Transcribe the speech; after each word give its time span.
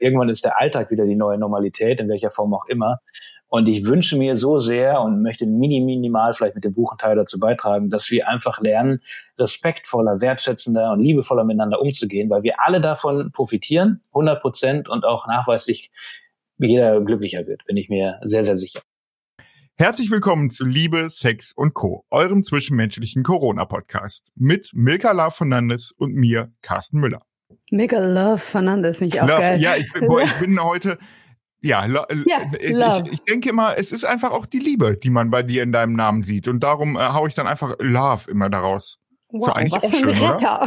irgendwann 0.00 0.28
ist 0.28 0.44
der 0.44 0.60
Alltag 0.60 0.90
wieder 0.90 1.04
die 1.06 1.16
neue 1.16 1.38
Normalität, 1.38 2.00
in 2.00 2.08
welcher 2.08 2.30
Form 2.30 2.52
auch 2.54 2.66
immer. 2.66 3.00
Und 3.48 3.66
ich 3.66 3.84
wünsche 3.84 4.16
mir 4.16 4.36
so 4.36 4.58
sehr 4.58 5.00
und 5.00 5.22
möchte 5.22 5.44
mini, 5.44 5.80
minimal 5.80 6.34
vielleicht 6.34 6.54
mit 6.54 6.64
dem 6.64 6.72
Buchenteil 6.72 7.16
dazu 7.16 7.40
beitragen, 7.40 7.90
dass 7.90 8.08
wir 8.10 8.28
einfach 8.28 8.60
lernen, 8.60 9.02
respektvoller, 9.38 10.20
wertschätzender 10.20 10.92
und 10.92 11.00
liebevoller 11.00 11.42
miteinander 11.42 11.80
umzugehen, 11.80 12.30
weil 12.30 12.44
wir 12.44 12.60
alle 12.64 12.80
davon 12.80 13.32
profitieren, 13.32 14.02
100 14.10 14.40
Prozent 14.40 14.88
und 14.88 15.04
auch 15.04 15.26
nachweislich 15.26 15.90
jeder 16.58 17.00
glücklicher 17.00 17.46
wird, 17.46 17.64
bin 17.64 17.76
ich 17.76 17.88
mir 17.88 18.20
sehr, 18.22 18.44
sehr 18.44 18.56
sicher. 18.56 18.82
Herzlich 19.76 20.10
willkommen 20.10 20.50
zu 20.50 20.66
Liebe, 20.66 21.08
Sex 21.08 21.52
und 21.52 21.74
Co., 21.74 22.04
eurem 22.10 22.44
zwischenmenschlichen 22.44 23.22
Corona-Podcast 23.22 24.30
mit 24.36 24.70
Milka 24.74 25.10
Love 25.10 25.30
Fernandes 25.30 25.90
und 25.90 26.14
mir, 26.14 26.52
Carsten 26.60 27.00
Müller. 27.00 27.22
Milka 27.70 27.98
Love 27.98 28.38
Fernandes, 28.38 29.00
nicht 29.00 29.20
auch 29.20 29.28
Love, 29.28 29.40
geil. 29.40 29.60
Ja, 29.60 29.76
ich, 29.76 29.92
boah, 29.92 30.22
ich 30.22 30.34
bin 30.34 30.60
heute, 30.62 30.98
ja, 31.62 31.84
lo, 31.84 32.02
ja 32.26 32.38
ich, 32.58 33.12
ich, 33.12 33.24
denke 33.24 33.50
immer, 33.50 33.78
es 33.78 33.92
ist 33.92 34.04
einfach 34.04 34.32
auch 34.32 34.46
die 34.46 34.58
Liebe, 34.58 34.96
die 34.96 35.10
man 35.10 35.30
bei 35.30 35.42
dir 35.42 35.62
in 35.62 35.72
deinem 35.72 35.92
Namen 35.92 36.22
sieht. 36.22 36.48
Und 36.48 36.60
darum 36.60 36.96
äh, 36.96 37.00
haue 37.00 37.28
ich 37.28 37.34
dann 37.34 37.46
einfach 37.46 37.74
Love 37.78 38.30
immer 38.30 38.50
daraus. 38.50 38.98
Wow, 39.28 39.44
so 39.44 39.52
eigentlich 39.52 39.82
was 39.82 39.92
auch 39.92 39.98
schön, 39.98 40.08
Retter. 40.08 40.66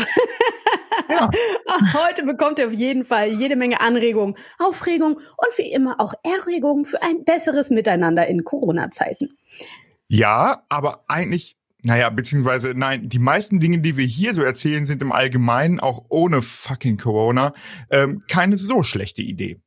Ja. 1.09 1.29
Heute 2.07 2.23
bekommt 2.23 2.59
ihr 2.59 2.67
auf 2.67 2.73
jeden 2.73 3.03
Fall 3.03 3.29
jede 3.33 3.55
Menge 3.55 3.81
Anregungen, 3.81 4.35
Aufregung 4.59 5.15
und 5.15 5.57
wie 5.57 5.71
immer 5.71 5.99
auch 5.99 6.13
Erregungen 6.23 6.85
für 6.85 7.01
ein 7.01 7.23
besseres 7.25 7.69
Miteinander 7.69 8.27
in 8.27 8.43
Corona-Zeiten. 8.43 9.37
Ja, 10.07 10.63
aber 10.69 11.03
eigentlich 11.07 11.57
naja, 11.83 12.09
beziehungsweise 12.09 12.73
nein, 12.75 13.09
die 13.09 13.19
meisten 13.19 13.59
Dinge, 13.59 13.81
die 13.81 13.97
wir 13.97 14.05
hier 14.05 14.33
so 14.33 14.41
erzählen, 14.41 14.85
sind 14.85 15.01
im 15.01 15.11
Allgemeinen 15.11 15.79
auch 15.79 16.05
ohne 16.09 16.41
fucking 16.41 16.97
Corona 16.97 17.53
ähm, 17.89 18.23
keine 18.27 18.57
so 18.57 18.83
schlechte 18.83 19.21
Idee. 19.21 19.59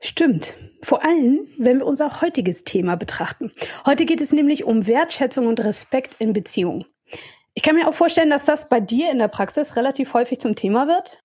Stimmt. 0.00 0.56
Vor 0.82 1.04
allem, 1.04 1.48
wenn 1.58 1.78
wir 1.78 1.86
unser 1.86 2.20
heutiges 2.20 2.62
Thema 2.62 2.96
betrachten. 2.96 3.52
Heute 3.84 4.06
geht 4.06 4.20
es 4.20 4.32
nämlich 4.32 4.64
um 4.64 4.86
Wertschätzung 4.86 5.48
und 5.48 5.60
Respekt 5.60 6.16
in 6.20 6.32
Beziehungen. 6.32 6.84
Ich 7.54 7.62
kann 7.62 7.74
mir 7.74 7.88
auch 7.88 7.94
vorstellen, 7.94 8.30
dass 8.30 8.44
das 8.44 8.68
bei 8.68 8.78
dir 8.78 9.10
in 9.10 9.18
der 9.18 9.28
Praxis 9.28 9.74
relativ 9.74 10.14
häufig 10.14 10.38
zum 10.38 10.54
Thema 10.54 10.86
wird. 10.86 11.20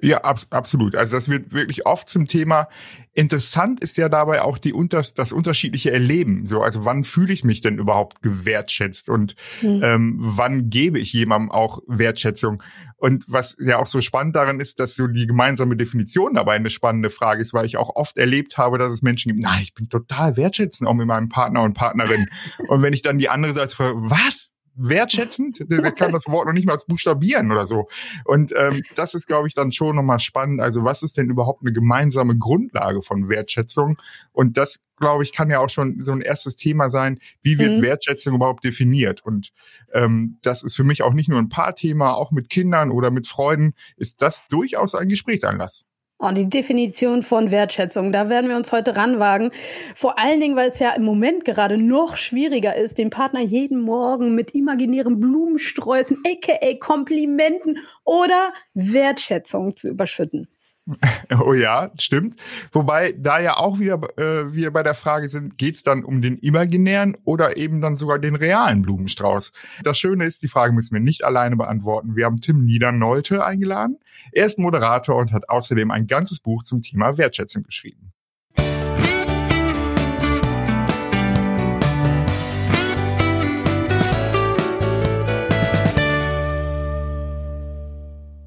Ja, 0.00 0.18
ab, 0.18 0.40
absolut. 0.50 0.94
Also 0.94 1.16
das 1.16 1.28
wird 1.28 1.52
wirklich 1.52 1.84
oft 1.84 2.08
zum 2.08 2.26
Thema. 2.26 2.68
Interessant 3.12 3.80
ist 3.80 3.98
ja 3.98 4.08
dabei 4.08 4.40
auch 4.40 4.56
die 4.56 4.72
unter, 4.72 5.02
das 5.02 5.32
unterschiedliche 5.32 5.90
Erleben. 5.90 6.46
So, 6.46 6.62
also 6.62 6.86
wann 6.86 7.04
fühle 7.04 7.32
ich 7.34 7.44
mich 7.44 7.60
denn 7.60 7.76
überhaupt 7.76 8.22
gewertschätzt 8.22 9.10
und 9.10 9.36
mhm. 9.60 9.80
ähm, 9.82 10.16
wann 10.18 10.70
gebe 10.70 10.98
ich 10.98 11.12
jemandem 11.12 11.50
auch 11.50 11.80
Wertschätzung? 11.86 12.62
Und 12.96 13.24
was 13.28 13.56
ja 13.60 13.78
auch 13.78 13.86
so 13.86 14.00
spannend 14.00 14.34
daran 14.34 14.60
ist, 14.60 14.80
dass 14.80 14.94
so 14.94 15.08
die 15.08 15.26
gemeinsame 15.26 15.76
Definition 15.76 16.34
dabei 16.34 16.54
eine 16.54 16.70
spannende 16.70 17.10
Frage 17.10 17.42
ist, 17.42 17.52
weil 17.52 17.66
ich 17.66 17.76
auch 17.76 17.94
oft 17.94 18.16
erlebt 18.16 18.56
habe, 18.56 18.78
dass 18.78 18.92
es 18.92 19.02
Menschen 19.02 19.30
gibt, 19.32 19.42
nein, 19.42 19.62
ich 19.62 19.74
bin 19.74 19.90
total 19.90 20.36
wertschätzend 20.38 20.88
auch 20.88 20.94
mit 20.94 21.06
meinem 21.06 21.28
Partner 21.28 21.62
und 21.62 21.74
Partnerin. 21.74 22.28
und 22.68 22.80
wenn 22.80 22.94
ich 22.94 23.02
dann 23.02 23.18
die 23.18 23.28
andere 23.28 23.52
Seite 23.52 23.76
frage, 23.76 23.94
was? 23.96 24.51
Wertschätzend. 24.74 25.70
Der 25.70 25.92
kann 25.92 26.10
das 26.10 26.26
Wort 26.26 26.46
noch 26.46 26.52
nicht 26.52 26.66
mal 26.66 26.78
buchstabieren 26.86 27.50
oder 27.52 27.66
so. 27.66 27.88
Und 28.24 28.52
ähm, 28.56 28.82
das 28.94 29.14
ist, 29.14 29.26
glaube 29.26 29.48
ich, 29.48 29.54
dann 29.54 29.72
schon 29.72 29.96
nochmal 29.96 30.18
spannend. 30.18 30.60
Also 30.60 30.84
was 30.84 31.02
ist 31.02 31.16
denn 31.16 31.30
überhaupt 31.30 31.62
eine 31.62 31.72
gemeinsame 31.72 32.36
Grundlage 32.36 33.02
von 33.02 33.28
Wertschätzung? 33.28 33.98
Und 34.32 34.56
das, 34.56 34.84
glaube 34.96 35.24
ich, 35.24 35.32
kann 35.32 35.50
ja 35.50 35.60
auch 35.60 35.70
schon 35.70 36.00
so 36.00 36.12
ein 36.12 36.20
erstes 36.20 36.56
Thema 36.56 36.90
sein. 36.90 37.18
Wie 37.42 37.58
wird 37.58 37.78
mhm. 37.78 37.82
Wertschätzung 37.82 38.34
überhaupt 38.34 38.64
definiert? 38.64 39.24
Und 39.24 39.52
ähm, 39.92 40.38
das 40.42 40.62
ist 40.62 40.76
für 40.76 40.84
mich 40.84 41.02
auch 41.02 41.12
nicht 41.12 41.28
nur 41.28 41.38
ein 41.38 41.48
Paarthema, 41.48 42.12
auch 42.12 42.30
mit 42.30 42.48
Kindern 42.48 42.90
oder 42.90 43.10
mit 43.10 43.26
Freunden 43.26 43.74
ist 43.96 44.22
das 44.22 44.42
durchaus 44.48 44.94
ein 44.94 45.08
Gesprächsanlass. 45.08 45.84
Oh, 46.24 46.30
die 46.30 46.48
Definition 46.48 47.24
von 47.24 47.50
Wertschätzung, 47.50 48.12
da 48.12 48.28
werden 48.28 48.48
wir 48.48 48.56
uns 48.56 48.70
heute 48.70 48.94
ranwagen. 48.94 49.50
Vor 49.96 50.20
allen 50.20 50.38
Dingen, 50.38 50.54
weil 50.54 50.68
es 50.68 50.78
ja 50.78 50.92
im 50.92 51.02
Moment 51.02 51.44
gerade 51.44 51.78
noch 51.78 52.16
schwieriger 52.16 52.76
ist, 52.76 52.98
den 52.98 53.10
Partner 53.10 53.40
jeden 53.40 53.80
Morgen 53.80 54.36
mit 54.36 54.54
imaginären 54.54 55.18
Blumensträußen, 55.18 56.22
aka 56.24 56.74
Komplimenten 56.78 57.78
oder 58.04 58.52
Wertschätzung 58.72 59.74
zu 59.74 59.88
überschütten. 59.88 60.46
Oh 61.44 61.54
ja, 61.54 61.90
stimmt. 61.98 62.38
Wobei 62.72 63.12
da 63.16 63.40
ja 63.40 63.56
auch 63.56 63.78
wieder 63.78 64.00
äh, 64.18 64.52
wir 64.52 64.70
bei 64.70 64.82
der 64.82 64.94
Frage 64.94 65.28
sind, 65.28 65.56
geht's 65.58 65.82
dann 65.82 66.04
um 66.04 66.22
den 66.22 66.36
imaginären 66.38 67.16
oder 67.24 67.56
eben 67.56 67.80
dann 67.80 67.96
sogar 67.96 68.18
den 68.18 68.34
realen 68.34 68.82
Blumenstrauß? 68.82 69.52
Das 69.84 69.98
Schöne 69.98 70.24
ist, 70.26 70.42
die 70.42 70.48
Frage 70.48 70.72
müssen 70.72 70.94
wir 70.94 71.00
nicht 71.00 71.24
alleine 71.24 71.56
beantworten. 71.56 72.16
Wir 72.16 72.26
haben 72.26 72.40
Tim 72.40 72.64
Niedernolte 72.64 73.44
eingeladen. 73.44 73.98
Er 74.32 74.46
ist 74.46 74.58
Moderator 74.58 75.16
und 75.16 75.32
hat 75.32 75.48
außerdem 75.48 75.90
ein 75.90 76.06
ganzes 76.06 76.40
Buch 76.40 76.62
zum 76.64 76.82
Thema 76.82 77.16
Wertschätzung 77.16 77.62
geschrieben. 77.62 78.11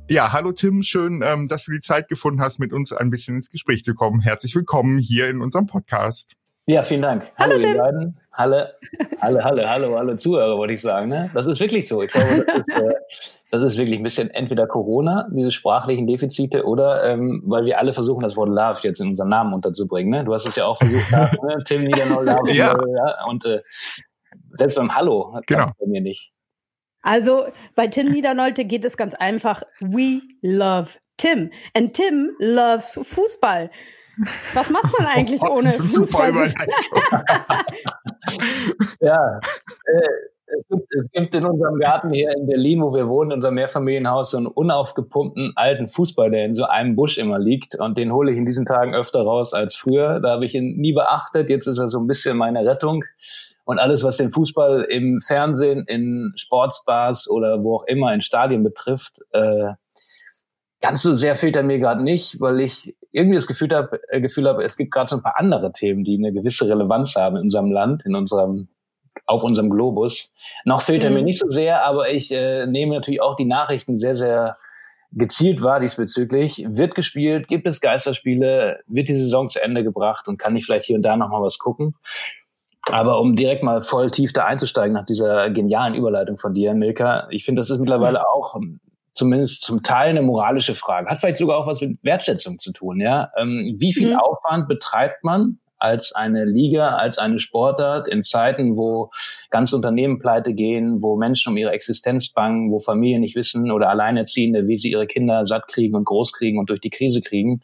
Ja, 0.08 0.32
hallo 0.32 0.52
Tim, 0.52 0.84
schön, 0.84 1.24
ähm, 1.26 1.48
dass 1.48 1.66
du 1.66 1.72
die 1.72 1.80
Zeit 1.80 2.08
gefunden 2.08 2.40
hast, 2.40 2.60
mit 2.60 2.74
uns 2.74 2.94
ein 2.94 3.10
bisschen 3.10 3.38
ins 3.38 3.50
Gespräch 3.50 3.84
zu 3.84 3.96
kommen. 3.96 4.22
Herzlich 4.22 4.54
willkommen 4.54 5.00
hier 5.00 5.28
in 5.28 5.42
unserem 5.42 5.66
Podcast. 5.66 6.34
Ja, 6.68 6.84
vielen 6.84 7.02
Dank. 7.02 7.24
Hallo, 7.38 7.54
hallo 7.54 7.68
ihr 7.68 7.76
beiden. 7.76 8.20
Hallo, 8.32 8.66
hallo, 9.20 9.44
hallo, 9.44 9.68
hallo, 9.68 9.98
hallo 9.98 10.16
Zuhörer, 10.16 10.58
wollte 10.58 10.74
ich 10.74 10.82
sagen. 10.82 11.10
Ne? 11.10 11.32
Das 11.34 11.48
ist 11.48 11.60
wirklich 11.60 11.88
so. 11.88 12.04
Ich 12.04 12.12
glaube, 12.12 12.46
das 12.46 12.56
ist, 12.56 12.70
äh, 12.70 12.94
das 13.50 13.64
ist 13.64 13.78
wirklich 13.80 14.00
ein 14.00 14.04
bisschen 14.04 14.30
entweder 14.30 14.68
Corona, 14.68 15.28
diese 15.32 15.50
sprachlichen 15.50 16.06
Defizite, 16.06 16.66
oder 16.66 17.04
ähm, 17.06 17.42
weil 17.48 17.66
wir 17.66 17.80
alle 17.80 17.94
versuchen, 17.94 18.22
das 18.22 18.38
Wort 18.38 18.50
Love 18.50 18.82
jetzt 18.84 19.02
in 19.02 19.08
unserem 19.08 19.30
Namen 19.30 19.54
unterzubringen. 19.54 20.12
Ne? 20.12 20.24
Du 20.24 20.36
hast 20.36 20.46
es 20.46 20.56
ja 20.56 20.66
auch 20.66 20.78
versucht, 20.78 21.12
ne? 21.44 21.64
Tim 21.66 21.84
Niedernau 21.84 22.22
Love. 22.22 22.52
ja. 22.54 22.78
ja. 22.78 23.26
Und 23.26 23.44
äh, 23.46 23.64
selbst 24.54 24.76
beim 24.76 24.96
Hallo 24.96 25.36
genau. 25.48 25.72
bei 25.80 25.88
mir 25.88 26.02
nicht. 26.02 26.32
Also 27.06 27.46
bei 27.76 27.88
Tim 27.88 28.12
Niedernolte 28.12 28.66
geht 28.66 28.84
es 28.84 28.98
ganz 28.98 29.14
einfach. 29.14 29.62
We 29.80 30.22
love 30.42 30.90
Tim. 31.18 31.52
And 31.76 31.94
Tim 31.94 32.32
loves 32.40 33.00
Fußball. 33.02 33.70
Was 34.54 34.70
machst 34.72 34.94
du 34.94 34.98
denn 34.98 35.08
eigentlich 35.08 35.42
oh, 35.44 35.58
ohne 35.58 35.72
Fußball? 35.72 36.34
ja, 39.02 39.40
äh, 39.86 40.10
es, 40.48 40.68
gibt, 40.70 40.88
es 40.96 41.12
gibt 41.12 41.36
in 41.36 41.46
unserem 41.46 41.80
Garten 41.80 42.12
hier 42.12 42.32
in 42.36 42.48
Berlin, 42.48 42.82
wo 42.82 42.94
wir 42.94 43.08
wohnen, 43.08 43.32
in 43.32 43.36
unserem 43.36 43.56
Mehrfamilienhaus, 43.56 44.32
so 44.32 44.38
einen 44.38 44.48
unaufgepumpten 44.48 45.54
alten 45.56 45.88
Fußball, 45.88 46.32
der 46.32 46.46
in 46.46 46.54
so 46.56 46.64
einem 46.66 46.96
Busch 46.96 47.18
immer 47.18 47.38
liegt. 47.38 47.76
Und 47.76 47.98
den 47.98 48.14
hole 48.14 48.32
ich 48.32 48.38
in 48.38 48.46
diesen 48.46 48.66
Tagen 48.66 48.96
öfter 48.96 49.22
raus 49.22 49.54
als 49.54 49.76
früher. 49.76 50.20
Da 50.22 50.32
habe 50.32 50.46
ich 50.46 50.56
ihn 50.56 50.78
nie 50.78 50.94
beachtet. 50.94 51.50
Jetzt 51.50 51.68
ist 51.68 51.78
er 51.78 51.88
so 51.88 52.00
ein 52.00 52.08
bisschen 52.08 52.38
meine 52.38 52.66
Rettung. 52.66 53.04
Und 53.66 53.80
alles, 53.80 54.04
was 54.04 54.18
den 54.18 54.32
Fußball 54.32 54.84
im 54.84 55.20
Fernsehen, 55.20 55.86
in 55.88 56.32
Sportsbars 56.36 57.30
oder 57.30 57.64
wo 57.64 57.78
auch 57.78 57.84
immer 57.88 58.14
in 58.14 58.22
Stadien 58.22 58.64
betrifft, 58.64 59.20
äh, 59.32 59.74
ganz 60.82 61.02
so 61.02 61.14
sehr 61.14 61.36
fehlt 61.36 61.56
er 61.56 61.64
mir 61.64 61.80
gerade 61.80 62.04
nicht, 62.04 62.40
weil 62.40 62.60
ich 62.60 62.96
irgendwie 63.12 63.36
das 63.36 63.48
Gefühl 63.48 63.70
habe, 63.72 64.00
äh, 64.10 64.22
Gefühl 64.22 64.48
habe, 64.48 64.64
es 64.64 64.78
gibt 64.78 64.92
gerade 64.92 65.10
so 65.10 65.16
ein 65.16 65.24
paar 65.24 65.40
andere 65.40 65.72
Themen, 65.72 66.04
die 66.04 66.16
eine 66.16 66.32
gewisse 66.32 66.68
Relevanz 66.68 67.16
haben 67.16 67.38
in 67.38 67.44
unserem 67.44 67.72
Land, 67.72 68.06
in 68.06 68.16
unserem 68.16 68.70
auf 69.26 69.44
unserem 69.44 69.70
Globus. 69.70 70.34
Noch 70.66 70.82
fehlt 70.82 71.04
er 71.04 71.10
mir 71.10 71.20
mhm. 71.20 71.26
nicht 71.26 71.40
so 71.40 71.50
sehr, 71.50 71.86
aber 71.86 72.10
ich 72.10 72.32
äh, 72.32 72.68
nehme 72.68 72.94
natürlich 72.94 73.22
auch 73.22 73.36
die 73.36 73.46
Nachrichten 73.46 73.96
sehr, 73.96 74.14
sehr 74.14 74.58
gezielt 75.12 75.62
wahr 75.64 75.80
diesbezüglich. 75.80 76.66
Wird 76.68 76.96
gespielt, 76.96 77.48
gibt 77.48 77.66
es 77.66 77.82
Geisterspiele, 77.82 78.82
wird 78.88 79.08
die 79.08 79.14
Saison 79.14 79.50
zu 79.50 79.64
Ende 79.64 79.84
gebracht 79.84 80.28
und 80.28 80.38
kann 80.38 80.56
ich 80.56 80.66
vielleicht 80.66 80.86
hier 80.86 80.98
und 80.98 81.04
da 81.04 81.16
nochmal 81.16 81.42
was 81.42 81.58
gucken. 81.58 81.96
Aber 82.92 83.20
um 83.20 83.36
direkt 83.36 83.64
mal 83.64 83.82
voll 83.82 84.12
tief 84.12 84.34
da 84.34 84.46
einzusteigen 84.46 84.94
nach 84.94 85.06
dieser 85.06 85.50
genialen 85.50 85.96
Überleitung 85.96 86.38
von 86.38 86.54
dir, 86.54 86.74
Milka, 86.74 87.28
ich 87.32 87.44
finde, 87.44 87.62
das 87.62 87.70
ist 87.70 87.80
mittlerweile 87.80 88.20
mhm. 88.20 88.26
auch 88.34 88.56
zumindest 89.14 89.62
zum 89.62 89.82
Teil 89.82 90.10
eine 90.10 90.22
moralische 90.22 90.76
Frage. 90.76 91.10
Hat 91.10 91.20
vielleicht 91.20 91.38
sogar 91.38 91.58
auch 91.58 91.68
was 91.68 91.82
mit 91.82 91.98
Wertschätzung 92.04 92.60
zu 92.60 92.74
tun, 92.74 93.00
ja? 93.00 93.32
Ähm, 93.38 93.76
wie 93.80 93.94
viel 93.94 94.12
mhm. 94.12 94.20
Aufwand 94.20 94.68
betreibt 94.68 95.24
man 95.24 95.60
als 95.78 96.14
eine 96.14 96.46
Liga, 96.46 96.96
als 96.96 97.18
eine 97.18 97.40
Sportart 97.40 98.08
in 98.08 98.22
Zeiten, 98.22 98.78
wo 98.78 99.12
ganze 99.50 99.76
Unternehmen 99.76 100.20
pleite 100.20 100.54
gehen, 100.54 101.02
wo 101.02 101.16
Menschen 101.16 101.52
um 101.52 101.58
ihre 101.58 101.72
Existenz 101.72 102.30
bangen, 102.30 102.72
wo 102.72 102.80
Familien 102.80 103.22
nicht 103.22 103.36
wissen 103.36 103.72
oder 103.72 103.90
Alleinerziehende, 103.90 104.68
wie 104.68 104.78
sie 104.78 104.92
ihre 104.92 105.08
Kinder 105.08 105.46
satt 105.46 105.68
kriegen 105.68 105.96
und 105.96 106.06
groß 106.06 106.34
kriegen 106.34 106.60
und 106.60 106.70
durch 106.70 106.82
die 106.82 106.90
Krise 106.90 107.22
kriegen 107.22 107.62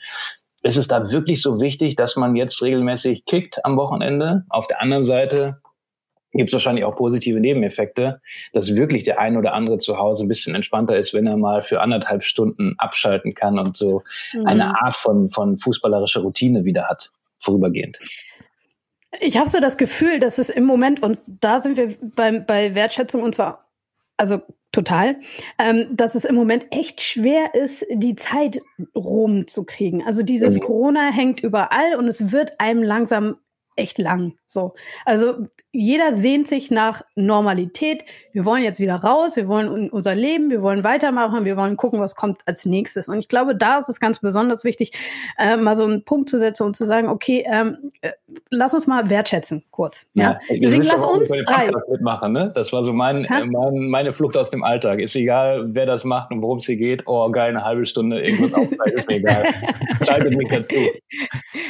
ist 0.63 0.77
es 0.77 0.87
da 0.87 1.11
wirklich 1.11 1.41
so 1.41 1.59
wichtig, 1.59 1.95
dass 1.95 2.15
man 2.15 2.35
jetzt 2.35 2.61
regelmäßig 2.61 3.25
kickt 3.25 3.65
am 3.65 3.77
Wochenende? 3.77 4.45
Auf 4.49 4.67
der 4.67 4.81
anderen 4.81 5.03
Seite 5.03 5.61
gibt 6.33 6.49
es 6.49 6.53
wahrscheinlich 6.53 6.85
auch 6.85 6.95
positive 6.95 7.39
Nebeneffekte, 7.39 8.21
dass 8.53 8.75
wirklich 8.75 9.03
der 9.03 9.19
ein 9.19 9.37
oder 9.37 9.53
andere 9.53 9.77
zu 9.77 9.97
Hause 9.97 10.23
ein 10.23 10.27
bisschen 10.27 10.55
entspannter 10.55 10.97
ist, 10.97 11.13
wenn 11.13 11.27
er 11.27 11.37
mal 11.37 11.61
für 11.61 11.81
anderthalb 11.81 12.23
Stunden 12.23 12.75
abschalten 12.77 13.33
kann 13.33 13.59
und 13.59 13.75
so 13.75 14.03
mhm. 14.33 14.45
eine 14.45 14.81
Art 14.81 14.95
von, 14.95 15.29
von 15.29 15.57
fußballerischer 15.57 16.21
Routine 16.21 16.63
wieder 16.63 16.87
hat, 16.87 17.11
vorübergehend. 17.37 17.97
Ich 19.19 19.37
habe 19.37 19.49
so 19.49 19.59
das 19.59 19.77
Gefühl, 19.77 20.19
dass 20.19 20.37
es 20.37 20.49
im 20.49 20.63
Moment, 20.63 21.03
und 21.03 21.19
da 21.27 21.59
sind 21.59 21.75
wir 21.75 21.97
bei, 22.15 22.39
bei 22.39 22.75
Wertschätzung 22.75 23.23
und 23.23 23.35
zwar, 23.35 23.69
also 24.15 24.41
Total. 24.71 25.17
Ähm, 25.59 25.87
dass 25.91 26.15
es 26.15 26.23
im 26.23 26.35
Moment 26.35 26.67
echt 26.71 27.01
schwer 27.01 27.53
ist, 27.53 27.85
die 27.93 28.15
Zeit 28.15 28.61
rumzukriegen. 28.95 30.01
Also 30.05 30.23
dieses 30.23 30.55
mhm. 30.55 30.61
Corona 30.61 31.11
hängt 31.11 31.41
überall 31.41 31.95
und 31.97 32.07
es 32.07 32.31
wird 32.31 32.59
einem 32.59 32.81
langsam 32.81 33.35
echt 33.75 33.97
lang. 33.97 34.35
So. 34.45 34.73
Also 35.05 35.45
jeder 35.73 36.15
sehnt 36.15 36.49
sich 36.49 36.69
nach 36.69 37.01
Normalität. 37.15 38.03
Wir 38.33 38.43
wollen 38.43 38.61
jetzt 38.61 38.81
wieder 38.81 38.95
raus, 38.95 39.37
wir 39.37 39.47
wollen 39.47 39.89
unser 39.89 40.15
Leben, 40.15 40.49
wir 40.49 40.61
wollen 40.61 40.83
weitermachen, 40.83 41.45
wir 41.45 41.55
wollen 41.55 41.77
gucken, 41.77 41.99
was 41.99 42.15
kommt 42.15 42.39
als 42.45 42.65
nächstes. 42.65 43.07
Und 43.07 43.19
ich 43.19 43.29
glaube, 43.29 43.55
da 43.55 43.77
ist 43.77 43.87
es 43.87 44.01
ganz 44.01 44.19
besonders 44.19 44.65
wichtig, 44.65 44.91
äh, 45.37 45.55
mal 45.55 45.77
so 45.77 45.85
einen 45.85 46.03
Punkt 46.03 46.29
zu 46.29 46.37
setzen 46.39 46.63
und 46.65 46.75
zu 46.75 46.85
sagen, 46.85 47.07
okay, 47.07 47.45
ähm, 47.49 47.91
äh, 48.01 48.11
lass 48.49 48.73
uns 48.73 48.85
mal 48.85 49.09
wertschätzen, 49.09 49.63
kurz. 49.71 50.07
Ja, 50.13 50.31
ja. 50.31 50.39
deswegen 50.49 50.83
lass 50.83 51.05
uns 51.05 51.29
drei 51.29 51.71
mitmachen. 51.89 52.33
Ne? 52.33 52.51
Das 52.53 52.73
war 52.73 52.83
so 52.83 52.91
mein, 52.91 53.23
äh, 53.23 53.45
mein, 53.45 53.87
meine 53.87 54.11
Flucht 54.11 54.35
aus 54.35 54.49
dem 54.49 54.63
Alltag. 54.63 54.99
Ist 54.99 55.15
egal, 55.15 55.69
wer 55.73 55.85
das 55.85 56.03
macht 56.03 56.31
und 56.31 56.41
worum 56.41 56.57
es 56.57 56.65
hier 56.65 56.75
geht. 56.75 57.07
Oh, 57.07 57.29
geil, 57.31 57.49
eine 57.49 57.63
halbe 57.63 57.85
Stunde 57.85 58.21
irgendwas 58.21 58.53
aufzeigen, 58.53 58.97
ist 58.97 59.07
mir 59.07 59.15
egal. 59.15 59.45
Schreibe 60.05 60.35
mich 60.35 60.49
dazu. 60.49 60.75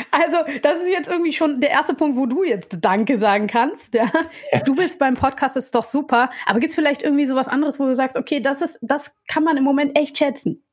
Also, 0.10 0.38
das 0.64 0.80
ist 0.80 0.90
jetzt 0.90 1.10
irgendwie 1.10 1.34
schon 1.34 1.62
der 1.62 1.70
erste 1.70 1.94
Punkt, 1.94 2.18
wo 2.18 2.26
du 2.26 2.44
jetzt 2.44 2.80
Danke 2.82 3.20
sagen 3.20 3.46
kannst. 3.46 3.91
Ja? 4.52 4.60
Du 4.66 4.76
bist 4.76 5.00
beim 5.00 5.16
Podcast, 5.16 5.58
ist 5.58 5.76
doch 5.76 5.84
super. 5.84 6.30
Aber 6.46 6.60
gibt 6.60 6.70
es 6.70 6.76
vielleicht 6.76 7.02
irgendwie 7.02 7.26
so 7.26 7.36
was 7.36 7.48
anderes, 7.48 7.80
wo 7.80 7.86
du 7.86 7.96
sagst, 7.96 8.18
okay, 8.18 8.40
das 8.40 8.62
ist, 8.62 8.80
das 8.82 9.16
kann 9.28 9.44
man 9.44 9.58
im 9.58 9.64
Moment 9.64 9.98
echt 9.98 10.18
schätzen? 10.18 10.64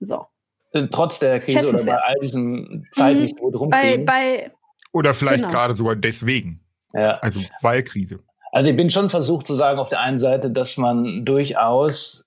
So. 0.00 0.26
Äh, 0.72 0.88
trotz 0.90 1.18
der 1.18 1.40
Krise 1.40 1.68
oder 1.68 1.84
bei 1.84 1.96
all 1.96 2.16
diesen 2.20 2.86
Zeiten, 2.92 3.22
mhm. 3.22 3.32
wo 3.40 3.50
drum 3.50 3.70
bei, 3.70 3.98
bei, 3.98 4.52
Oder 4.92 5.14
vielleicht 5.14 5.44
genau. 5.44 5.52
gerade 5.52 5.74
sogar 5.74 5.96
deswegen. 5.96 6.60
Ja. 6.92 7.18
Also 7.18 7.40
weil 7.62 7.82
Krise. 7.82 8.20
Also 8.52 8.70
ich 8.70 8.76
bin 8.76 8.90
schon 8.90 9.10
versucht 9.10 9.46
zu 9.46 9.54
sagen, 9.54 9.78
auf 9.78 9.88
der 9.88 10.00
einen 10.00 10.18
Seite, 10.18 10.50
dass 10.50 10.76
man 10.76 11.24
durchaus 11.24 12.25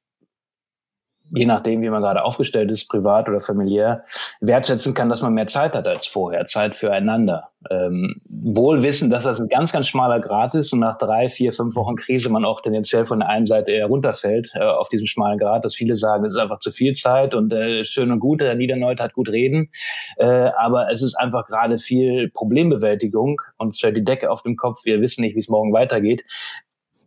je 1.32 1.46
nachdem, 1.46 1.82
wie 1.82 1.90
man 1.90 2.02
gerade 2.02 2.24
aufgestellt 2.24 2.72
ist, 2.72 2.88
privat 2.88 3.28
oder 3.30 3.40
familiär, 3.40 4.04
wertschätzen 4.42 4.94
kann, 4.94 5.10
dass 5.10 5.22
man 5.22 5.34
mehr 5.34 5.48
Zeit 5.48 5.76
hat 5.76 5.88
als 5.88 6.08
vorher, 6.08 6.46
Zeit 6.46 6.76
füreinander. 6.76 7.50
Ähm, 7.70 8.22
wohl 8.30 8.84
wissen, 8.84 9.10
dass 9.10 9.26
das 9.26 9.40
ein 9.42 9.50
ganz, 9.50 9.74
ganz 9.74 9.88
schmaler 9.88 10.22
Grad 10.22 10.56
ist 10.56 10.72
und 10.72 10.80
nach 10.80 10.98
drei, 10.98 11.28
vier, 11.28 11.52
fünf 11.52 11.76
Wochen 11.76 11.98
Krise 11.98 12.30
man 12.30 12.46
auch 12.46 12.62
tendenziell 12.62 13.06
von 13.06 13.20
der 13.20 13.28
einen 13.28 13.46
Seite 13.46 13.74
eher 13.74 13.88
runterfällt 13.88 14.52
äh, 14.54 14.64
auf 14.64 14.88
diesem 14.88 15.08
schmalen 15.08 15.38
Grad, 15.38 15.66
dass 15.66 15.76
viele 15.76 15.98
sagen, 15.98 16.24
es 16.24 16.34
ist 16.34 16.40
einfach 16.40 16.60
zu 16.60 16.72
viel 16.72 16.94
Zeit 16.94 17.34
und 17.34 17.52
äh, 17.52 17.84
schön 17.84 18.12
und 18.12 18.20
gut, 18.20 18.40
der 18.40 18.56
Niederneut 18.56 19.02
hat 19.02 19.14
gut 19.14 19.28
reden, 19.28 19.72
äh, 20.18 20.52
aber 20.58 20.90
es 20.90 21.02
ist 21.02 21.16
einfach 21.16 21.48
gerade 21.48 21.78
viel 21.78 22.30
Problembewältigung 22.30 23.42
und 23.58 23.70
es 23.70 23.80
fällt 23.80 23.98
die 23.98 24.06
Decke 24.06 24.32
auf 24.32 24.44
dem 24.44 24.56
Kopf, 24.56 24.86
wir 24.86 25.02
wissen 25.02 25.22
nicht, 25.22 25.36
wie 25.36 25.40
es 25.40 25.50
morgen 25.50 25.74
weitergeht 25.74 26.24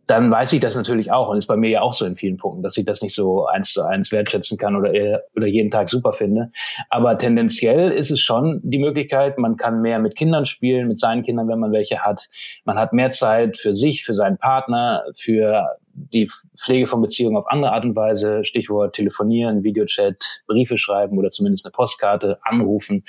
dann 0.07 0.29
weiß 0.29 0.51
ich 0.53 0.59
das 0.59 0.75
natürlich 0.75 1.11
auch 1.11 1.29
und 1.29 1.37
ist 1.37 1.47
bei 1.47 1.55
mir 1.55 1.69
ja 1.69 1.81
auch 1.81 1.93
so 1.93 2.05
in 2.05 2.15
vielen 2.15 2.37
Punkten, 2.37 2.61
dass 2.61 2.77
ich 2.77 2.85
das 2.85 3.01
nicht 3.01 3.15
so 3.15 3.45
eins 3.45 3.71
zu 3.71 3.83
eins 3.83 4.11
wertschätzen 4.11 4.57
kann 4.57 4.75
oder, 4.75 4.91
oder 5.35 5.47
jeden 5.47 5.71
Tag 5.71 5.89
super 5.89 6.11
finde. 6.11 6.51
Aber 6.89 7.17
tendenziell 7.17 7.91
ist 7.91 8.11
es 8.11 8.19
schon 8.19 8.59
die 8.63 8.79
Möglichkeit, 8.79 9.37
man 9.37 9.55
kann 9.55 9.81
mehr 9.81 9.99
mit 9.99 10.15
Kindern 10.15 10.45
spielen, 10.45 10.87
mit 10.87 10.99
seinen 10.99 11.23
Kindern, 11.23 11.47
wenn 11.47 11.59
man 11.59 11.71
welche 11.71 11.99
hat. 11.99 12.29
Man 12.65 12.77
hat 12.77 12.91
mehr 12.91 13.11
Zeit 13.11 13.57
für 13.57 13.73
sich, 13.73 14.03
für 14.03 14.13
seinen 14.13 14.37
Partner, 14.37 15.03
für 15.15 15.77
die 15.93 16.29
Pflege 16.57 16.87
von 16.87 17.01
Beziehungen 17.01 17.37
auf 17.37 17.47
andere 17.47 17.71
Art 17.71 17.85
und 17.85 17.95
Weise, 17.95 18.43
Stichwort 18.43 18.95
telefonieren, 18.95 19.63
Videochat, 19.63 20.43
Briefe 20.47 20.77
schreiben 20.77 21.17
oder 21.17 21.29
zumindest 21.29 21.65
eine 21.65 21.71
Postkarte, 21.71 22.39
anrufen. 22.43 23.03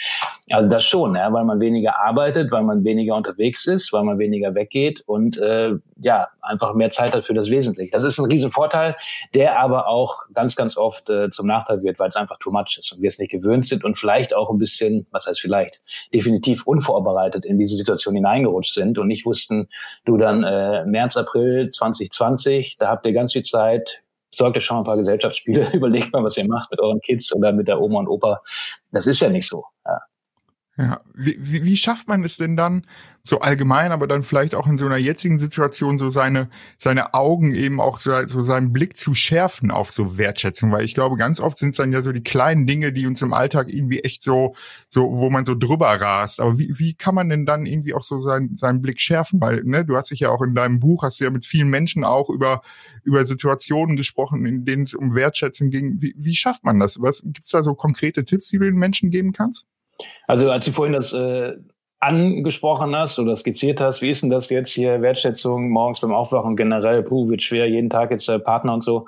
Also 0.51 0.69
das 0.69 0.85
schon, 0.85 1.15
ja, 1.15 1.33
weil 1.33 1.45
man 1.45 1.61
weniger 1.61 2.01
arbeitet, 2.01 2.51
weil 2.53 2.63
man 2.63 2.85
weniger 2.85 3.17
unterwegs 3.17 3.67
ist, 3.67 3.93
weil 3.93 4.05
man 4.05 4.19
weniger 4.19 4.55
weggeht 4.55 5.03
und 5.07 5.39
äh, 5.39 5.73
ja, 6.01 6.29
einfach 6.43 6.75
mehr 6.75 6.91
Zeit 6.91 7.15
hat 7.15 7.25
für 7.25 7.35
das 7.35 7.51
Wesentliche. 7.51 7.91
Das 7.91 8.05
ist 8.05 8.19
ein 8.19 8.27
Riesenvorteil, 8.27 8.97
der 9.33 9.59
aber 9.59 9.89
auch 9.89 10.23
ganz, 10.33 10.57
ganz 10.57 10.77
oft 10.77 11.09
äh, 11.09 11.31
zum 11.31 11.47
Nachteil 11.47 11.83
wird, 11.83 11.99
weil 11.99 12.09
es 12.09 12.17
einfach 12.17 12.39
too 12.39 12.51
much 12.51 12.77
ist 12.79 12.93
und 12.93 13.01
wir 13.01 13.09
es 13.09 13.19
nicht 13.19 13.31
gewöhnt 13.31 13.67
sind 13.67 13.85
und 13.85 13.97
vielleicht 13.97 14.35
auch 14.35 14.51
ein 14.51 14.59
bisschen, 14.59 15.07
was 15.11 15.27
heißt 15.27 15.41
vielleicht, 15.41 15.81
definitiv 16.13 16.67
unvorbereitet 16.67 17.45
in 17.45 17.59
diese 17.59 17.77
Situation 17.77 18.15
hineingerutscht 18.15 18.75
sind 18.75 18.99
und 18.99 19.07
nicht 19.09 19.25
wussten, 19.25 19.69
du 20.05 20.17
dann 20.17 20.43
äh, 20.45 20.85
März, 20.85 21.17
April 21.17 21.69
2020, 21.69 22.74
da 22.79 22.89
habt 22.89 23.07
ihr 23.07 23.13
ganz 23.13 23.33
viel 23.33 23.43
Zeit, 23.43 24.03
sorgt 24.33 24.57
euch 24.57 24.65
schon 24.65 24.79
ein 24.79 24.85
paar 24.85 24.97
Gesellschaftsspiele, 24.97 25.71
überlegt 25.75 26.13
mal, 26.13 26.25
was 26.25 26.37
ihr 26.37 26.47
macht 26.47 26.71
mit 26.71 26.81
euren 26.81 27.01
Kids 27.01 27.35
oder 27.35 27.53
mit 27.53 27.69
der 27.69 27.81
Oma 27.81 28.01
und 28.01 28.09
Opa. 28.09 28.43
Das 28.91 29.07
ist 29.07 29.21
ja 29.21 29.29
nicht 29.29 29.49
so. 29.49 29.65
Ja. 29.87 30.01
Ja, 30.77 31.01
wie, 31.15 31.37
wie, 31.39 31.65
wie 31.65 31.77
schafft 31.77 32.09
man 32.09 32.25
es 32.25 32.37
denn 32.37 32.57
dann, 32.57 32.85
so 33.27 33.41
allgemein, 33.41 33.91
aber 33.91 34.07
dann 34.07 34.23
vielleicht 34.23 34.55
auch 34.55 34.67
in 34.67 34.77
so 34.77 34.85
einer 34.85 34.99
jetzigen 34.99 35.39
Situation 35.39 35.97
so 35.97 36.11
seine, 36.11 36.51
seine 36.77 37.15
Augen 37.15 37.55
eben 37.55 37.81
auch 37.81 37.99
so, 37.99 38.27
so 38.27 38.43
seinen 38.43 38.73
Blick 38.73 38.99
zu 38.99 39.15
schärfen 39.15 39.71
auf 39.71 39.91
so 39.91 40.19
Wertschätzung, 40.19 40.73
weil 40.73 40.85
ich 40.85 40.93
glaube, 40.95 41.17
ganz 41.17 41.41
oft 41.41 41.57
sind 41.57 41.71
es 41.71 41.77
dann 41.79 41.91
ja 41.91 42.03
so 42.03 42.13
die 42.13 42.23
kleinen 42.23 42.67
Dinge, 42.67 42.93
die 42.93 43.07
uns 43.07 43.23
im 43.23 43.33
Alltag 43.33 43.73
irgendwie 43.73 44.01
echt 44.01 44.23
so, 44.23 44.57
so, 44.89 45.11
wo 45.11 45.31
man 45.31 45.47
so 45.47 45.55
drüber 45.55 45.89
rast. 45.89 46.39
Aber 46.39 46.59
wie, 46.59 46.79
wie 46.79 46.93
kann 46.93 47.15
man 47.15 47.31
denn 47.31 47.47
dann 47.47 47.65
irgendwie 47.65 47.95
auch 47.95 48.03
so 48.03 48.21
seinen, 48.21 48.57
seinen 48.57 48.83
Blick 48.83 49.01
schärfen? 49.01 49.41
Weil, 49.41 49.63
ne, 49.65 49.87
du 49.87 49.97
hast 49.97 50.11
dich 50.11 50.21
ja 50.21 50.29
auch 50.29 50.43
in 50.43 50.55
deinem 50.55 50.79
Buch, 50.79 51.03
hast 51.03 51.19
du 51.19 51.25
ja 51.25 51.31
mit 51.31 51.47
vielen 51.47 51.71
Menschen 51.71 52.05
auch 52.05 52.29
über, 52.29 52.61
über 53.05 53.25
Situationen 53.25 53.97
gesprochen, 53.97 54.45
in 54.45 54.67
denen 54.67 54.83
es 54.83 54.93
um 54.93 55.15
Wertschätzung 55.15 55.71
ging. 55.71 56.03
Wie, 56.03 56.15
wie 56.19 56.37
schafft 56.37 56.63
man 56.65 56.79
das? 56.79 57.01
Was, 57.01 57.23
gibt's 57.25 57.53
da 57.53 57.63
so 57.63 57.75
konkrete 57.75 58.27
Tipps, 58.27 58.49
die 58.49 58.59
du 58.59 58.65
den 58.65 58.75
Menschen 58.75 59.11
geben 59.11 59.33
kannst? 59.33 59.67
Also 60.27 60.51
als 60.51 60.65
Sie 60.65 60.73
vorhin 60.73 60.95
das 60.95 61.13
äh, 61.13 61.55
angesprochen 62.01 62.95
hast 62.95 63.19
oder 63.19 63.35
skizziert 63.35 63.81
hast, 63.81 64.03
wie 64.03 64.11
ist 64.11 64.23
denn 64.23 64.31
das 64.31 64.51
jetzt 64.51 64.71
hier, 64.71 65.01
Wertschätzung 65.01 65.71
morgens 65.71 66.01
beim 66.01 66.13
Aufwachen 66.13 66.57
generell, 66.57 67.03
puh, 67.03 67.29
wird 67.29 67.43
schwer, 67.43 67.69
jeden 67.69 67.91
Tag 67.91 68.11
jetzt 68.11 68.29
äh, 68.29 68.39
Partner 68.39 68.75
und 68.75 68.83
so. 68.83 69.07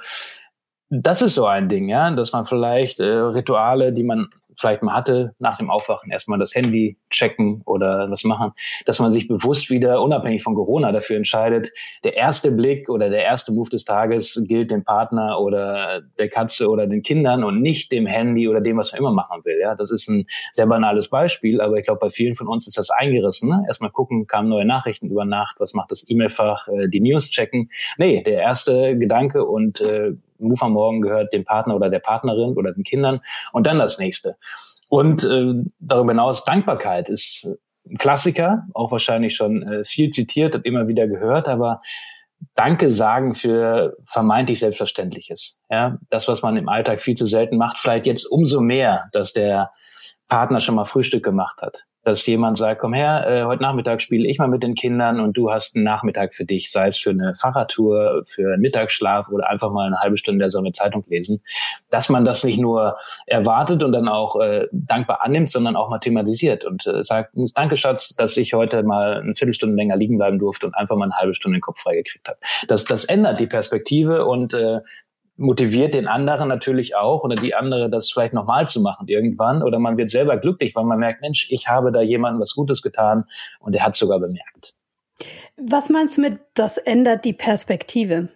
Das 0.89 1.21
ist 1.21 1.35
so 1.35 1.47
ein 1.47 1.69
Ding, 1.69 1.89
ja, 1.89 2.11
dass 2.13 2.33
man 2.33 2.47
vielleicht 2.47 3.01
äh, 3.01 3.05
Rituale, 3.05 3.93
die 3.93 4.05
man 4.05 4.29
vielleicht 4.57 4.83
mal 4.83 4.95
hatte, 4.95 5.35
nach 5.39 5.59
dem 5.59 5.71
Aufwachen 5.71 6.11
erstmal 6.11 6.39
das 6.39 6.55
Handy 6.55 6.99
checken 7.11 7.63
oder 7.67 8.11
was 8.11 8.25
machen, 8.25 8.53
dass 8.85 8.99
man 8.99 9.13
sich 9.13 9.29
bewusst 9.29 9.71
wieder, 9.71 10.03
unabhängig 10.03 10.43
von 10.43 10.55
Corona, 10.55 10.93
dafür 10.93 11.17
entscheidet, 11.17 11.73
der 12.05 12.17
erste 12.17 12.51
Blick 12.51 12.89
oder 12.89 13.11
der 13.11 13.23
erste 13.23 13.53
Move 13.53 13.71
des 13.71 13.85
Tages 13.85 14.41
gilt 14.47 14.71
dem 14.71 14.85
Partner 14.85 15.41
oder 15.41 16.03
der 16.19 16.29
Katze 16.29 16.69
oder 16.69 16.87
den 16.87 17.03
Kindern 17.03 17.45
und 17.45 17.61
nicht 17.61 17.93
dem 17.93 18.07
Handy 18.07 18.49
oder 18.49 18.61
dem, 18.61 18.77
was 18.77 18.93
man 18.93 19.01
immer 19.01 19.13
machen 19.13 19.45
will. 19.45 19.59
Ja, 19.61 19.75
das 19.75 19.91
ist 19.91 20.09
ein 20.09 20.27
sehr 20.53 20.67
banales 20.67 21.11
Beispiel, 21.11 21.61
aber 21.61 21.77
ich 21.77 21.85
glaube, 21.85 22.01
bei 22.01 22.11
vielen 22.11 22.35
von 22.35 22.49
uns 22.49 22.67
ist 22.67 22.79
das 22.79 22.91
eingerissen. 22.91 23.51
Ne? 23.51 23.65
Erstmal 23.67 23.91
gucken, 23.91 24.27
kamen 24.27 24.49
neue 24.49 24.65
Nachrichten 24.65 25.09
über 25.09 25.25
Nacht, 25.25 25.57
was 25.59 25.75
macht 25.75 25.91
das 25.91 26.09
E-Mail-Fach, 26.09 26.69
äh, 26.69 26.89
die 26.89 27.01
News 27.01 27.31
checken. 27.31 27.71
Nee, 27.99 28.23
der 28.23 28.41
erste 28.41 28.97
Gedanke 28.99 29.45
und 29.45 29.81
äh, 29.81 30.13
Am 30.39 30.73
Morgen 30.73 31.01
gehört 31.01 31.33
dem 31.33 31.45
Partner 31.45 31.77
oder 31.77 31.91
der 31.91 31.99
Partnerin 31.99 32.57
oder 32.57 32.73
den 32.73 32.85
Kindern 32.85 33.21
und 33.53 33.67
dann 33.67 33.79
das 33.79 33.99
nächste. 33.99 34.37
Und 34.89 35.25
äh, 35.25 35.55
darüber 35.79 36.13
hinaus 36.13 36.45
Dankbarkeit 36.45 37.09
ist 37.09 37.49
ein 37.89 37.99
Klassiker, 37.99 38.65
auch 38.75 38.91
wahrscheinlich 38.93 39.35
schon 39.35 39.63
äh, 39.63 39.85
viel 39.85 40.11
zitiert 40.11 40.55
und 40.55 40.65
immer 40.65 40.89
wieder 40.89 41.07
gehört, 41.07 41.49
aber 41.49 41.81
Danke 42.55 42.91
sagen 42.91 43.35
für 43.35 43.97
vermeintlich 44.05 44.61
Selbstverständliches. 44.61 45.59
Ja, 45.71 45.99
das, 46.11 46.29
was 46.29 46.43
man 46.43 46.57
im 46.59 46.69
Alltag 46.69 47.01
viel 47.01 47.15
zu 47.15 47.25
selten 47.25 47.57
macht, 47.57 47.79
vielleicht 47.79 48.05
jetzt 48.05 48.27
umso 48.27 48.61
mehr, 48.61 49.09
dass 49.13 49.33
der 49.33 49.71
Partner 50.29 50.61
schon 50.61 50.75
mal 50.75 50.85
Frühstück 50.85 51.25
gemacht 51.25 51.63
hat 51.63 51.87
dass 52.07 52.25
jemand 52.25 52.57
sagt, 52.57 52.81
komm 52.81 52.95
her, 52.95 53.27
äh, 53.27 53.45
heute 53.47 53.65
Nachmittag 53.65 54.01
spiele 54.01 54.29
ich 54.29 54.39
mal 54.39 54.47
mit 54.47 54.63
den 54.63 54.77
Kindern 54.77 55.19
und 55.19 55.37
du 55.37 55.51
hast 55.51 55.75
einen 55.75 55.85
Nachmittag 55.85 56.35
für 56.35 56.45
dich, 56.45 56.71
sei 56.71 56.87
es 56.87 56.99
für 56.99 57.11
eine 57.11 57.35
Fahrradtour, 57.35 58.23
für 58.25 58.53
einen 58.53 58.63
Mittagsschlaf 58.63 59.29
oder 59.29 59.51
einfach 59.51 59.73
mal 59.73 59.89
eine 59.89 59.99
halbe 59.99 60.17
Stunde 60.17 60.39
der 60.39 60.51
Sonne 60.51 60.71
Zeitung 60.71 61.05
lesen. 61.09 61.43
Dass 61.91 62.09
man 62.09 62.25
das 62.25 62.45
nicht 62.45 62.61
nur 62.61 62.97
erwartet 63.27 63.83
und 63.83 63.91
dann 63.91 64.07
auch 64.07 64.39
äh, 64.41 64.69
dankbar 64.71 65.25
annimmt, 65.25 65.51
sondern 65.51 65.75
auch 65.75 65.91
mal 65.91 65.99
thematisiert 65.99 66.65
und 66.65 66.87
äh, 66.87 67.03
sagt, 67.03 67.33
danke 67.57 67.77
Schatz, 67.77 68.15
dass 68.15 68.37
ich 68.37 68.55
heute 68.55 68.85
mal 68.85 69.23
eine 69.23 69.35
Viertelstunde 69.35 69.75
länger 69.75 69.97
liegen 69.97 70.17
bleiben 70.17 70.39
durfte 70.39 70.67
und 70.67 70.75
einfach 70.77 70.95
mal 70.95 71.07
eine 71.07 71.17
halbe 71.17 71.35
Stunde 71.35 71.59
den 71.59 71.63
Kopf 71.63 71.81
freigekriegt 71.81 72.29
habe. 72.29 72.39
Das, 72.69 72.85
das 72.85 73.05
ändert 73.05 73.41
die 73.41 73.49
Perspektive 73.49 74.27
und 74.27 74.55
äh, 74.55 74.79
motiviert 75.37 75.95
den 75.95 76.07
anderen 76.07 76.49
natürlich 76.49 76.97
auch 76.97 77.23
oder 77.23 77.35
die 77.35 77.55
andere 77.55 77.91
das 77.91 78.11
vielleicht 78.11 78.33
nochmal 78.33 78.69
zu 78.69 78.81
machen 78.81 79.09
irgendwann 79.09 79.63
oder 79.63 79.79
man 79.79 79.97
wird 79.97 80.11
selber 80.11 80.37
glücklich, 80.39 80.75
weil 80.75 80.85
man 80.85 80.99
merkt, 80.99 81.21
Mensch, 81.21 81.49
ich 81.51 81.69
habe 81.69 81.93
da 81.93 82.01
jemandem 82.01 82.41
was 82.41 82.55
Gutes 82.55 82.83
getan 82.83 83.25
und 83.61 83.75
er 83.75 83.85
hat 83.85 83.97
sogar 83.97 84.19
bemerkt. 84.19 84.75
Was 85.57 85.89
meinst 85.89 86.17
du 86.17 86.23
mit, 86.23 86.41
das 86.55 86.79
ändert 86.79 87.25
die 87.25 87.33
Perspektive? 87.33 88.29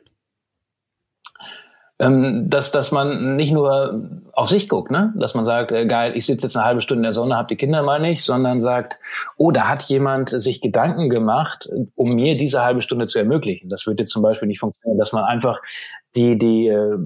Ähm, 2.01 2.49
dass, 2.49 2.73
dass 2.73 2.93
man 2.93 3.37
nicht 3.37 3.53
nur 3.53 4.09
auf 4.33 4.49
sich 4.49 4.69
guckt, 4.69 4.91
ne? 4.91 5.13
dass 5.19 5.35
man 5.35 5.45
sagt, 5.45 5.71
äh, 5.71 5.87
geil, 5.87 6.13
ich 6.15 6.25
sitze 6.25 6.47
jetzt 6.47 6.57
eine 6.57 6.65
halbe 6.65 6.81
Stunde 6.81 7.01
in 7.01 7.05
der 7.05 7.13
Sonne, 7.13 7.37
hab 7.37 7.49
die 7.49 7.57
Kinder 7.57 7.83
mal 7.83 8.01
nicht, 8.01 8.25
sondern 8.25 8.59
sagt, 8.59 8.99
oh, 9.37 9.51
da 9.51 9.69
hat 9.69 9.83
jemand 9.83 10.31
sich 10.31 10.63
Gedanken 10.63 11.11
gemacht, 11.11 11.69
um 11.97 12.15
mir 12.15 12.39
diese 12.39 12.63
halbe 12.65 12.81
Stunde 12.81 13.05
zu 13.05 13.19
ermöglichen. 13.19 13.69
Das 13.69 13.87
würde 13.87 14.03
jetzt 14.03 14.13
zum 14.13 14.23
Beispiel 14.23 14.49
nicht 14.49 14.61
funktionieren, 14.61 14.99
dass 14.99 15.13
man 15.13 15.25
einfach 15.25 15.61
die, 16.17 16.39
die 16.39 16.69
äh, 16.69 16.97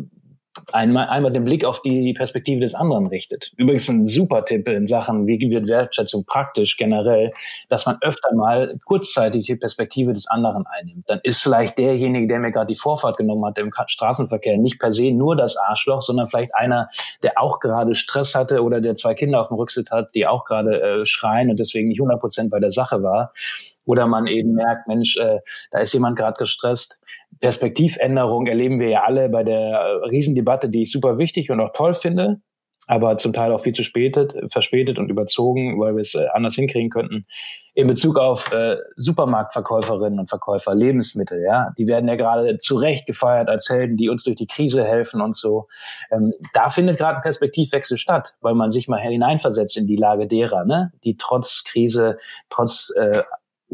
einmal, 0.73 1.09
einmal 1.09 1.33
den 1.33 1.45
Blick 1.45 1.65
auf 1.65 1.83
die 1.83 2.13
Perspektive 2.13 2.61
des 2.61 2.75
anderen 2.75 3.07
richtet. 3.07 3.53
Übrigens 3.57 3.89
ein 3.89 4.07
super 4.07 4.45
Tipp 4.45 4.69
in 4.69 4.87
Sachen, 4.87 5.27
wie 5.27 5.39
wird 5.51 5.69
Wertschätzung 5.69 6.25
praktisch 6.25 6.77
generell, 6.77 7.33
dass 7.69 7.87
man 7.87 7.99
öfter 8.01 8.35
mal 8.35 8.79
kurzzeitig 8.85 9.47
die 9.47 9.57
Perspektive 9.57 10.13
des 10.13 10.27
anderen 10.27 10.65
einnimmt. 10.67 11.05
Dann 11.09 11.21
ist 11.23 11.43
vielleicht 11.43 11.79
derjenige, 11.79 12.27
der 12.29 12.39
mir 12.39 12.53
gerade 12.53 12.73
die 12.73 12.79
Vorfahrt 12.79 13.17
genommen 13.17 13.45
hat 13.45 13.59
im 13.59 13.73
Straßenverkehr, 13.87 14.57
nicht 14.57 14.79
per 14.79 14.93
se 14.93 15.13
nur 15.13 15.37
das 15.37 15.57
Arschloch, 15.57 16.03
sondern 16.03 16.29
vielleicht 16.29 16.55
einer, 16.55 16.89
der 17.23 17.39
auch 17.39 17.61
gerade 17.61 17.95
Stress 17.95 18.35
hatte 18.35 18.63
oder 18.63 18.81
der 18.81 18.95
zwei 18.95 19.15
Kinder 19.15 19.41
auf 19.41 19.49
dem 19.49 19.57
Rücksitz 19.57 19.91
hat, 19.91 20.15
die 20.15 20.27
auch 20.27 20.45
gerade 20.45 20.81
äh, 20.81 21.05
schreien 21.05 21.51
und 21.51 21.59
deswegen 21.59 21.89
nicht 21.89 22.01
100 22.01 22.21
Prozent 22.21 22.51
bei 22.51 22.61
der 22.61 22.71
Sache 22.71 23.03
war. 23.03 23.33
Oder 23.85 24.07
man 24.07 24.27
eben 24.27 24.55
merkt, 24.55 24.89
Mensch, 24.89 25.17
äh, 25.17 25.41
da 25.71 25.81
ist 25.81 25.93
jemand 25.93 26.17
gerade 26.17 26.39
gestresst 26.39 27.01
Perspektivänderung 27.41 28.47
erleben 28.47 28.81
wir 28.81 28.89
ja 28.89 29.03
alle 29.05 29.29
bei 29.29 29.43
der 29.43 29.57
äh, 29.57 30.09
Riesendebatte, 30.09 30.69
die 30.69 30.83
ich 30.83 30.91
super 30.91 31.19
wichtig 31.19 31.51
und 31.51 31.61
auch 31.61 31.73
toll 31.73 31.95
finde, 31.95 32.41
aber 32.87 33.17
zum 33.17 33.33
Teil 33.33 33.53
auch 33.53 33.63
viel 33.63 33.73
zu 33.73 33.83
spätet, 33.83 34.35
verspätet 34.53 34.99
und 34.99 35.11
überzogen, 35.11 35.81
weil 35.81 35.95
wir 35.95 36.01
es 36.01 36.15
äh, 36.15 36.27
anders 36.33 36.55
hinkriegen 36.55 36.91
könnten. 36.91 37.27
In 37.77 37.89
Bezug 37.89 38.19
auf 38.19 38.53
äh, 38.53 38.77
Supermarktverkäuferinnen 38.97 40.21
und 40.21 40.29
Verkäufer, 40.29 40.77
Lebensmittel, 40.77 41.43
ja, 41.43 41.73
die 41.77 41.89
werden 41.89 42.09
ja 42.09 42.15
gerade 42.15 42.59
zu 42.59 42.77
Recht 42.77 43.07
gefeiert 43.07 43.49
als 43.49 43.69
Helden, 43.69 43.97
die 43.97 44.09
uns 44.09 44.23
durch 44.23 44.37
die 44.37 44.47
Krise 44.47 44.85
helfen 44.85 45.21
und 45.21 45.37
so. 45.37 45.67
Ähm, 46.13 46.33
da 46.53 46.71
findet 46.71 46.99
gerade 46.99 47.17
ein 47.17 47.23
Perspektivwechsel 47.23 47.99
statt, 47.99 48.35
weil 48.41 48.55
man 48.55 48.71
sich 48.71 48.87
mal 48.87 49.01
hineinversetzt 49.01 49.77
in 49.77 49.89
die 49.89 49.97
Lage 49.97 50.29
derer, 50.29 50.65
ne, 50.65 50.93
die 51.03 51.17
trotz 51.17 51.65
Krise, 51.65 52.19
trotz 52.49 52.93
äh, 52.97 53.25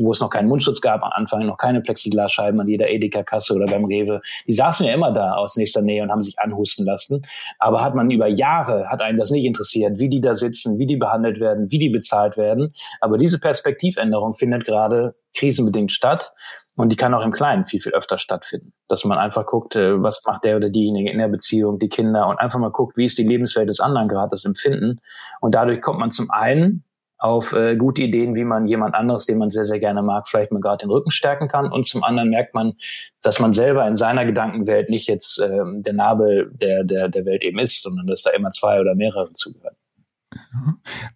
wo 0.04 0.12
es 0.12 0.20
noch 0.20 0.30
keinen 0.30 0.48
Mundschutz 0.48 0.80
gab 0.80 1.02
am 1.02 1.12
Anfang, 1.12 1.46
noch 1.46 1.58
keine 1.58 1.80
Plexiglasscheiben 1.80 2.60
an 2.60 2.68
jeder 2.68 2.88
Edeka-Kasse 2.88 3.54
oder 3.54 3.66
beim 3.66 3.84
Rewe. 3.84 4.20
Die 4.46 4.52
saßen 4.52 4.86
ja 4.86 4.94
immer 4.94 5.12
da 5.12 5.34
aus 5.34 5.56
nächster 5.56 5.82
Nähe 5.82 6.02
und 6.02 6.10
haben 6.10 6.22
sich 6.22 6.38
anhusten 6.38 6.86
lassen. 6.86 7.22
Aber 7.58 7.82
hat 7.82 7.94
man 7.94 8.10
über 8.10 8.26
Jahre, 8.26 8.88
hat 8.88 9.02
einen 9.02 9.18
das 9.18 9.30
nicht 9.30 9.44
interessiert, 9.44 9.98
wie 9.98 10.08
die 10.08 10.20
da 10.20 10.34
sitzen, 10.34 10.78
wie 10.78 10.86
die 10.86 10.96
behandelt 10.96 11.40
werden, 11.40 11.70
wie 11.70 11.78
die 11.78 11.90
bezahlt 11.90 12.36
werden. 12.36 12.74
Aber 13.00 13.18
diese 13.18 13.38
Perspektivänderung 13.38 14.34
findet 14.34 14.64
gerade 14.64 15.14
krisenbedingt 15.34 15.92
statt. 15.92 16.32
Und 16.76 16.90
die 16.92 16.96
kann 16.96 17.12
auch 17.12 17.24
im 17.24 17.32
Kleinen 17.32 17.66
viel, 17.66 17.80
viel 17.80 17.92
öfter 17.92 18.16
stattfinden. 18.16 18.72
Dass 18.88 19.04
man 19.04 19.18
einfach 19.18 19.44
guckt, 19.44 19.76
äh, 19.76 20.02
was 20.02 20.22
macht 20.24 20.44
der 20.44 20.56
oder 20.56 20.70
diejenige 20.70 21.10
in 21.10 21.18
der 21.18 21.28
Beziehung, 21.28 21.78
die 21.78 21.88
Kinder 21.88 22.26
und 22.28 22.38
einfach 22.38 22.58
mal 22.58 22.70
guckt, 22.70 22.96
wie 22.96 23.04
ist 23.04 23.18
die 23.18 23.26
Lebenswelt 23.26 23.68
des 23.68 23.80
anderen 23.80 24.08
gerade, 24.08 24.30
das 24.30 24.44
Empfinden. 24.44 25.00
Und 25.40 25.54
dadurch 25.54 25.82
kommt 25.82 25.98
man 25.98 26.10
zum 26.10 26.30
einen 26.30 26.84
auf 27.20 27.52
äh, 27.52 27.76
gute 27.76 28.02
Ideen, 28.02 28.34
wie 28.34 28.44
man 28.44 28.66
jemand 28.66 28.94
anderes, 28.94 29.26
den 29.26 29.38
man 29.38 29.50
sehr, 29.50 29.66
sehr 29.66 29.78
gerne 29.78 30.02
mag, 30.02 30.26
vielleicht 30.26 30.52
mal 30.52 30.60
gerade 30.60 30.86
den 30.86 30.90
Rücken 30.90 31.10
stärken 31.10 31.48
kann. 31.48 31.70
Und 31.70 31.84
zum 31.84 32.02
anderen 32.02 32.30
merkt 32.30 32.54
man, 32.54 32.72
dass 33.20 33.38
man 33.38 33.52
selber 33.52 33.86
in 33.86 33.96
seiner 33.96 34.24
Gedankenwelt 34.24 34.88
nicht 34.88 35.06
jetzt 35.06 35.38
ähm, 35.38 35.82
der 35.82 35.92
Nabel 35.92 36.50
der, 36.54 36.82
der, 36.82 37.08
der 37.08 37.26
Welt 37.26 37.42
eben 37.42 37.58
ist, 37.58 37.82
sondern 37.82 38.06
dass 38.06 38.22
da 38.22 38.30
immer 38.30 38.50
zwei 38.50 38.80
oder 38.80 38.94
mehrere 38.94 39.32
zugehören. 39.34 39.76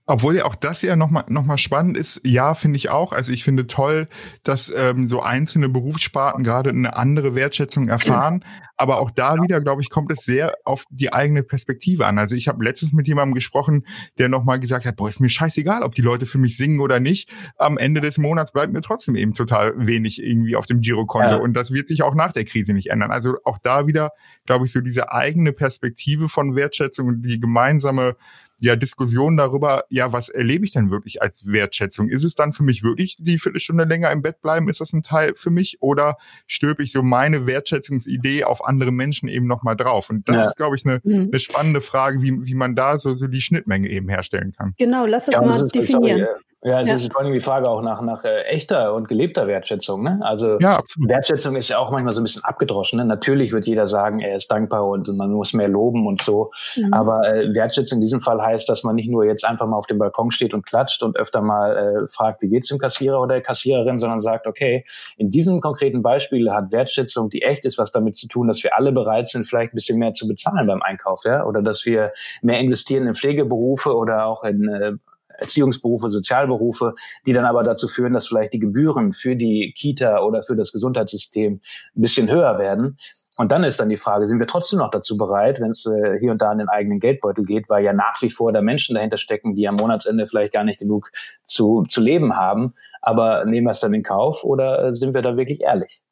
Obwohl 0.07 0.37
ja 0.37 0.45
auch 0.45 0.57
das 0.57 0.83
ja 0.83 0.97
nochmal 0.97 1.25
noch 1.29 1.45
mal 1.45 1.59
spannend 1.59 1.97
ist, 1.97 2.21
ja, 2.25 2.55
finde 2.55 2.77
ich 2.77 2.91
auch. 2.91 3.13
Also 3.13 3.33
ich 3.33 3.45
finde 3.45 3.67
toll, 3.67 4.09
dass 4.43 4.73
ähm, 4.75 5.09
so 5.09 5.23
einzelne 5.23 5.69
Berufssparten 5.69 6.43
gerade 6.43 6.71
eine 6.71 6.97
andere 6.97 7.35
Wertschätzung 7.35 7.89
erfahren. 7.89 8.45
Aber 8.77 8.99
auch 8.99 9.13
da 9.13 9.37
wieder, 9.37 9.61
glaube 9.61 9.83
ich, 9.83 9.91
kommt 9.91 10.11
es 10.11 10.25
sehr 10.25 10.55
auf 10.65 10.85
die 10.91 11.13
eigene 11.13 11.45
Perspektive 11.45 12.07
an. 12.07 12.19
Also 12.19 12.35
ich 12.35 12.49
habe 12.49 12.65
letztens 12.65 12.93
mit 12.93 13.07
jemandem 13.07 13.35
gesprochen, 13.35 13.87
der 14.19 14.29
nochmal 14.29 14.59
gesagt 14.59 14.85
hat, 14.85 14.97
boah, 14.97 15.09
ist 15.09 15.21
mir 15.21 15.31
scheißegal, 15.31 15.85
ob 15.85 15.95
die 15.95 16.03
Leute 16.03 16.27
für 16.27 16.39
mich 16.39 16.57
singen 16.57 16.81
oder 16.81 16.99
nicht. 16.99 17.33
Am 17.57 17.79
Ende 17.79 18.01
des 18.01 18.19
Monats 18.19 18.53
bleibt 18.53 18.73
mir 18.73 18.81
trotzdem 18.81 19.15
eben 19.15 19.35
total 19.35 19.87
wenig 19.87 20.21
irgendwie 20.21 20.57
auf 20.57 20.67
dem 20.67 20.81
Girokonto. 20.81 21.29
Ja. 21.29 21.37
Und 21.37 21.55
das 21.55 21.71
wird 21.73 21.87
sich 21.87 22.03
auch 22.03 22.17
nach 22.17 22.33
der 22.33 22.45
Krise 22.45 22.73
nicht 22.73 22.91
ändern. 22.91 23.13
Also 23.13 23.37
auch 23.45 23.59
da 23.59 23.87
wieder, 23.87 24.11
glaube 24.45 24.65
ich, 24.65 24.73
so 24.73 24.81
diese 24.81 25.13
eigene 25.13 25.53
Perspektive 25.53 26.29
von 26.29 26.57
Wertschätzung 26.57 27.07
und 27.07 27.23
die 27.23 27.39
gemeinsame 27.39 28.17
ja 28.61 28.77
Diskussion 28.77 29.37
darüber, 29.37 29.85
ja, 29.89 30.13
was 30.13 30.29
erlebe 30.29 30.65
ich 30.65 30.73
denn 30.73 30.91
wirklich 30.91 31.23
als 31.23 31.47
Wertschätzung? 31.47 32.09
Ist 32.09 32.25
es 32.25 32.35
dann 32.35 32.53
für 32.53 32.63
mich 32.63 32.83
wirklich 32.83 33.17
die 33.19 33.39
Viertelstunde 33.39 33.85
länger 33.85 34.11
im 34.11 34.23
Bett 34.23 34.41
bleiben? 34.41 34.69
Ist 34.69 34.81
das 34.81 34.93
ein 34.93 35.03
Teil 35.03 35.35
für 35.37 35.51
mich? 35.51 35.79
Oder 35.81 36.17
stülpe 36.47 36.83
ich 36.83 36.93
so 36.93 37.03
meine 37.03 37.47
Wertschätzungsidee 37.47 38.45
auf 38.45 38.65
andere 38.65 38.93
Menschen 38.93 39.29
eben 39.29 39.47
nochmal 39.47 39.77
drauf? 39.77 40.11
Und 40.11 40.29
das 40.29 40.37
ja. 40.37 40.47
ist, 40.47 40.57
glaube 40.57 40.77
ich, 40.77 40.85
eine, 40.85 41.01
mhm. 41.03 41.29
eine 41.33 41.39
spannende 41.39 41.81
Frage, 41.81 42.23
wie, 42.23 42.45
wie 42.45 42.55
man 42.55 42.75
da 42.75 42.99
so, 42.99 43.15
so 43.15 43.27
die 43.27 43.41
Schnittmenge 43.41 43.89
eben 43.89 44.09
herstellen 44.09 44.53
kann. 44.57 44.75
Genau, 44.79 45.07
lass 45.07 45.29
es 45.29 45.35
ja, 45.35 45.43
mal 45.43 45.69
definieren. 45.69 46.21
Sorry, 46.21 46.41
ja, 46.65 46.81
es 46.81 46.89
ja. 46.89 46.95
ist 46.95 47.13
vor 47.13 47.21
allem 47.21 47.35
die 47.35 47.41
Frage 47.41 47.69
auch 47.69 47.83
nach, 47.83 48.01
nach 48.01 48.25
äh, 48.25 48.45
echter 48.45 48.95
und 48.95 49.07
gelebter 49.07 49.47
Wertschätzung. 49.47 50.03
Ne? 50.03 50.21
Also 50.23 50.59
ja, 50.61 50.81
Wertschätzung 50.97 51.57
ist 51.57 51.69
ja 51.69 51.77
auch 51.79 51.91
manchmal 51.91 52.15
so 52.15 52.23
ein 52.23 52.25
bisschen 52.25 52.43
abgedroschen. 52.43 52.99
Ne? 52.99 53.05
Natürlich 53.05 53.53
wird 53.53 53.67
jeder 53.67 53.87
sagen, 53.87 54.21
er 54.21 54.35
ist 54.35 54.51
dankbar 54.51 54.87
und 54.87 55.07
man 55.09 55.31
muss 55.31 55.53
mehr 55.53 55.69
loben 55.69 56.07
und 56.07 56.23
so. 56.23 56.53
Mhm. 56.77 56.95
Aber 56.95 57.29
äh, 57.29 57.55
Wertschätzung 57.55 57.99
in 57.99 58.01
diesem 58.01 58.23
Fall 58.23 58.41
heißt, 58.45 58.69
dass 58.69 58.85
man 58.85 58.95
nicht 58.95 59.11
nur 59.11 59.25
jetzt 59.25 59.45
einfach 59.45 59.67
mal 59.67 59.77
auf 59.77 59.87
dem 59.87 59.99
Balkon 59.99 60.31
steht 60.31 60.55
und 60.55 60.65
klatscht 60.65 61.03
und 61.03 61.17
öfter 61.17 61.41
mal 61.41 61.77
äh, 61.77 62.09
fragt, 62.09 62.43
wie 62.43 62.49
geht's 62.49 62.69
dem 62.69 62.79
Kassierer 62.79 63.21
oder 63.21 63.35
der 63.35 63.43
Kassiererin, 63.43 63.99
sondern 63.99 64.21
sagt, 64.21 64.47
okay, 64.47 64.85
in 65.17 65.31
diesem 65.31 65.61
konkreten 65.61 66.03
Beispiel 66.03 66.51
hat 66.53 66.73
Wertschätzung, 66.73 67.31
die 67.31 67.43
echt 67.43 67.65
ist, 67.65 67.79
was 67.79 67.93
damit 67.93 68.17
zu 68.17 68.29
tun, 68.29 68.49
dass 68.49 68.63
wir 68.63 68.77
alle 68.77 68.93
bereit 68.93 69.29
sind, 69.29 69.47
vielleicht 69.47 69.73
ein 69.73 69.77
bisschen 69.77 69.99
mehr 69.99 70.13
zu 70.13 70.29
bezahlen 70.29 70.67
beim 70.67 70.83
Einkauf, 70.83 71.23
ja, 71.25 71.45
oder 71.45 71.63
dass 71.63 71.85
wir 71.85 72.13
mehr 72.43 72.59
investieren 72.59 73.07
in 73.07 73.15
Pflegeberufe 73.15 73.95
oder 73.95 74.27
auch 74.27 74.45
in 74.45 74.69
äh, 74.69 74.93
Erziehungsberufe, 75.39 76.11
Sozialberufe, 76.11 76.95
die 77.27 77.33
dann 77.33 77.45
aber 77.45 77.63
dazu 77.63 77.89
führen, 77.89 78.13
dass 78.13 78.27
vielleicht 78.27 78.53
die 78.53 78.59
Gebühren 78.59 79.13
für 79.13 79.37
die 79.37 79.73
Kita 79.77 80.23
oder 80.23 80.43
für 80.43 80.57
das 80.57 80.73
Gesundheitssystem 80.73 81.55
ein 81.55 82.01
bisschen 82.01 82.31
höher 82.31 82.59
werden. 82.59 82.99
Und 83.37 83.51
dann 83.51 83.65
ist 83.65 83.81
dann 83.81 83.89
die 83.89 83.97
Frage, 83.97 84.27
sind 84.27 84.39
wir 84.39 84.47
trotzdem 84.47 84.79
noch 84.79 84.91
dazu 84.91 85.17
bereit, 85.17 85.61
wenn 85.61 85.71
es 85.71 85.87
äh, 85.87 86.19
hier 86.21 86.31
und 86.31 86.41
da 86.41 86.51
an 86.51 86.59
den 86.59 86.69
eigenen 86.69 87.01
Geldbeutel 87.01 87.45
geht, 87.45 87.69
weil 87.69 87.85
ja 87.85 87.93
nach 87.93 88.23
wie 88.23 88.31
vor 88.31 88.53
da 88.53 88.63
Menschen 88.63 88.95
dahinter 88.95 89.19
stecken, 89.19 89.55
die 89.55 89.67
am 89.67 89.75
Monatsende 89.75 90.27
vielleicht 90.27 90.53
gar 90.53 90.63
nicht 90.63 90.79
genug 90.79 91.11
zu, 91.43 91.83
zu 91.89 92.01
leben 92.01 92.37
haben. 92.37 92.75
Aber 93.03 93.45
nehmen 93.45 93.67
wir 93.67 93.73
es 93.73 93.81
dann 93.81 93.93
in 93.93 94.05
Kauf 94.05 94.45
oder 94.45 94.85
äh, 94.85 94.95
sind 94.95 95.15
wir 95.15 95.23
da 95.23 95.37
wirklich 95.37 95.63
ehrlich? 95.63 96.03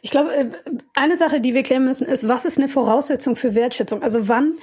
Ich 0.00 0.10
glaube, 0.10 0.34
äh, 0.34 0.50
eine 0.94 1.18
Sache, 1.18 1.40
die 1.40 1.54
wir 1.54 1.62
klären 1.62 1.84
müssen, 1.84 2.06
ist, 2.06 2.26
was 2.26 2.46
ist 2.46 2.56
eine 2.56 2.68
Voraussetzung 2.68 3.36
für 3.36 3.54
Wertschätzung? 3.54 4.02
Also 4.02 4.28
wann 4.28 4.54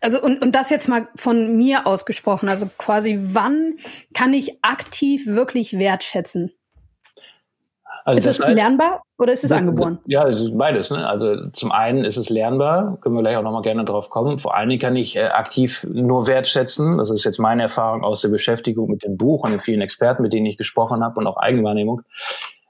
also 0.00 0.20
und, 0.22 0.40
und 0.40 0.54
das 0.54 0.70
jetzt 0.70 0.88
mal 0.88 1.08
von 1.14 1.56
mir 1.58 1.86
ausgesprochen, 1.86 2.48
also 2.48 2.70
quasi, 2.78 3.18
wann 3.20 3.76
kann 4.14 4.32
ich 4.32 4.64
aktiv 4.64 5.26
wirklich 5.26 5.78
wertschätzen? 5.78 6.52
Also 8.16 8.28
ist 8.28 8.38
es 8.38 8.46
heißt, 8.46 8.56
lernbar 8.56 9.02
oder 9.18 9.32
ist 9.32 9.44
es 9.44 9.52
angeboren? 9.52 9.98
Ja, 10.06 10.26
es 10.26 10.40
ist 10.40 10.56
beides. 10.56 10.90
Ne? 10.90 11.08
Also 11.08 11.48
zum 11.50 11.72
einen 11.72 12.04
ist 12.04 12.16
es 12.16 12.30
lernbar, 12.30 12.98
können 13.00 13.14
wir 13.14 13.22
gleich 13.22 13.36
auch 13.36 13.42
nochmal 13.42 13.62
gerne 13.62 13.84
drauf 13.84 14.10
kommen. 14.10 14.38
Vor 14.38 14.56
allen 14.56 14.68
Dingen 14.68 14.80
kann 14.80 14.96
ich 14.96 15.16
äh, 15.16 15.24
aktiv 15.24 15.86
nur 15.90 16.26
wertschätzen. 16.26 16.98
Das 16.98 17.10
ist 17.10 17.24
jetzt 17.24 17.38
meine 17.38 17.62
Erfahrung 17.62 18.04
aus 18.04 18.22
der 18.22 18.28
Beschäftigung 18.28 18.90
mit 18.90 19.02
dem 19.02 19.16
Buch 19.16 19.44
und 19.44 19.50
den 19.50 19.60
vielen 19.60 19.80
Experten, 19.80 20.22
mit 20.22 20.32
denen 20.32 20.46
ich 20.46 20.56
gesprochen 20.56 21.04
habe 21.04 21.18
und 21.18 21.26
auch 21.26 21.36
Eigenwahrnehmung. 21.36 22.02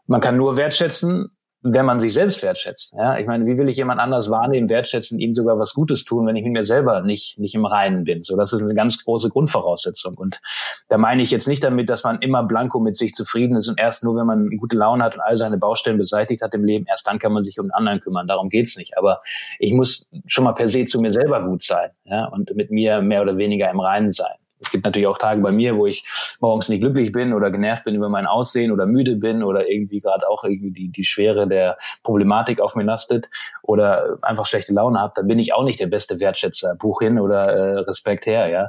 Man 0.06 0.20
kann 0.20 0.36
nur 0.36 0.56
wertschätzen, 0.56 1.30
wenn 1.62 1.84
man 1.84 2.00
sich 2.00 2.14
selbst 2.14 2.42
wertschätzt. 2.42 2.94
Ja, 2.96 3.18
ich 3.18 3.26
meine, 3.26 3.44
wie 3.44 3.58
will 3.58 3.68
ich 3.68 3.76
jemand 3.76 4.00
anders 4.00 4.30
wahrnehmen, 4.30 4.70
wertschätzen, 4.70 5.18
ihm 5.18 5.34
sogar 5.34 5.58
was 5.58 5.74
Gutes 5.74 6.04
tun, 6.04 6.26
wenn 6.26 6.36
ich 6.36 6.44
mit 6.44 6.54
mir 6.54 6.64
selber 6.64 7.02
nicht, 7.02 7.38
nicht 7.38 7.54
im 7.54 7.66
Reinen 7.66 8.04
bin? 8.04 8.22
So, 8.22 8.36
das 8.36 8.52
ist 8.52 8.62
eine 8.62 8.74
ganz 8.74 9.04
große 9.04 9.28
Grundvoraussetzung. 9.28 10.16
Und 10.16 10.40
da 10.88 10.96
meine 10.96 11.22
ich 11.22 11.30
jetzt 11.30 11.48
nicht 11.48 11.62
damit, 11.62 11.90
dass 11.90 12.02
man 12.02 12.20
immer 12.22 12.42
blanko 12.44 12.80
mit 12.80 12.96
sich 12.96 13.12
zufrieden 13.12 13.56
ist 13.56 13.68
und 13.68 13.78
erst 13.78 14.04
nur, 14.04 14.16
wenn 14.16 14.26
man 14.26 14.56
gute 14.56 14.76
Laune 14.76 15.04
hat 15.04 15.16
und 15.16 15.20
all 15.20 15.36
seine 15.36 15.58
Baustellen 15.58 15.98
beseitigt 15.98 16.42
hat 16.42 16.54
im 16.54 16.64
Leben, 16.64 16.86
erst 16.88 17.06
dann 17.06 17.18
kann 17.18 17.32
man 17.32 17.42
sich 17.42 17.58
um 17.58 17.66
den 17.66 17.72
anderen 17.72 18.00
kümmern. 18.00 18.26
Darum 18.26 18.48
geht's 18.48 18.78
nicht. 18.78 18.96
Aber 18.96 19.20
ich 19.58 19.74
muss 19.74 20.08
schon 20.26 20.44
mal 20.44 20.52
per 20.52 20.68
se 20.68 20.86
zu 20.86 21.00
mir 21.00 21.10
selber 21.10 21.44
gut 21.44 21.62
sein, 21.62 21.90
ja, 22.04 22.26
und 22.26 22.54
mit 22.56 22.70
mir 22.70 23.02
mehr 23.02 23.20
oder 23.20 23.36
weniger 23.36 23.70
im 23.70 23.80
Reinen 23.80 24.10
sein. 24.10 24.39
Es 24.60 24.70
gibt 24.70 24.84
natürlich 24.84 25.06
auch 25.08 25.18
Tage 25.18 25.40
bei 25.40 25.52
mir, 25.52 25.76
wo 25.76 25.86
ich 25.86 26.04
morgens 26.40 26.68
nicht 26.68 26.80
glücklich 26.80 27.12
bin 27.12 27.32
oder 27.32 27.50
genervt 27.50 27.84
bin 27.84 27.94
über 27.94 28.08
mein 28.08 28.26
Aussehen 28.26 28.70
oder 28.70 28.86
müde 28.86 29.16
bin 29.16 29.42
oder 29.42 29.68
irgendwie 29.68 30.00
gerade 30.00 30.28
auch 30.28 30.44
irgendwie 30.44 30.70
die, 30.70 30.88
die 30.88 31.04
Schwere 31.04 31.48
der 31.48 31.78
Problematik 32.02 32.60
auf 32.60 32.76
mir 32.76 32.84
lastet 32.84 33.28
oder 33.62 34.18
einfach 34.22 34.46
schlechte 34.46 34.72
Laune 34.72 35.00
habe, 35.00 35.12
dann 35.16 35.26
bin 35.26 35.38
ich 35.38 35.54
auch 35.54 35.64
nicht 35.64 35.80
der 35.80 35.86
beste 35.86 36.20
Wertschätzer. 36.20 36.74
Buch 36.76 37.00
hin 37.00 37.18
oder 37.18 37.46
äh, 37.46 37.78
Respekt 37.80 38.26
her, 38.26 38.48
ja. 38.48 38.68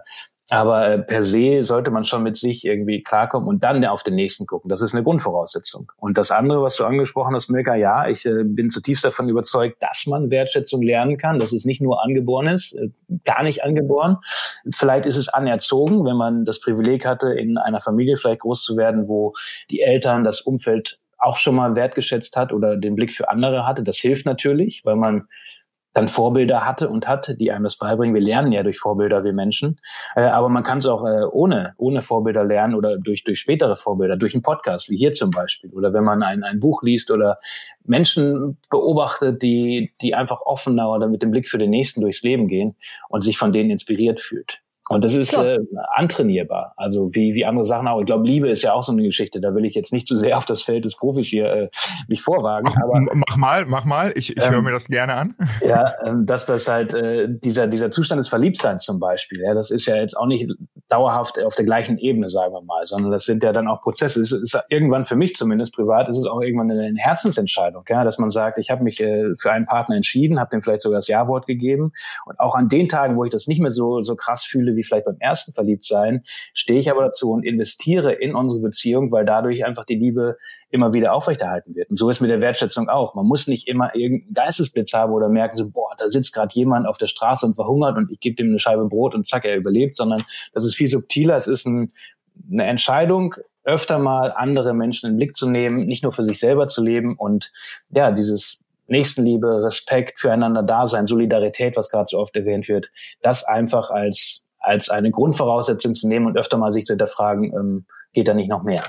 Aber 0.51 0.85
äh, 0.85 0.99
per 0.99 1.23
se 1.23 1.63
sollte 1.63 1.91
man 1.91 2.03
schon 2.03 2.23
mit 2.23 2.35
sich 2.35 2.65
irgendwie 2.65 3.01
klarkommen 3.01 3.47
und 3.47 3.63
dann 3.63 3.85
auf 3.85 4.03
den 4.03 4.15
nächsten 4.15 4.45
gucken. 4.45 4.67
Das 4.67 4.81
ist 4.81 4.93
eine 4.93 5.01
Grundvoraussetzung. 5.01 5.89
Und 5.95 6.17
das 6.17 6.29
andere, 6.29 6.61
was 6.61 6.75
du 6.75 6.83
angesprochen 6.83 7.33
hast, 7.33 7.49
Milka, 7.49 7.75
ja, 7.75 8.09
ich 8.09 8.25
äh, 8.25 8.43
bin 8.43 8.69
zutiefst 8.69 9.05
davon 9.05 9.29
überzeugt, 9.29 9.81
dass 9.81 10.05
man 10.07 10.29
Wertschätzung 10.29 10.81
lernen 10.81 11.17
kann, 11.17 11.39
dass 11.39 11.53
es 11.53 11.63
nicht 11.63 11.79
nur 11.79 12.03
angeboren 12.03 12.47
ist, 12.47 12.73
äh, 12.73 12.89
gar 13.23 13.43
nicht 13.43 13.63
angeboren. 13.63 14.17
Vielleicht 14.69 15.05
ist 15.05 15.15
es 15.15 15.29
anerzogen, 15.29 16.03
wenn 16.03 16.17
man 16.17 16.43
das 16.43 16.59
Privileg 16.59 17.05
hatte, 17.05 17.29
in 17.29 17.57
einer 17.57 17.79
Familie 17.79 18.17
vielleicht 18.17 18.41
groß 18.41 18.61
zu 18.61 18.75
werden, 18.75 19.07
wo 19.07 19.33
die 19.69 19.79
Eltern 19.79 20.25
das 20.25 20.41
Umfeld 20.41 20.99
auch 21.17 21.37
schon 21.37 21.55
mal 21.55 21.75
wertgeschätzt 21.77 22.35
hat 22.35 22.51
oder 22.51 22.75
den 22.75 22.95
Blick 22.95 23.13
für 23.13 23.29
andere 23.29 23.65
hatte. 23.65 23.83
Das 23.83 23.99
hilft 23.99 24.25
natürlich, 24.25 24.81
weil 24.83 24.97
man 24.97 25.29
dann 25.93 26.07
Vorbilder 26.07 26.65
hatte 26.65 26.89
und 26.89 27.07
hat, 27.07 27.35
die 27.39 27.51
einem 27.51 27.65
das 27.65 27.77
beibringen. 27.77 28.15
Wir 28.15 28.21
lernen 28.21 28.51
ja 28.51 28.63
durch 28.63 28.79
Vorbilder, 28.79 29.23
wir 29.23 29.33
Menschen. 29.33 29.79
Äh, 30.15 30.21
aber 30.21 30.49
man 30.49 30.63
kann 30.63 30.77
es 30.77 30.85
auch 30.85 31.03
äh, 31.05 31.25
ohne, 31.31 31.73
ohne 31.77 32.01
Vorbilder 32.01 32.43
lernen 32.43 32.75
oder 32.75 32.97
durch, 32.97 33.23
durch 33.23 33.39
spätere 33.39 33.75
Vorbilder, 33.75 34.15
durch 34.15 34.33
einen 34.33 34.43
Podcast, 34.43 34.89
wie 34.89 34.97
hier 34.97 35.11
zum 35.11 35.31
Beispiel. 35.31 35.71
Oder 35.71 35.93
wenn 35.93 36.03
man 36.03 36.23
ein, 36.23 36.43
ein 36.43 36.59
Buch 36.59 36.83
liest 36.83 37.11
oder 37.11 37.39
Menschen 37.83 38.57
beobachtet, 38.69 39.41
die, 39.41 39.91
die 40.01 40.15
einfach 40.15 40.41
offener 40.41 40.91
oder 40.91 41.07
mit 41.07 41.21
dem 41.21 41.31
Blick 41.31 41.49
für 41.49 41.57
den 41.57 41.71
Nächsten 41.71 42.01
durchs 42.01 42.23
Leben 42.23 42.47
gehen 42.47 42.75
und 43.09 43.23
sich 43.23 43.37
von 43.37 43.51
denen 43.51 43.69
inspiriert 43.69 44.21
fühlt. 44.21 44.61
Und 44.91 45.03
das 45.03 45.15
ist 45.15 45.33
äh, 45.33 45.59
antrainierbar. 45.95 46.73
Also 46.75 47.09
wie, 47.13 47.33
wie 47.33 47.45
andere 47.45 47.63
Sachen 47.63 47.87
auch. 47.87 47.99
Ich 47.99 48.05
glaube, 48.05 48.27
Liebe 48.27 48.49
ist 48.49 48.61
ja 48.61 48.73
auch 48.73 48.83
so 48.83 48.91
eine 48.91 49.03
Geschichte. 49.03 49.39
Da 49.39 49.55
will 49.55 49.65
ich 49.65 49.73
jetzt 49.73 49.93
nicht 49.93 50.07
zu 50.07 50.17
sehr 50.17 50.37
auf 50.37 50.45
das 50.45 50.61
Feld 50.61 50.85
des 50.85 50.95
Profis 50.95 51.27
hier 51.27 51.45
äh, 51.45 51.69
mich 52.07 52.21
vorwagen. 52.21 52.65
Mach, 52.65 52.75
aber, 52.83 52.99
mach 53.13 53.37
mal, 53.37 53.65
mach 53.65 53.85
mal. 53.85 54.11
Ich, 54.15 54.35
ich 54.35 54.43
ähm, 54.43 54.51
höre 54.51 54.61
mir 54.61 54.71
das 54.71 54.87
gerne 54.87 55.13
an. 55.13 55.35
Ja, 55.61 55.93
ähm, 56.03 56.25
dass 56.25 56.45
das 56.45 56.67
halt 56.67 56.93
äh, 56.93 57.27
dieser, 57.29 57.67
dieser 57.67 57.91
Zustand 57.91 58.19
des 58.19 58.27
Verliebtseins 58.27 58.83
zum 58.83 58.99
Beispiel, 58.99 59.41
ja, 59.41 59.53
das 59.53 59.69
ist 59.69 59.85
ja 59.85 59.95
jetzt 59.95 60.17
auch 60.17 60.25
nicht 60.25 60.49
dauerhaft 60.89 61.41
auf 61.43 61.55
der 61.55 61.65
gleichen 61.65 61.97
Ebene, 61.97 62.29
sagen 62.29 62.53
wir 62.53 62.61
mal, 62.61 62.85
sondern 62.85 63.11
das 63.11 63.25
sind 63.25 63.43
ja 63.43 63.53
dann 63.53 63.67
auch 63.67 63.81
Prozesse. 63.81 64.21
Es 64.21 64.31
ist 64.31 64.57
irgendwann 64.69 65.05
für 65.05 65.15
mich 65.15 65.35
zumindest 65.35 65.73
privat, 65.73 66.09
ist 66.09 66.17
es 66.17 66.25
auch 66.25 66.41
irgendwann 66.41 66.71
eine 66.71 66.93
Herzensentscheidung, 66.97 67.83
ja, 67.87 68.03
dass 68.03 68.17
man 68.17 68.29
sagt, 68.29 68.57
ich 68.57 68.69
habe 68.69 68.83
mich 68.83 68.99
äh, 68.99 69.35
für 69.37 69.51
einen 69.51 69.65
Partner 69.65 69.95
entschieden, 69.95 70.39
habe 70.39 70.49
dem 70.49 70.61
vielleicht 70.61 70.81
sogar 70.81 70.97
das 70.97 71.07
Ja-Wort 71.07 71.45
gegeben. 71.45 71.93
Und 72.25 72.39
auch 72.39 72.55
an 72.55 72.67
den 72.67 72.89
Tagen, 72.89 73.15
wo 73.15 73.23
ich 73.23 73.31
das 73.31 73.47
nicht 73.47 73.61
mehr 73.61 73.71
so, 73.71 74.01
so 74.01 74.15
krass 74.15 74.43
fühle, 74.43 74.75
wie 74.75 74.80
vielleicht 74.83 75.05
beim 75.05 75.17
ersten 75.19 75.53
Verliebtsein, 75.53 76.23
stehe 76.53 76.79
ich 76.79 76.91
aber 76.91 77.03
dazu 77.03 77.31
und 77.31 77.43
investiere 77.43 78.13
in 78.13 78.35
unsere 78.35 78.61
Beziehung, 78.61 79.11
weil 79.11 79.25
dadurch 79.25 79.65
einfach 79.65 79.85
die 79.85 79.95
Liebe 79.95 80.37
immer 80.69 80.93
wieder 80.93 81.13
aufrechterhalten 81.13 81.75
wird. 81.75 81.89
Und 81.89 81.97
so 81.97 82.09
ist 82.09 82.21
mit 82.21 82.29
der 82.29 82.41
Wertschätzung 82.41 82.89
auch. 82.89 83.15
Man 83.15 83.25
muss 83.25 83.47
nicht 83.47 83.67
immer 83.67 83.95
irgendeinen 83.95 84.33
Geistesblitz 84.33 84.93
haben 84.93 85.13
oder 85.13 85.29
merken 85.29 85.57
so, 85.57 85.69
boah, 85.69 85.95
da 85.97 86.09
sitzt 86.09 86.33
gerade 86.33 86.53
jemand 86.53 86.87
auf 86.87 86.97
der 86.97 87.07
Straße 87.07 87.45
und 87.45 87.55
verhungert 87.55 87.97
und 87.97 88.11
ich 88.11 88.19
gebe 88.19 88.35
dem 88.35 88.47
eine 88.47 88.59
Scheibe 88.59 88.87
Brot 88.87 89.15
und 89.15 89.25
zack, 89.25 89.45
er 89.45 89.55
überlebt, 89.55 89.95
sondern 89.95 90.23
das 90.53 90.65
ist 90.65 90.75
viel 90.75 90.87
subtiler. 90.87 91.35
Es 91.35 91.47
ist 91.47 91.65
ein, 91.65 91.91
eine 92.51 92.65
Entscheidung, 92.65 93.35
öfter 93.63 93.99
mal 93.99 94.31
andere 94.31 94.73
Menschen 94.73 95.07
in 95.07 95.13
den 95.13 95.17
Blick 95.17 95.35
zu 95.35 95.47
nehmen, 95.47 95.85
nicht 95.85 96.03
nur 96.03 96.11
für 96.11 96.23
sich 96.23 96.39
selber 96.39 96.67
zu 96.67 96.83
leben 96.83 97.15
und 97.15 97.51
ja, 97.89 98.11
dieses 98.11 98.59
Nächstenliebe, 98.87 99.63
Respekt 99.63 100.19
füreinander 100.19 100.63
Dasein, 100.63 101.07
Solidarität, 101.07 101.77
was 101.77 101.89
gerade 101.89 102.07
so 102.07 102.19
oft 102.19 102.35
erwähnt 102.35 102.67
wird, 102.67 102.91
das 103.21 103.45
einfach 103.45 103.89
als 103.89 104.45
als 104.61 104.89
eine 104.89 105.11
Grundvoraussetzung 105.11 105.95
zu 105.95 106.07
nehmen 106.07 106.27
und 106.27 106.37
öfter 106.37 106.57
mal 106.57 106.71
sich 106.71 106.85
zu 106.85 106.93
hinterfragen, 106.93 107.53
ähm, 107.53 107.85
geht 108.13 108.27
da 108.27 108.33
nicht 108.33 108.49
noch 108.49 108.63
mehr? 108.63 108.83